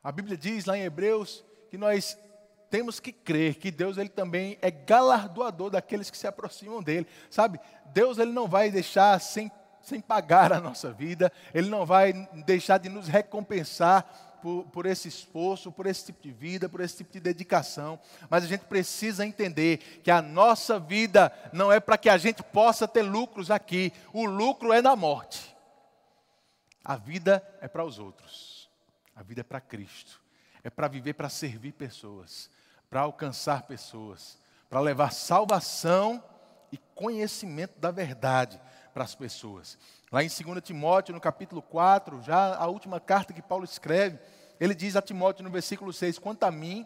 a 0.03 0.11
Bíblia 0.11 0.37
diz 0.37 0.65
lá 0.65 0.77
em 0.77 0.83
Hebreus 0.83 1.43
que 1.69 1.77
nós 1.77 2.17
temos 2.69 2.99
que 2.99 3.11
crer 3.11 3.55
que 3.55 3.71
Deus 3.71 3.97
ele 3.97 4.09
também 4.09 4.57
é 4.61 4.69
galardoador 4.69 5.71
daqueles 5.71 6.09
que 6.09 6.17
se 6.17 6.27
aproximam 6.27 6.81
dele. 6.81 7.07
Sabe? 7.29 7.59
Deus 7.87 8.17
ele 8.17 8.31
não 8.31 8.47
vai 8.47 8.69
deixar 8.69 9.19
sem, 9.19 9.51
sem 9.81 9.99
pagar 9.99 10.53
a 10.53 10.61
nossa 10.61 10.91
vida, 10.91 11.31
ele 11.53 11.67
não 11.67 11.85
vai 11.85 12.13
deixar 12.45 12.77
de 12.77 12.89
nos 12.89 13.07
recompensar 13.07 14.37
por, 14.41 14.65
por, 14.65 14.85
esse 14.85 15.07
esforço, 15.07 15.71
por 15.71 15.87
esse 15.87 16.05
tipo 16.05 16.21
de 16.21 16.31
vida, 16.31 16.69
por 16.69 16.79
esse 16.79 16.97
tipo 16.97 17.11
de 17.11 17.19
dedicação. 17.19 17.99
Mas 18.29 18.43
a 18.43 18.47
gente 18.47 18.65
precisa 18.65 19.25
entender 19.25 19.77
que 20.03 20.11
a 20.11 20.21
nossa 20.21 20.79
vida 20.79 21.33
não 21.51 21.71
é 21.71 21.79
para 21.79 21.97
que 21.97 22.07
a 22.07 22.17
gente 22.17 22.43
possa 22.43 22.87
ter 22.87 23.01
lucros 23.01 23.49
aqui. 23.51 23.91
O 24.13 24.25
lucro 24.25 24.71
é 24.71 24.81
na 24.81 24.95
morte. 24.95 25.58
A 26.83 26.95
vida 26.95 27.43
é 27.61 27.67
para 27.67 27.83
os 27.83 27.99
outros. 27.99 28.69
A 29.15 29.23
vida 29.23 29.41
é 29.41 29.43
para 29.43 29.61
Cristo. 29.61 30.21
É 30.63 30.69
para 30.69 30.87
viver 30.87 31.13
para 31.13 31.29
servir 31.29 31.73
pessoas 31.73 32.49
para 32.89 33.01
alcançar 33.01 33.63
pessoas, 33.63 34.37
para 34.69 34.79
levar 34.79 35.11
salvação 35.11 36.23
e 36.71 36.77
conhecimento 36.95 37.79
da 37.79 37.91
verdade 37.91 38.59
para 38.93 39.03
as 39.03 39.13
pessoas. 39.13 39.77
Lá 40.11 40.23
em 40.23 40.27
2 40.27 40.63
Timóteo, 40.63 41.13
no 41.13 41.21
capítulo 41.21 41.61
4, 41.61 42.21
já 42.23 42.55
a 42.55 42.67
última 42.67 42.99
carta 42.99 43.33
que 43.33 43.41
Paulo 43.41 43.63
escreve, 43.63 44.19
ele 44.59 44.73
diz 44.73 44.95
a 44.95 45.01
Timóteo 45.01 45.43
no 45.43 45.51
versículo 45.51 45.93
6: 45.93 46.17
Quanto 46.17 46.43
a 46.43 46.51
mim, 46.51 46.85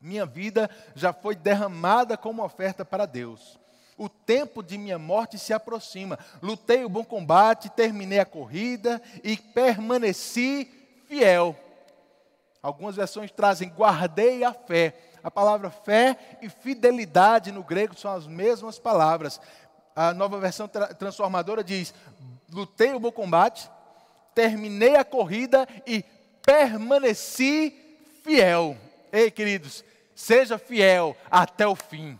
minha 0.00 0.24
vida 0.24 0.70
já 0.94 1.12
foi 1.12 1.36
derramada 1.36 2.16
como 2.16 2.42
oferta 2.42 2.84
para 2.84 3.04
Deus. 3.04 3.58
O 3.98 4.08
tempo 4.08 4.62
de 4.62 4.76
minha 4.76 4.98
morte 4.98 5.38
se 5.38 5.52
aproxima. 5.52 6.18
Lutei 6.42 6.84
o 6.84 6.88
bom 6.88 7.04
combate, 7.04 7.70
terminei 7.70 8.18
a 8.18 8.26
corrida 8.26 9.00
e 9.24 9.36
permaneci 9.36 10.70
fiel. 11.08 11.56
Algumas 12.62 12.96
versões 12.96 13.30
trazem 13.30 13.70
guardei 13.70 14.44
a 14.44 14.52
fé. 14.52 14.94
A 15.22 15.30
palavra 15.30 15.70
fé 15.70 16.16
e 16.42 16.48
fidelidade 16.48 17.50
no 17.50 17.62
grego 17.62 17.98
são 17.98 18.12
as 18.12 18.26
mesmas 18.26 18.78
palavras. 18.78 19.40
A 19.94 20.12
nova 20.12 20.38
versão 20.38 20.68
tra 20.68 20.92
transformadora 20.94 21.64
diz: 21.64 21.94
lutei 22.52 22.92
o 22.92 23.00
bom 23.00 23.10
combate, 23.10 23.70
terminei 24.34 24.96
a 24.96 25.04
corrida 25.04 25.66
e 25.86 26.04
permaneci 26.44 27.74
fiel. 28.22 28.76
Ei, 29.10 29.30
queridos, 29.30 29.82
seja 30.14 30.58
fiel 30.58 31.16
até 31.30 31.66
o 31.66 31.74
fim. 31.74 32.18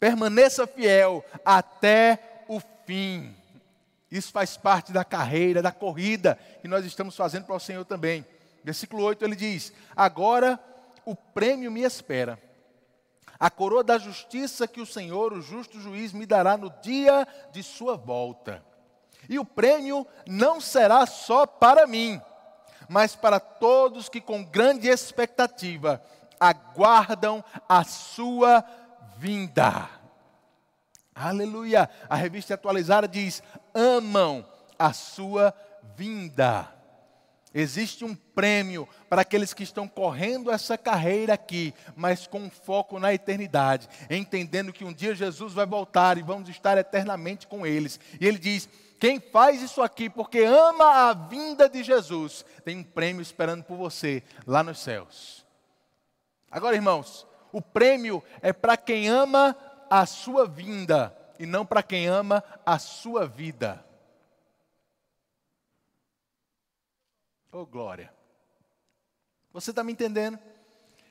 Permaneça 0.00 0.66
fiel 0.66 1.24
até 1.44 2.44
o 2.48 2.60
fim. 2.84 3.34
Isso 4.10 4.32
faz 4.32 4.56
parte 4.56 4.92
da 4.92 5.04
carreira, 5.04 5.60
da 5.60 5.72
corrida 5.72 6.38
que 6.60 6.68
nós 6.68 6.84
estamos 6.84 7.16
fazendo 7.16 7.44
para 7.44 7.56
o 7.56 7.60
Senhor 7.60 7.84
também. 7.84 8.24
Versículo 8.64 9.02
8 9.02 9.24
ele 9.24 9.36
diz: 9.36 9.72
Agora 9.96 10.58
o 11.04 11.14
prêmio 11.14 11.70
me 11.70 11.82
espera. 11.82 12.38
A 13.38 13.50
coroa 13.50 13.84
da 13.84 13.98
justiça 13.98 14.66
que 14.66 14.80
o 14.80 14.86
Senhor, 14.86 15.32
o 15.32 15.40
justo 15.40 15.80
juiz, 15.80 16.12
me 16.12 16.26
dará 16.26 16.56
no 16.56 16.70
dia 16.82 17.26
de 17.52 17.62
sua 17.62 17.96
volta. 17.96 18.64
E 19.28 19.38
o 19.38 19.44
prêmio 19.44 20.06
não 20.26 20.60
será 20.60 21.06
só 21.06 21.46
para 21.46 21.86
mim, 21.86 22.20
mas 22.88 23.14
para 23.14 23.38
todos 23.38 24.08
que 24.08 24.20
com 24.20 24.42
grande 24.42 24.88
expectativa 24.88 26.02
aguardam 26.40 27.44
a 27.68 27.84
sua 27.84 28.64
vinda. 29.18 29.90
Aleluia! 31.14 31.90
A 32.08 32.14
revista 32.14 32.54
atualizada 32.54 33.08
diz: 33.08 33.42
amam 33.74 34.46
a 34.78 34.92
sua 34.92 35.52
vinda. 35.96 36.72
Existe 37.52 38.04
um 38.04 38.14
prêmio 38.14 38.86
para 39.08 39.22
aqueles 39.22 39.52
que 39.52 39.64
estão 39.64 39.88
correndo 39.88 40.50
essa 40.50 40.78
carreira 40.78 41.32
aqui, 41.32 41.74
mas 41.96 42.26
com 42.26 42.48
foco 42.50 43.00
na 43.00 43.12
eternidade, 43.12 43.88
entendendo 44.08 44.72
que 44.72 44.84
um 44.84 44.92
dia 44.92 45.14
Jesus 45.14 45.54
vai 45.54 45.66
voltar 45.66 46.18
e 46.18 46.22
vamos 46.22 46.48
estar 46.48 46.76
eternamente 46.78 47.46
com 47.46 47.66
eles. 47.66 47.98
E 48.20 48.26
ele 48.26 48.38
diz: 48.38 48.68
quem 49.00 49.18
faz 49.18 49.60
isso 49.62 49.82
aqui 49.82 50.08
porque 50.08 50.40
ama 50.40 51.08
a 51.08 51.14
vinda 51.14 51.68
de 51.68 51.82
Jesus, 51.82 52.44
tem 52.64 52.78
um 52.78 52.84
prêmio 52.84 53.22
esperando 53.22 53.64
por 53.64 53.76
você 53.76 54.22
lá 54.46 54.62
nos 54.62 54.78
céus. 54.78 55.44
Agora, 56.50 56.76
irmãos, 56.76 57.26
o 57.52 57.62
prêmio 57.62 58.22
é 58.40 58.52
para 58.52 58.76
quem 58.76 59.08
ama 59.08 59.56
a 59.90 60.04
sua 60.06 60.46
vinda 60.46 61.16
e 61.38 61.46
não 61.46 61.64
para 61.64 61.82
quem 61.82 62.06
ama 62.06 62.42
a 62.64 62.78
sua 62.78 63.26
vida. 63.26 63.84
Oh, 67.50 67.64
glória. 67.64 68.12
Você 69.52 69.70
está 69.70 69.82
me 69.82 69.92
entendendo? 69.92 70.38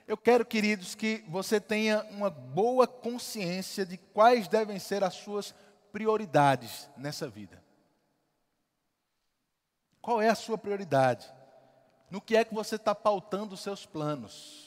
Eu 0.08 0.16
quero, 0.16 0.46
queridos, 0.46 0.96
que 0.96 1.24
você 1.28 1.60
tenha 1.60 2.04
uma 2.12 2.30
boa 2.30 2.88
consciência 2.88 3.86
de 3.86 3.98
quais 3.98 4.48
devem 4.48 4.80
ser 4.80 5.04
as 5.04 5.16
suas 5.16 5.54
prioridades 5.92 6.90
nessa 6.96 7.28
vida. 7.28 7.62
Qual 10.02 10.22
é 10.22 10.30
a 10.30 10.36
sua 10.36 10.58
prioridade? 10.58 11.30
No 12.10 12.22
que 12.22 12.38
é 12.38 12.46
que 12.46 12.54
você 12.54 12.76
está 12.76 12.96
pautando 12.96 13.56
os 13.56 13.62
seus 13.62 13.86
planos? 13.86 14.67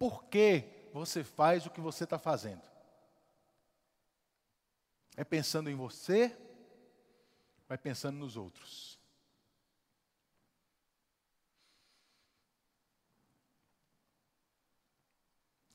Por 0.00 0.24
que 0.24 0.64
você 0.94 1.22
faz 1.22 1.66
o 1.66 1.70
que 1.70 1.78
você 1.78 2.04
está 2.04 2.18
fazendo? 2.18 2.62
É 5.14 5.22
pensando 5.22 5.68
em 5.68 5.74
você? 5.74 6.34
É 7.68 7.76
pensando 7.76 8.16
nos 8.16 8.34
outros? 8.34 8.98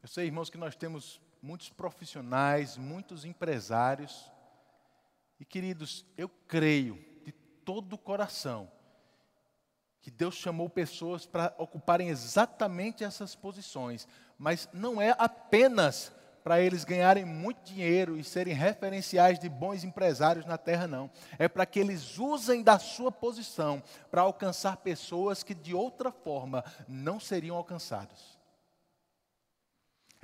Eu 0.01 0.07
sei, 0.07 0.26
irmãos, 0.26 0.49
que 0.49 0.57
nós 0.57 0.76
temos 0.76 1.21
muitos 1.39 1.69
profissionais, 1.69 2.78
muitos 2.78 3.26
empresários. 3.26 4.32
E 5.39 5.45
queridos, 5.45 6.03
eu 6.17 6.30
creio 6.47 6.95
de 7.23 7.32
todo 7.32 7.93
o 7.93 7.97
coração 7.99 8.71
que 10.06 10.12
Deus 10.12 10.36
chamou 10.36 10.70
pessoas 10.70 11.26
para 11.26 11.51
ocuparem 11.58 12.10
exatamente 12.10 13.03
essas 13.03 13.34
posições, 13.34 14.08
mas 14.38 14.70
não 14.72 15.01
é 15.01 15.16
apenas 15.18 16.12
para 16.43 16.62
eles 16.62 16.84
ganharem 16.84 17.26
muito 17.26 17.64
dinheiro 17.64 18.16
e 18.16 18.24
serem 18.24 18.53
referenciais 18.53 19.39
de 19.39 19.49
bons 19.49 19.84
empresários 19.84 20.45
na 20.45 20.60
terra, 20.60 20.86
não. 20.86 21.10
É 21.39 21.47
para 21.47 21.66
que 21.66 21.80
eles 21.80 22.20
usem 22.20 22.62
da 22.62 22.78
sua 22.78 23.12
posição 23.12 23.82
para 24.12 24.22
alcançar 24.22 24.78
pessoas 24.78 25.41
que 25.41 25.56
de 25.56 25.74
outra 25.74 26.12
forma 26.12 26.64
não 26.88 27.20
seriam 27.20 27.58
alcançadas 27.58 28.34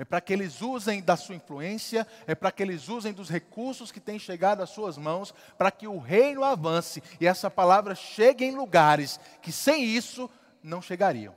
é 0.01 0.03
para 0.03 0.19
que 0.19 0.33
eles 0.33 0.63
usem 0.63 0.99
da 0.99 1.15
sua 1.15 1.35
influência, 1.35 2.07
é 2.25 2.33
para 2.33 2.51
que 2.51 2.63
eles 2.63 2.89
usem 2.89 3.13
dos 3.13 3.29
recursos 3.29 3.91
que 3.91 3.99
têm 3.99 4.17
chegado 4.17 4.63
às 4.63 4.71
suas 4.71 4.97
mãos, 4.97 5.31
para 5.59 5.69
que 5.69 5.87
o 5.87 5.99
reino 5.99 6.43
avance 6.43 7.03
e 7.19 7.27
essa 7.27 7.51
palavra 7.51 7.93
chegue 7.93 8.43
em 8.43 8.55
lugares 8.55 9.19
que 9.43 9.51
sem 9.51 9.83
isso 9.83 10.27
não 10.63 10.81
chegariam. 10.81 11.35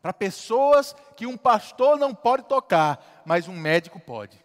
Para 0.00 0.14
pessoas 0.14 0.96
que 1.14 1.26
um 1.26 1.36
pastor 1.36 1.98
não 1.98 2.14
pode 2.14 2.44
tocar, 2.44 3.22
mas 3.26 3.48
um 3.48 3.54
médico 3.54 4.00
pode. 4.00 4.42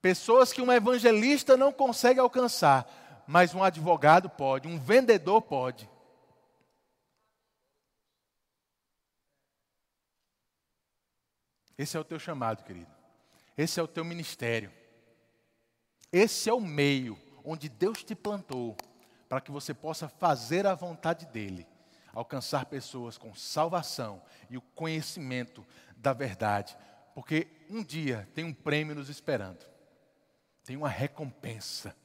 Pessoas 0.00 0.54
que 0.54 0.62
um 0.62 0.72
evangelista 0.72 1.54
não 1.54 1.70
consegue 1.70 2.18
alcançar, 2.18 2.90
mas 3.26 3.54
um 3.54 3.62
advogado 3.62 4.30
pode, 4.30 4.66
um 4.66 4.78
vendedor 4.78 5.42
pode. 5.42 5.86
Esse 11.80 11.96
é 11.96 12.00
o 12.00 12.04
teu 12.04 12.18
chamado, 12.18 12.62
querido. 12.62 12.90
Esse 13.56 13.80
é 13.80 13.82
o 13.82 13.88
teu 13.88 14.04
ministério. 14.04 14.70
Esse 16.12 16.50
é 16.50 16.52
o 16.52 16.60
meio 16.60 17.18
onde 17.42 17.70
Deus 17.70 18.04
te 18.04 18.14
plantou 18.14 18.76
para 19.30 19.40
que 19.40 19.50
você 19.50 19.72
possa 19.72 20.06
fazer 20.06 20.66
a 20.66 20.74
vontade 20.74 21.24
dEle, 21.24 21.66
alcançar 22.12 22.66
pessoas 22.66 23.16
com 23.16 23.34
salvação 23.34 24.20
e 24.50 24.58
o 24.58 24.60
conhecimento 24.60 25.66
da 25.96 26.12
verdade, 26.12 26.76
porque 27.14 27.48
um 27.70 27.82
dia 27.82 28.28
tem 28.34 28.44
um 28.44 28.52
prêmio 28.52 28.94
nos 28.94 29.08
esperando, 29.08 29.66
tem 30.66 30.76
uma 30.76 30.90
recompensa. 30.90 31.96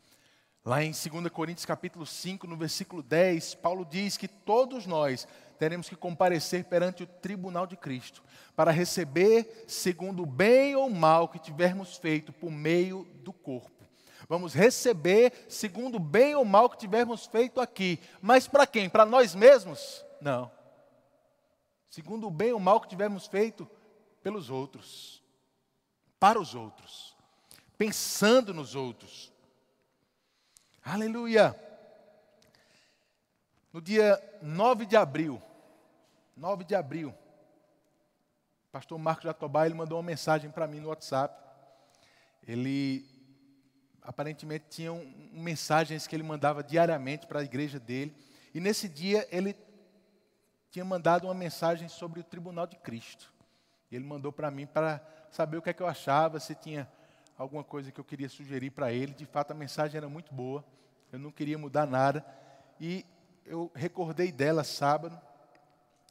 Lá 0.63 0.81
em 0.85 0.91
2 0.91 1.27
Coríntios 1.33 1.65
capítulo 1.65 2.05
5, 2.05 2.47
no 2.47 2.55
versículo 2.55 3.03
10, 3.03 3.55
Paulo 3.55 3.83
diz 3.83 4.15
que 4.15 4.29
todos 4.29 4.85
nós 4.85 5.27
teremos 5.57 5.89
que 5.89 5.95
comparecer 5.95 6.65
perante 6.65 7.03
o 7.03 7.07
tribunal 7.07 7.65
de 7.65 7.75
Cristo, 7.75 8.23
para 8.55 8.71
receber 8.71 9.65
segundo 9.67 10.23
o 10.23 10.25
bem 10.25 10.75
ou 10.75 10.89
mal 10.89 11.27
que 11.27 11.39
tivermos 11.39 11.97
feito 11.97 12.31
por 12.33 12.51
meio 12.51 13.07
do 13.23 13.33
corpo. 13.33 13.75
Vamos 14.27 14.53
receber 14.53 15.45
segundo 15.47 15.95
o 15.95 15.99
bem 15.99 16.35
ou 16.35 16.43
mal 16.43 16.69
que 16.69 16.77
tivermos 16.77 17.25
feito 17.25 17.61
aqui. 17.61 17.99
Mas 18.21 18.47
para 18.47 18.65
quem? 18.65 18.89
Para 18.89 19.05
nós 19.05 19.35
mesmos? 19.35 20.03
Não. 20.19 20.51
Segundo 21.89 22.27
o 22.27 22.31
bem 22.31 22.51
ou 22.51 22.59
mal 22.59 22.81
que 22.81 22.87
tivermos 22.87 23.27
feito 23.27 23.69
pelos 24.23 24.49
outros. 24.49 25.23
Para 26.19 26.39
os 26.39 26.55
outros. 26.55 27.15
Pensando 27.77 28.53
nos 28.53 28.73
outros. 28.73 29.31
Aleluia. 30.83 31.55
No 33.75 33.81
dia 33.81 34.17
9 34.41 34.85
de 34.85 34.95
abril, 34.95 35.41
9 36.37 36.63
de 36.63 36.73
abril, 36.73 37.09
o 37.09 38.71
pastor 38.71 38.97
Marcos 38.97 39.25
Jatobá, 39.25 39.65
ele 39.65 39.75
mandou 39.75 39.97
uma 39.97 40.03
mensagem 40.05 40.49
para 40.49 40.65
mim 40.65 40.79
no 40.79 40.87
WhatsApp. 40.87 41.37
Ele 42.47 43.05
aparentemente 44.01 44.67
tinha 44.69 44.93
um, 44.93 45.29
mensagens 45.33 46.07
que 46.07 46.15
ele 46.15 46.23
mandava 46.23 46.63
diariamente 46.63 47.27
para 47.27 47.41
a 47.41 47.43
igreja 47.43 47.77
dele. 47.77 48.15
E 48.53 48.61
nesse 48.61 48.87
dia 48.87 49.27
ele 49.29 49.53
tinha 50.71 50.85
mandado 50.85 51.25
uma 51.25 51.33
mensagem 51.33 51.89
sobre 51.89 52.21
o 52.21 52.23
tribunal 52.23 52.65
de 52.65 52.77
Cristo. 52.77 53.29
Ele 53.91 54.05
mandou 54.05 54.31
para 54.31 54.49
mim 54.49 54.65
para 54.65 55.05
saber 55.29 55.57
o 55.57 55.61
que 55.61 55.71
é 55.71 55.73
que 55.73 55.83
eu 55.83 55.87
achava, 55.87 56.39
se 56.39 56.55
tinha 56.55 56.89
alguma 57.37 57.61
coisa 57.61 57.91
que 57.91 57.99
eu 57.99 58.05
queria 58.05 58.29
sugerir 58.29 58.69
para 58.69 58.93
ele. 58.93 59.13
De 59.13 59.25
fato, 59.25 59.51
a 59.51 59.53
mensagem 59.53 59.97
era 59.97 60.07
muito 60.07 60.33
boa. 60.33 60.63
Eu 61.11 61.19
não 61.19 61.29
queria 61.29 61.57
mudar 61.57 61.85
nada. 61.85 62.25
E 62.79 63.05
eu 63.45 63.71
recordei 63.75 64.31
dela 64.31 64.63
sábado. 64.63 65.19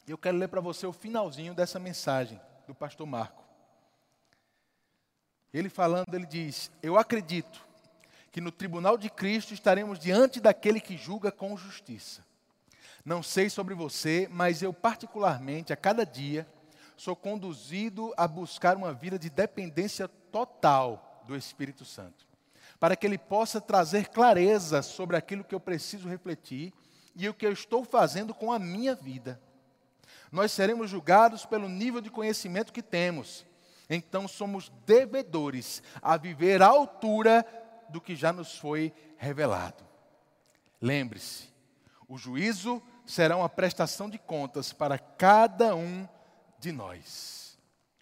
E 0.07 0.11
eu 0.11 0.17
quero 0.17 0.37
ler 0.37 0.47
para 0.47 0.61
você 0.61 0.85
o 0.85 0.93
finalzinho 0.93 1.53
dessa 1.53 1.79
mensagem 1.79 2.39
do 2.67 2.73
pastor 2.73 3.05
Marco. 3.05 3.43
Ele 5.53 5.69
falando, 5.69 6.13
ele 6.13 6.25
diz: 6.25 6.71
Eu 6.81 6.97
acredito 6.97 7.65
que 8.31 8.41
no 8.41 8.51
tribunal 8.51 8.97
de 8.97 9.09
Cristo 9.09 9.53
estaremos 9.53 9.99
diante 9.99 10.39
daquele 10.39 10.79
que 10.79 10.97
julga 10.97 11.31
com 11.31 11.57
justiça. 11.57 12.23
Não 13.03 13.21
sei 13.21 13.49
sobre 13.49 13.73
você, 13.73 14.27
mas 14.31 14.61
eu, 14.61 14.73
particularmente, 14.73 15.71
a 15.71 15.75
cada 15.75 16.05
dia, 16.05 16.47
sou 16.97 17.15
conduzido 17.15 18.13
a 18.17 18.27
buscar 18.27 18.75
uma 18.75 18.93
vida 18.93 19.17
de 19.19 19.29
dependência 19.29 20.07
total 20.07 21.23
do 21.25 21.35
Espírito 21.35 21.85
Santo, 21.85 22.27
para 22.79 22.95
que 22.95 23.05
ele 23.05 23.17
possa 23.17 23.61
trazer 23.61 24.09
clareza 24.09 24.81
sobre 24.81 25.15
aquilo 25.15 25.43
que 25.43 25.55
eu 25.55 25.59
preciso 25.59 26.09
refletir 26.09 26.73
e 27.15 27.29
o 27.29 27.33
que 27.33 27.45
eu 27.45 27.51
estou 27.51 27.83
fazendo 27.83 28.33
com 28.33 28.51
a 28.51 28.59
minha 28.59 28.93
vida. 28.93 29.39
Nós 30.31 30.51
seremos 30.51 30.89
julgados 30.89 31.45
pelo 31.45 31.69
nível 31.69 32.01
de 32.01 32.09
conhecimento 32.09 32.73
que 32.73 32.81
temos. 32.81 33.45
Então 33.89 34.27
somos 34.27 34.69
devedores 34.85 35.81
a 36.01 36.17
viver 36.17 36.61
à 36.61 36.67
altura 36.67 37.45
do 37.89 38.01
que 38.01 38.15
já 38.15 38.33
nos 38.33 38.57
foi 38.57 38.93
revelado. 39.17 39.83
Lembre-se, 40.81 41.49
o 42.07 42.17
juízo 42.17 42.81
será 43.05 43.37
uma 43.37 43.49
prestação 43.49 44.09
de 44.09 44.17
contas 44.17 44.73
para 44.73 44.99
cada 44.99 45.75
um 45.75 46.07
de 46.59 46.71
nós. 46.71 47.57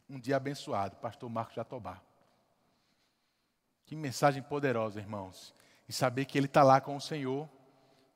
Um 0.10 0.20
dia 0.20 0.38
abençoado, 0.38 0.96
pastor 0.98 1.30
Marcos 1.30 1.56
Jatobá. 1.56 2.02
Que 3.86 3.96
mensagem 3.96 4.42
poderosa, 4.42 5.00
irmãos. 5.00 5.54
E 5.88 5.94
saber 5.94 6.26
que 6.26 6.38
ele 6.38 6.48
está 6.48 6.64
lá 6.64 6.80
com 6.80 6.96
o 6.96 7.02
Senhor 7.02 7.48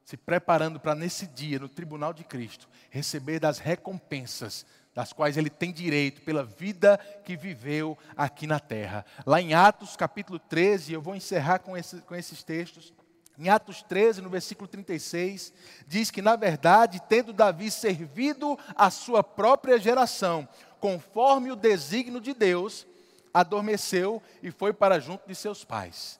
se 0.07 0.15
preparando 0.15 0.79
para 0.79 0.95
nesse 0.95 1.27
dia, 1.27 1.59
no 1.59 1.67
tribunal 1.67 2.13
de 2.13 2.23
Cristo, 2.23 2.69
receber 2.89 3.41
das 3.41 3.59
recompensas 3.59 4.65
das 4.95 5.11
quais 5.11 5.35
ele 5.35 5.49
tem 5.49 5.69
direito 5.69 6.21
pela 6.21 6.45
vida 6.45 6.97
que 7.25 7.35
viveu 7.35 7.97
aqui 8.15 8.47
na 8.47 8.57
terra. 8.57 9.05
Lá 9.25 9.41
em 9.41 9.53
Atos 9.53 9.97
capítulo 9.97 10.39
13, 10.39 10.93
eu 10.93 11.01
vou 11.01 11.13
encerrar 11.13 11.59
com, 11.59 11.75
esse, 11.75 11.97
com 11.97 12.15
esses 12.15 12.41
textos. 12.41 12.93
Em 13.37 13.49
Atos 13.49 13.83
13, 13.83 14.21
no 14.21 14.29
versículo 14.29 14.65
36, 14.65 15.51
diz 15.85 16.09
que, 16.09 16.21
na 16.21 16.37
verdade, 16.37 17.01
tendo 17.09 17.33
Davi 17.33 17.69
servido 17.69 18.57
a 18.77 18.89
sua 18.89 19.21
própria 19.21 19.77
geração, 19.77 20.47
conforme 20.79 21.51
o 21.51 21.55
desígnio 21.55 22.21
de 22.21 22.33
Deus, 22.33 22.87
adormeceu 23.33 24.23
e 24.41 24.51
foi 24.51 24.71
para 24.71 25.01
junto 25.01 25.27
de 25.27 25.35
seus 25.35 25.65
pais. 25.65 26.17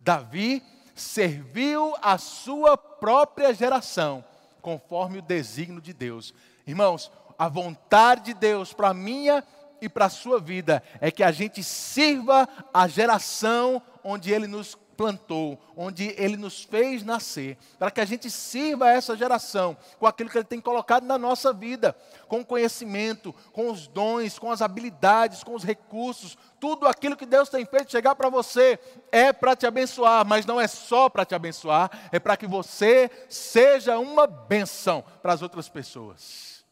Davi 0.00 0.64
serviu 1.00 1.94
a 2.00 2.18
sua 2.18 2.76
própria 2.76 3.52
geração, 3.52 4.24
conforme 4.60 5.18
o 5.18 5.22
desígnio 5.22 5.80
de 5.80 5.92
Deus. 5.92 6.34
Irmãos, 6.66 7.10
a 7.38 7.48
vontade 7.48 8.26
de 8.26 8.34
Deus 8.34 8.72
para 8.72 8.90
a 8.90 8.94
minha 8.94 9.42
e 9.80 9.88
para 9.88 10.06
a 10.06 10.10
sua 10.10 10.38
vida 10.38 10.82
é 11.00 11.10
que 11.10 11.22
a 11.22 11.32
gente 11.32 11.64
sirva 11.64 12.48
a 12.72 12.86
geração 12.86 13.82
onde 14.04 14.30
Ele 14.30 14.46
nos 14.46 14.76
plantou, 15.00 15.58
onde 15.74 16.14
Ele 16.18 16.36
nos 16.36 16.62
fez 16.62 17.02
nascer, 17.02 17.56
para 17.78 17.90
que 17.90 18.02
a 18.02 18.04
gente 18.04 18.30
sirva 18.30 18.90
essa 18.90 19.16
geração 19.16 19.74
com 19.98 20.06
aquilo 20.06 20.28
que 20.28 20.36
Ele 20.36 20.44
tem 20.44 20.60
colocado 20.60 21.04
na 21.04 21.16
nossa 21.16 21.54
vida, 21.54 21.96
com 22.28 22.40
o 22.40 22.44
conhecimento, 22.44 23.34
com 23.50 23.70
os 23.70 23.86
dons, 23.86 24.38
com 24.38 24.52
as 24.52 24.60
habilidades, 24.60 25.42
com 25.42 25.54
os 25.54 25.64
recursos, 25.64 26.36
tudo 26.60 26.86
aquilo 26.86 27.16
que 27.16 27.24
Deus 27.24 27.48
tem 27.48 27.64
feito 27.64 27.90
chegar 27.90 28.14
para 28.14 28.28
você 28.28 28.78
é 29.10 29.32
para 29.32 29.56
te 29.56 29.66
abençoar, 29.66 30.26
mas 30.26 30.44
não 30.44 30.60
é 30.60 30.68
só 30.68 31.08
para 31.08 31.24
te 31.24 31.34
abençoar, 31.34 31.90
é 32.12 32.18
para 32.18 32.36
que 32.36 32.46
você 32.46 33.10
seja 33.26 33.98
uma 33.98 34.26
benção 34.26 35.02
para 35.22 35.32
as 35.32 35.40
outras 35.40 35.66
pessoas. 35.66 36.62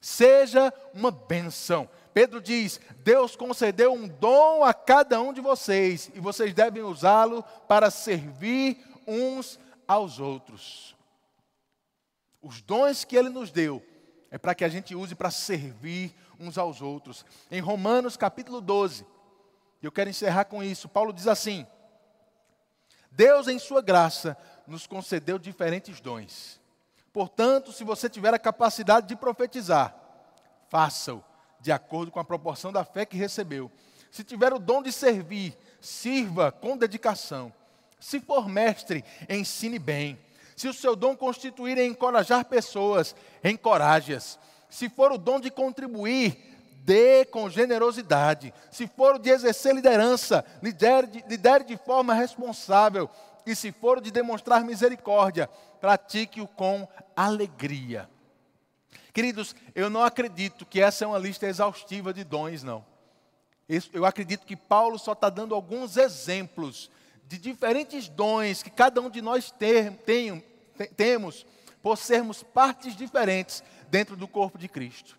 Seja 0.00 0.72
uma 0.94 1.10
benção. 1.10 1.88
Pedro 2.14 2.40
diz: 2.40 2.80
Deus 3.02 3.34
concedeu 3.34 3.92
um 3.92 4.06
dom 4.06 4.62
a 4.62 4.72
cada 4.72 5.20
um 5.20 5.32
de 5.32 5.40
vocês 5.40 6.10
e 6.14 6.20
vocês 6.20 6.54
devem 6.54 6.84
usá-lo 6.84 7.42
para 7.66 7.90
servir 7.90 8.78
uns 9.04 9.58
aos 9.86 10.20
outros. 10.20 10.94
Os 12.40 12.62
dons 12.62 13.04
que 13.04 13.16
Ele 13.16 13.28
nos 13.28 13.50
deu 13.50 13.84
é 14.30 14.38
para 14.38 14.54
que 14.54 14.64
a 14.64 14.68
gente 14.68 14.94
use 14.94 15.16
para 15.16 15.30
servir 15.30 16.14
uns 16.38 16.56
aos 16.56 16.80
outros. 16.80 17.26
Em 17.50 17.60
Romanos 17.60 18.16
capítulo 18.16 18.60
12, 18.60 19.04
eu 19.82 19.90
quero 19.90 20.08
encerrar 20.08 20.44
com 20.44 20.62
isso. 20.62 20.88
Paulo 20.88 21.12
diz 21.12 21.26
assim: 21.26 21.66
Deus, 23.10 23.48
em 23.48 23.58
Sua 23.58 23.82
graça, 23.82 24.36
nos 24.68 24.86
concedeu 24.86 25.36
diferentes 25.36 26.00
dons. 26.00 26.60
Portanto, 27.12 27.72
se 27.72 27.82
você 27.82 28.08
tiver 28.08 28.32
a 28.32 28.38
capacidade 28.38 29.08
de 29.08 29.16
profetizar, 29.16 29.96
faça-o 30.68 31.33
de 31.64 31.72
acordo 31.72 32.12
com 32.12 32.20
a 32.20 32.24
proporção 32.24 32.70
da 32.70 32.84
fé 32.84 33.06
que 33.06 33.16
recebeu. 33.16 33.72
Se 34.10 34.22
tiver 34.22 34.52
o 34.52 34.58
dom 34.58 34.82
de 34.82 34.92
servir, 34.92 35.56
sirva 35.80 36.52
com 36.52 36.76
dedicação. 36.76 37.50
Se 37.98 38.20
for 38.20 38.46
mestre, 38.46 39.02
ensine 39.30 39.78
bem. 39.78 40.18
Se 40.54 40.68
o 40.68 40.74
seu 40.74 40.94
dom 40.94 41.16
constituir 41.16 41.78
em 41.78 41.88
encorajar 41.88 42.44
pessoas, 42.44 43.16
encoraje-as. 43.42 44.38
Se 44.68 44.90
for 44.90 45.10
o 45.10 45.16
dom 45.16 45.40
de 45.40 45.50
contribuir, 45.50 46.36
dê 46.84 47.24
com 47.24 47.48
generosidade. 47.48 48.52
Se 48.70 48.86
for 48.86 49.14
o 49.14 49.18
de 49.18 49.30
exercer 49.30 49.74
liderança, 49.74 50.44
lidere 50.62 51.06
de, 51.06 51.24
lidere 51.26 51.64
de 51.64 51.78
forma 51.78 52.12
responsável. 52.12 53.08
E 53.46 53.56
se 53.56 53.72
for 53.72 53.98
o 53.98 54.00
de 54.02 54.10
demonstrar 54.10 54.62
misericórdia, 54.62 55.48
pratique-o 55.80 56.46
com 56.46 56.86
alegria. 57.16 58.06
Queridos, 59.14 59.54
eu 59.76 59.88
não 59.88 60.02
acredito 60.02 60.66
que 60.66 60.80
essa 60.80 61.04
é 61.04 61.06
uma 61.06 61.18
lista 61.18 61.46
exaustiva 61.46 62.12
de 62.12 62.24
dons, 62.24 62.64
não. 62.64 62.84
Eu 63.92 64.04
acredito 64.04 64.44
que 64.44 64.56
Paulo 64.56 64.98
só 64.98 65.12
está 65.12 65.30
dando 65.30 65.54
alguns 65.54 65.96
exemplos 65.96 66.90
de 67.24 67.38
diferentes 67.38 68.08
dons 68.08 68.60
que 68.60 68.70
cada 68.70 69.00
um 69.00 69.08
de 69.08 69.22
nós 69.22 69.52
ter, 69.52 69.92
tem, 69.98 70.44
temos 70.96 71.46
por 71.80 71.96
sermos 71.96 72.42
partes 72.42 72.96
diferentes 72.96 73.62
dentro 73.88 74.16
do 74.16 74.26
corpo 74.26 74.58
de 74.58 74.66
Cristo. 74.66 75.16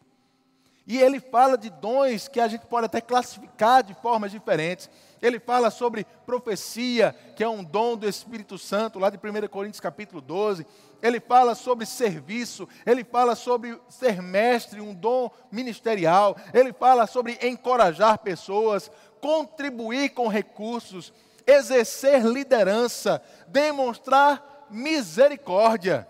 E 0.88 1.00
ele 1.00 1.20
fala 1.20 1.58
de 1.58 1.70
dons 1.70 2.28
que 2.28 2.40
a 2.40 2.48
gente 2.48 2.66
pode 2.68 2.86
até 2.86 3.02
classificar 3.02 3.84
de 3.84 3.96
formas 3.96 4.32
diferentes. 4.32 4.90
Ele 5.20 5.40
fala 5.40 5.72
sobre 5.72 6.06
profecia, 6.26 7.16
que 7.36 7.44
é 7.44 7.50
um 7.50 7.64
dom 7.64 7.98
do 7.98 8.08
Espírito 8.08 8.58
Santo, 8.58 9.00
lá 9.00 9.10
de 9.10 9.18
1 9.18 9.48
Coríntios 9.48 9.80
capítulo 9.80 10.22
12. 10.22 10.66
Ele 11.02 11.20
fala 11.20 11.56
sobre 11.56 11.88
serviço, 11.88 12.70
ele 12.86 13.04
fala 13.04 13.36
sobre 13.36 13.80
ser 13.90 14.22
mestre, 14.22 14.80
um 14.80 14.94
dom 14.94 15.32
ministerial. 15.52 16.38
Ele 16.54 16.72
fala 16.72 17.08
sobre 17.08 17.40
encorajar 17.42 18.20
pessoas, 18.20 18.92
contribuir 19.20 20.10
com 20.10 20.28
recursos, 20.28 21.12
exercer 21.48 22.24
liderança, 22.24 23.20
demonstrar 23.48 24.68
misericórdia. 24.70 26.08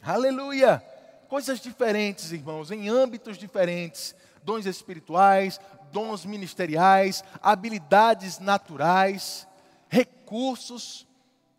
Aleluia! 0.00 0.82
Coisas 1.28 1.60
diferentes, 1.60 2.32
irmãos, 2.32 2.70
em 2.70 2.88
âmbitos 2.88 3.36
diferentes, 3.36 4.14
dons 4.42 4.64
espirituais, 4.64 5.60
dons 5.92 6.24
ministeriais, 6.24 7.22
habilidades 7.42 8.38
naturais, 8.38 9.46
recursos, 9.90 11.06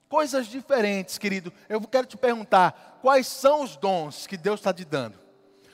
coisas 0.08 0.48
diferentes, 0.48 1.20
querido. 1.20 1.54
Eu 1.70 1.80
quero 1.82 2.08
te 2.08 2.18
perguntar: 2.18 3.00
quais 3.02 3.28
são 3.28 3.64
os 3.64 3.78
dons 3.78 4.26
que 4.26 4.38
Deus 4.38 4.60
está 4.60 4.74
te 4.74 4.84
dando? 4.84 5.20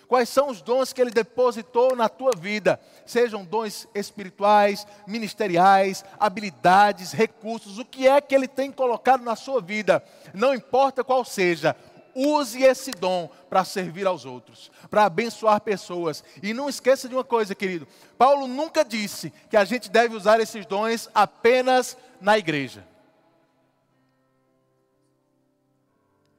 Quais 0.08 0.30
são 0.30 0.50
os 0.50 0.62
dons 0.62 0.94
que 0.94 1.02
Ele 1.02 1.10
depositou 1.10 1.96
na 1.96 2.08
tua 2.08 2.32
vida? 2.38 2.80
Sejam 3.06 3.44
dons 3.44 3.88
espirituais, 3.96 4.86
ministeriais, 5.08 6.06
habilidades, 6.20 7.12
recursos, 7.12 7.80
o 7.80 7.86
que 7.86 8.08
é 8.08 8.22
que 8.22 8.36
Ele 8.36 8.48
tem 8.48 8.72
colocado 8.72 9.24
na 9.24 9.36
sua 9.36 9.62
vida, 9.62 10.04
não 10.34 10.54
importa 10.54 11.04
qual 11.04 11.26
seja, 11.26 11.76
use 12.16 12.64
esse 12.64 12.92
dom 12.92 13.30
para 13.50 13.66
servir 13.66 14.08
aos 14.08 14.24
outros, 14.26 14.72
para 14.90 15.04
abençoar 15.06 15.60
pessoas. 15.60 16.24
E 16.42 16.54
não 16.54 16.70
esqueça 16.70 17.10
de 17.10 17.16
uma 17.16 17.24
coisa, 17.24 17.54
querido: 17.54 17.88
Paulo 18.18 18.48
nunca 18.48 18.86
disse 18.86 19.32
que 19.50 19.58
a 19.58 19.66
gente 19.66 19.90
deve 19.92 20.16
usar 20.16 20.40
esses 20.40 20.66
dons 20.66 21.10
apenas 21.14 21.98
na 22.22 22.38
igreja. 22.38 22.88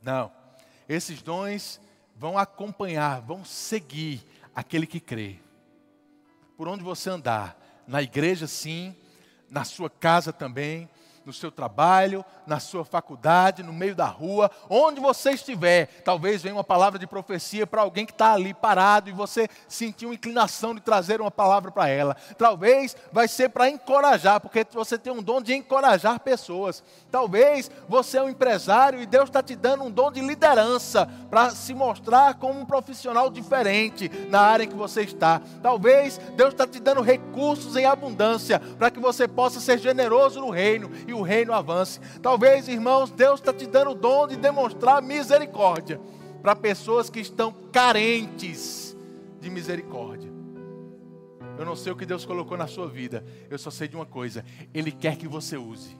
Não, 0.03 0.33
esses 0.89 1.21
dons 1.21 1.81
vão 2.17 2.39
acompanhar, 2.39 3.21
vão 3.21 3.45
seguir 3.45 4.25
aquele 4.55 4.87
que 4.87 5.01
crê. 5.01 5.37
Por 6.57 6.69
onde 6.69 6.83
você 6.83 7.11
andar, 7.11 7.61
na 7.87 8.03
igreja 8.03 8.47
sim, 8.47 8.97
na 9.51 9.65
sua 9.65 9.91
casa 9.91 10.33
também, 10.33 10.89
no 11.27 11.33
seu 11.33 11.51
trabalho, 11.51 12.25
na 12.47 12.61
sua 12.61 12.85
faculdade, 12.85 13.65
no 13.65 13.73
meio 13.73 13.97
da 13.97 14.07
rua, 14.07 14.49
onde 14.71 15.01
você 15.01 15.33
estiver. 15.33 15.87
Talvez 16.05 16.41
venha 16.41 16.55
uma 16.55 16.63
palavra 16.63 17.01
de 17.01 17.07
profecia 17.07 17.67
para 17.67 17.83
alguém 17.83 18.07
que 18.07 18.13
está 18.13 18.33
ali 18.33 18.55
parado 18.55 19.11
e 19.11 19.13
você 19.13 19.49
sentiu 19.67 20.13
inclinação 20.13 20.73
de 20.73 20.81
trazer 20.81 21.21
uma 21.21 21.31
palavra 21.31 21.73
para 21.73 21.89
ela. 21.89 22.17
Talvez 22.39 22.97
vai 23.11 23.27
ser 23.27 23.49
para 23.49 23.69
encorajar, 23.69 24.41
porque 24.41 24.65
você 24.73 24.97
tem 24.97 25.13
um 25.13 25.21
dom 25.21 25.43
de 25.43 25.53
encorajar 25.53 26.21
pessoas. 26.21 26.85
Talvez 27.11 27.69
você 27.89 28.19
é 28.19 28.23
um 28.23 28.29
empresário 28.29 29.03
e 29.03 29.07
Deus 29.07 29.29
está 29.29 29.43
te 29.43 29.57
dando 29.57 29.83
um 29.83 29.91
dom 29.91 30.13
de 30.13 30.21
liderança 30.21 31.11
para 31.29 31.51
se 31.51 31.75
mostrar 31.75 32.35
como 32.35 32.61
um 32.61 32.65
profissional 32.65 33.29
diferente 33.31 34.09
na 34.29 34.43
área 34.43 34.63
em 34.63 34.69
que 34.69 34.77
você 34.77 35.03
está. 35.03 35.43
Talvez 35.61 36.19
Deus 36.37 36.51
está 36.51 36.69
te 36.69 36.79
dando 36.79 37.03
recursos 37.03 37.75
em 37.75 37.85
abundância 37.85 38.61
para 38.79 38.93
que 38.93 39.01
você 39.01 39.27
possa 39.27 39.59
ser 39.59 39.79
generoso 39.79 40.41
no 40.41 40.51
reino 40.51 40.89
e 41.09 41.16
o 41.17 41.23
reino 41.23 41.53
avance. 41.53 42.01
Talvez, 42.23 42.69
irmãos, 42.69 43.11
Deus 43.11 43.41
está 43.41 43.53
te 43.53 43.67
dando 43.67 43.91
o 43.91 43.95
dom 43.95 44.27
de 44.27 44.37
demonstrar 44.37 45.03
misericórdia 45.03 46.01
para 46.43 46.55
pessoas 46.55 47.11
que 47.11 47.21
estão 47.21 47.53
carentes 47.73 48.97
de 49.41 49.51
misericórdia. 49.51 50.31
Eu 51.59 51.65
não 51.65 51.75
sei 51.75 51.93
o 51.93 51.97
que 51.97 52.07
Deus 52.07 52.25
colocou 52.25 52.57
na 52.57 52.67
sua 52.67 52.87
vida, 52.87 53.25
eu 53.51 53.59
só 53.59 53.71
sei 53.71 53.89
de 53.89 53.97
uma 53.97 54.07
coisa: 54.07 54.45
Ele 54.73 54.93
quer 54.93 55.17
que 55.17 55.27
você 55.27 55.57
use. 55.57 55.97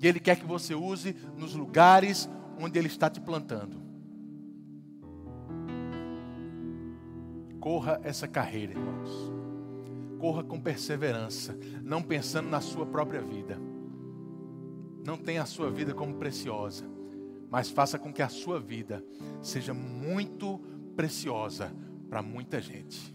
E 0.00 0.06
Ele 0.06 0.20
quer 0.20 0.36
que 0.36 0.44
você 0.44 0.74
use 0.74 1.16
nos 1.36 1.54
lugares 1.54 2.28
onde 2.60 2.78
Ele 2.78 2.86
está 2.86 3.08
te 3.08 3.20
plantando. 3.20 3.82
Corra 7.58 8.00
essa 8.04 8.28
carreira, 8.28 8.72
irmãos. 8.72 9.32
Corra 10.20 10.44
com 10.44 10.60
perseverança, 10.60 11.58
não 11.82 12.02
pensando 12.02 12.48
na 12.48 12.60
sua 12.60 12.86
própria 12.86 13.20
vida 13.20 13.58
não 15.06 15.16
tenha 15.16 15.42
a 15.42 15.46
sua 15.46 15.70
vida 15.70 15.94
como 15.94 16.16
preciosa, 16.16 16.84
mas 17.48 17.70
faça 17.70 17.98
com 17.98 18.12
que 18.12 18.20
a 18.20 18.28
sua 18.28 18.58
vida 18.58 19.02
seja 19.40 19.72
muito 19.72 20.58
preciosa 20.96 21.72
para 22.10 22.20
muita 22.20 22.60
gente. 22.60 23.14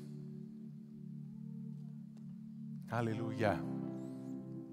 Aleluia. 2.89 3.59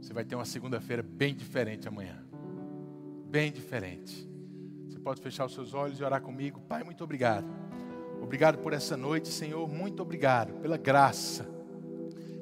Você 0.01 0.13
vai 0.13 0.25
ter 0.25 0.37
uma 0.37 0.45
segunda-feira 0.45 1.03
bem 1.03 1.35
diferente 1.35 1.89
amanhã. 1.89 2.25
Bem 3.29 3.51
diferente. 3.51 4.29
Você 4.89 4.99
pode 4.99 5.21
fechar 5.21 5.45
os 5.45 5.55
seus 5.55 5.75
olhos 5.75 5.99
e 5.99 6.05
orar 6.05 6.23
comigo. 6.23 6.61
Pai, 6.61 6.85
muito 6.85 7.03
obrigado. 7.03 7.47
Obrigado 8.23 8.59
por 8.59 8.73
essa 8.73 8.97
noite, 8.97 9.29
Senhor. 9.29 9.69
Muito 9.69 10.03
obrigado 10.03 10.55
pela 10.61 10.77
graça. 10.77 11.45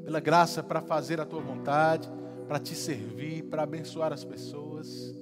Pela 0.04 0.20
graça 0.20 0.62
para 0.62 0.80
fazer 0.80 1.20
a 1.20 1.26
tua 1.26 1.40
vontade 1.40 2.08
para 2.46 2.58
te 2.58 2.74
servir, 2.74 3.44
para 3.44 3.62
abençoar 3.62 4.12
as 4.12 4.24
pessoas. 4.76 5.14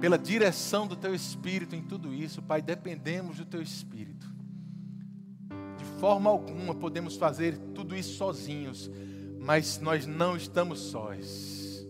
Pela 0.00 0.18
direção 0.18 0.86
do 0.86 0.96
teu 0.96 1.14
espírito 1.14 1.74
em 1.74 1.82
tudo 1.82 2.12
isso, 2.12 2.42
Pai, 2.42 2.60
dependemos 2.60 3.38
do 3.38 3.44
teu 3.44 3.62
espírito. 3.62 4.26
De 5.78 5.84
forma 6.00 6.28
alguma 6.28 6.74
podemos 6.74 7.16
fazer 7.16 7.56
tudo 7.74 7.96
isso 7.96 8.14
sozinhos, 8.14 8.90
mas 9.38 9.78
nós 9.78 10.06
não 10.06 10.36
estamos 10.36 10.80
sós. 10.80 11.86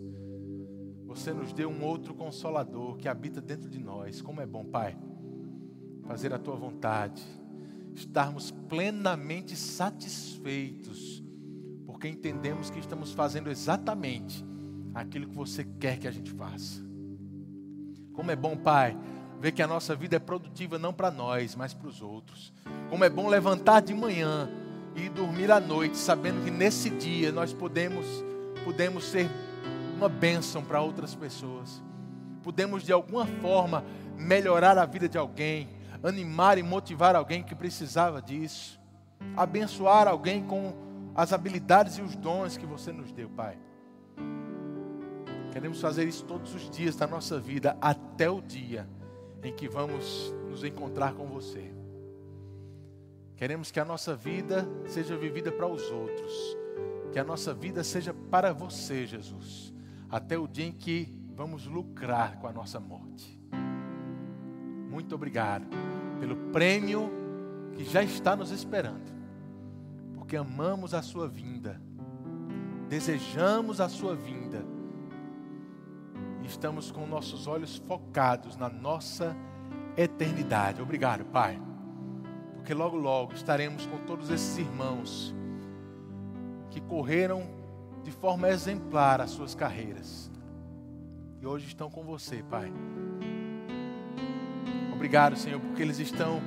Você 1.06 1.32
nos 1.32 1.52
deu 1.52 1.68
um 1.68 1.82
outro 1.82 2.14
consolador 2.14 2.96
que 2.96 3.08
habita 3.08 3.40
dentro 3.40 3.68
de 3.68 3.78
nós. 3.78 4.20
Como 4.20 4.40
é 4.40 4.46
bom, 4.46 4.64
Pai, 4.64 4.96
fazer 6.06 6.32
a 6.32 6.38
tua 6.38 6.54
vontade, 6.54 7.22
estarmos 7.94 8.50
plenamente 8.50 9.56
satisfeitos 9.56 11.24
porque 11.86 12.08
entendemos 12.08 12.68
que 12.68 12.78
estamos 12.78 13.12
fazendo 13.12 13.50
exatamente 13.50 14.44
aquilo 14.96 15.28
que 15.28 15.34
você 15.34 15.62
quer 15.78 15.98
que 15.98 16.08
a 16.08 16.10
gente 16.10 16.30
faça. 16.32 16.82
Como 18.14 18.30
é 18.30 18.36
bom, 18.36 18.56
Pai, 18.56 18.96
ver 19.38 19.52
que 19.52 19.62
a 19.62 19.66
nossa 19.66 19.94
vida 19.94 20.16
é 20.16 20.18
produtiva 20.18 20.78
não 20.78 20.92
para 20.92 21.10
nós, 21.10 21.54
mas 21.54 21.74
para 21.74 21.88
os 21.88 22.00
outros. 22.00 22.52
Como 22.88 23.04
é 23.04 23.10
bom 23.10 23.28
levantar 23.28 23.80
de 23.80 23.92
manhã 23.92 24.48
e 24.94 25.10
dormir 25.10 25.52
à 25.52 25.60
noite, 25.60 25.98
sabendo 25.98 26.42
que 26.42 26.50
nesse 26.50 26.88
dia 26.88 27.30
nós 27.30 27.52
podemos, 27.52 28.06
podemos 28.64 29.04
ser 29.04 29.30
uma 29.98 30.08
bênção 30.08 30.64
para 30.64 30.80
outras 30.80 31.14
pessoas. 31.14 31.82
Podemos 32.42 32.82
de 32.82 32.92
alguma 32.92 33.26
forma 33.26 33.84
melhorar 34.16 34.78
a 34.78 34.86
vida 34.86 35.06
de 35.06 35.18
alguém, 35.18 35.68
animar 36.02 36.56
e 36.56 36.62
motivar 36.62 37.14
alguém 37.14 37.42
que 37.42 37.54
precisava 37.54 38.22
disso, 38.22 38.80
abençoar 39.36 40.08
alguém 40.08 40.42
com 40.42 40.72
as 41.14 41.34
habilidades 41.34 41.98
e 41.98 42.02
os 42.02 42.16
dons 42.16 42.56
que 42.56 42.64
você 42.64 42.92
nos 42.92 43.12
deu, 43.12 43.28
Pai. 43.28 43.58
Queremos 45.56 45.80
fazer 45.80 46.06
isso 46.06 46.22
todos 46.26 46.54
os 46.54 46.68
dias 46.68 46.96
da 46.96 47.06
nossa 47.06 47.40
vida, 47.40 47.78
até 47.80 48.28
o 48.28 48.42
dia 48.42 48.86
em 49.42 49.50
que 49.50 49.66
vamos 49.66 50.30
nos 50.50 50.62
encontrar 50.62 51.14
com 51.14 51.26
você. 51.28 51.72
Queremos 53.36 53.70
que 53.70 53.80
a 53.80 53.84
nossa 53.86 54.14
vida 54.14 54.68
seja 54.84 55.16
vivida 55.16 55.50
para 55.50 55.66
os 55.66 55.90
outros, 55.90 56.58
que 57.10 57.18
a 57.18 57.24
nossa 57.24 57.54
vida 57.54 57.82
seja 57.82 58.12
para 58.12 58.52
você, 58.52 59.06
Jesus, 59.06 59.72
até 60.10 60.36
o 60.36 60.46
dia 60.46 60.66
em 60.66 60.72
que 60.72 61.08
vamos 61.34 61.64
lucrar 61.64 62.38
com 62.38 62.46
a 62.46 62.52
nossa 62.52 62.78
morte. 62.78 63.40
Muito 64.90 65.14
obrigado 65.14 65.66
pelo 66.20 66.36
prêmio 66.52 67.10
que 67.72 67.82
já 67.82 68.02
está 68.02 68.36
nos 68.36 68.50
esperando, 68.50 69.10
porque 70.16 70.36
amamos 70.36 70.92
a 70.92 71.00
Sua 71.00 71.26
vinda, 71.26 71.80
desejamos 72.90 73.80
a 73.80 73.88
Sua 73.88 74.14
vinda 74.14 74.75
estamos 76.46 76.90
com 76.90 77.06
nossos 77.06 77.46
olhos 77.46 77.76
focados 77.76 78.56
na 78.56 78.68
nossa 78.68 79.36
eternidade. 79.96 80.80
Obrigado, 80.80 81.24
Pai, 81.24 81.60
porque 82.54 82.72
logo, 82.74 82.96
logo 82.96 83.34
estaremos 83.34 83.86
com 83.86 83.98
todos 83.98 84.30
esses 84.30 84.58
irmãos 84.58 85.34
que 86.70 86.80
correram 86.80 87.48
de 88.02 88.10
forma 88.10 88.48
exemplar 88.48 89.20
as 89.20 89.30
suas 89.30 89.54
carreiras 89.54 90.30
e 91.40 91.46
hoje 91.46 91.66
estão 91.66 91.90
com 91.90 92.02
você, 92.02 92.42
Pai. 92.50 92.72
Obrigado, 94.92 95.36
Senhor, 95.36 95.60
porque 95.60 95.82
eles 95.82 95.98
estão 95.98 96.40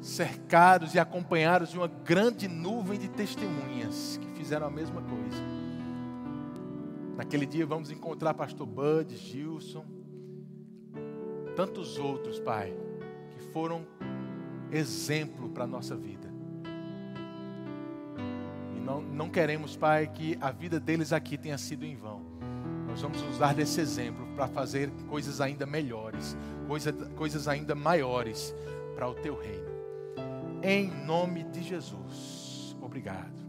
cercados 0.00 0.94
e 0.94 0.98
acompanhados 0.98 1.70
de 1.70 1.78
uma 1.78 1.88
grande 1.88 2.46
nuvem 2.46 2.98
de 2.98 3.08
testemunhas 3.08 4.18
que 4.18 4.38
fizeram 4.38 4.66
a 4.66 4.70
mesma 4.70 5.02
coisa. 5.02 5.55
Naquele 7.16 7.46
dia 7.46 7.64
vamos 7.64 7.90
encontrar 7.90 8.34
Pastor 8.34 8.66
Bud, 8.66 9.16
Gilson, 9.16 9.86
tantos 11.56 11.98
outros, 11.98 12.38
Pai, 12.38 12.76
que 13.30 13.40
foram 13.52 13.86
exemplo 14.70 15.48
para 15.48 15.64
a 15.64 15.66
nossa 15.66 15.96
vida. 15.96 16.30
E 18.76 18.80
não, 18.80 19.00
não 19.00 19.30
queremos, 19.30 19.74
Pai, 19.76 20.06
que 20.06 20.36
a 20.42 20.50
vida 20.50 20.78
deles 20.78 21.10
aqui 21.12 21.38
tenha 21.38 21.56
sido 21.56 21.86
em 21.86 21.96
vão. 21.96 22.20
Nós 22.86 23.00
vamos 23.00 23.22
usar 23.22 23.54
desse 23.54 23.80
exemplo 23.80 24.26
para 24.34 24.46
fazer 24.46 24.90
coisas 25.08 25.40
ainda 25.40 25.64
melhores, 25.64 26.36
coisa, 26.68 26.92
coisas 26.92 27.48
ainda 27.48 27.74
maiores 27.74 28.54
para 28.94 29.08
o 29.08 29.14
Teu 29.14 29.38
reino. 29.38 29.70
Em 30.62 30.90
nome 31.06 31.44
de 31.44 31.62
Jesus. 31.62 32.76
Obrigado. 32.80 33.45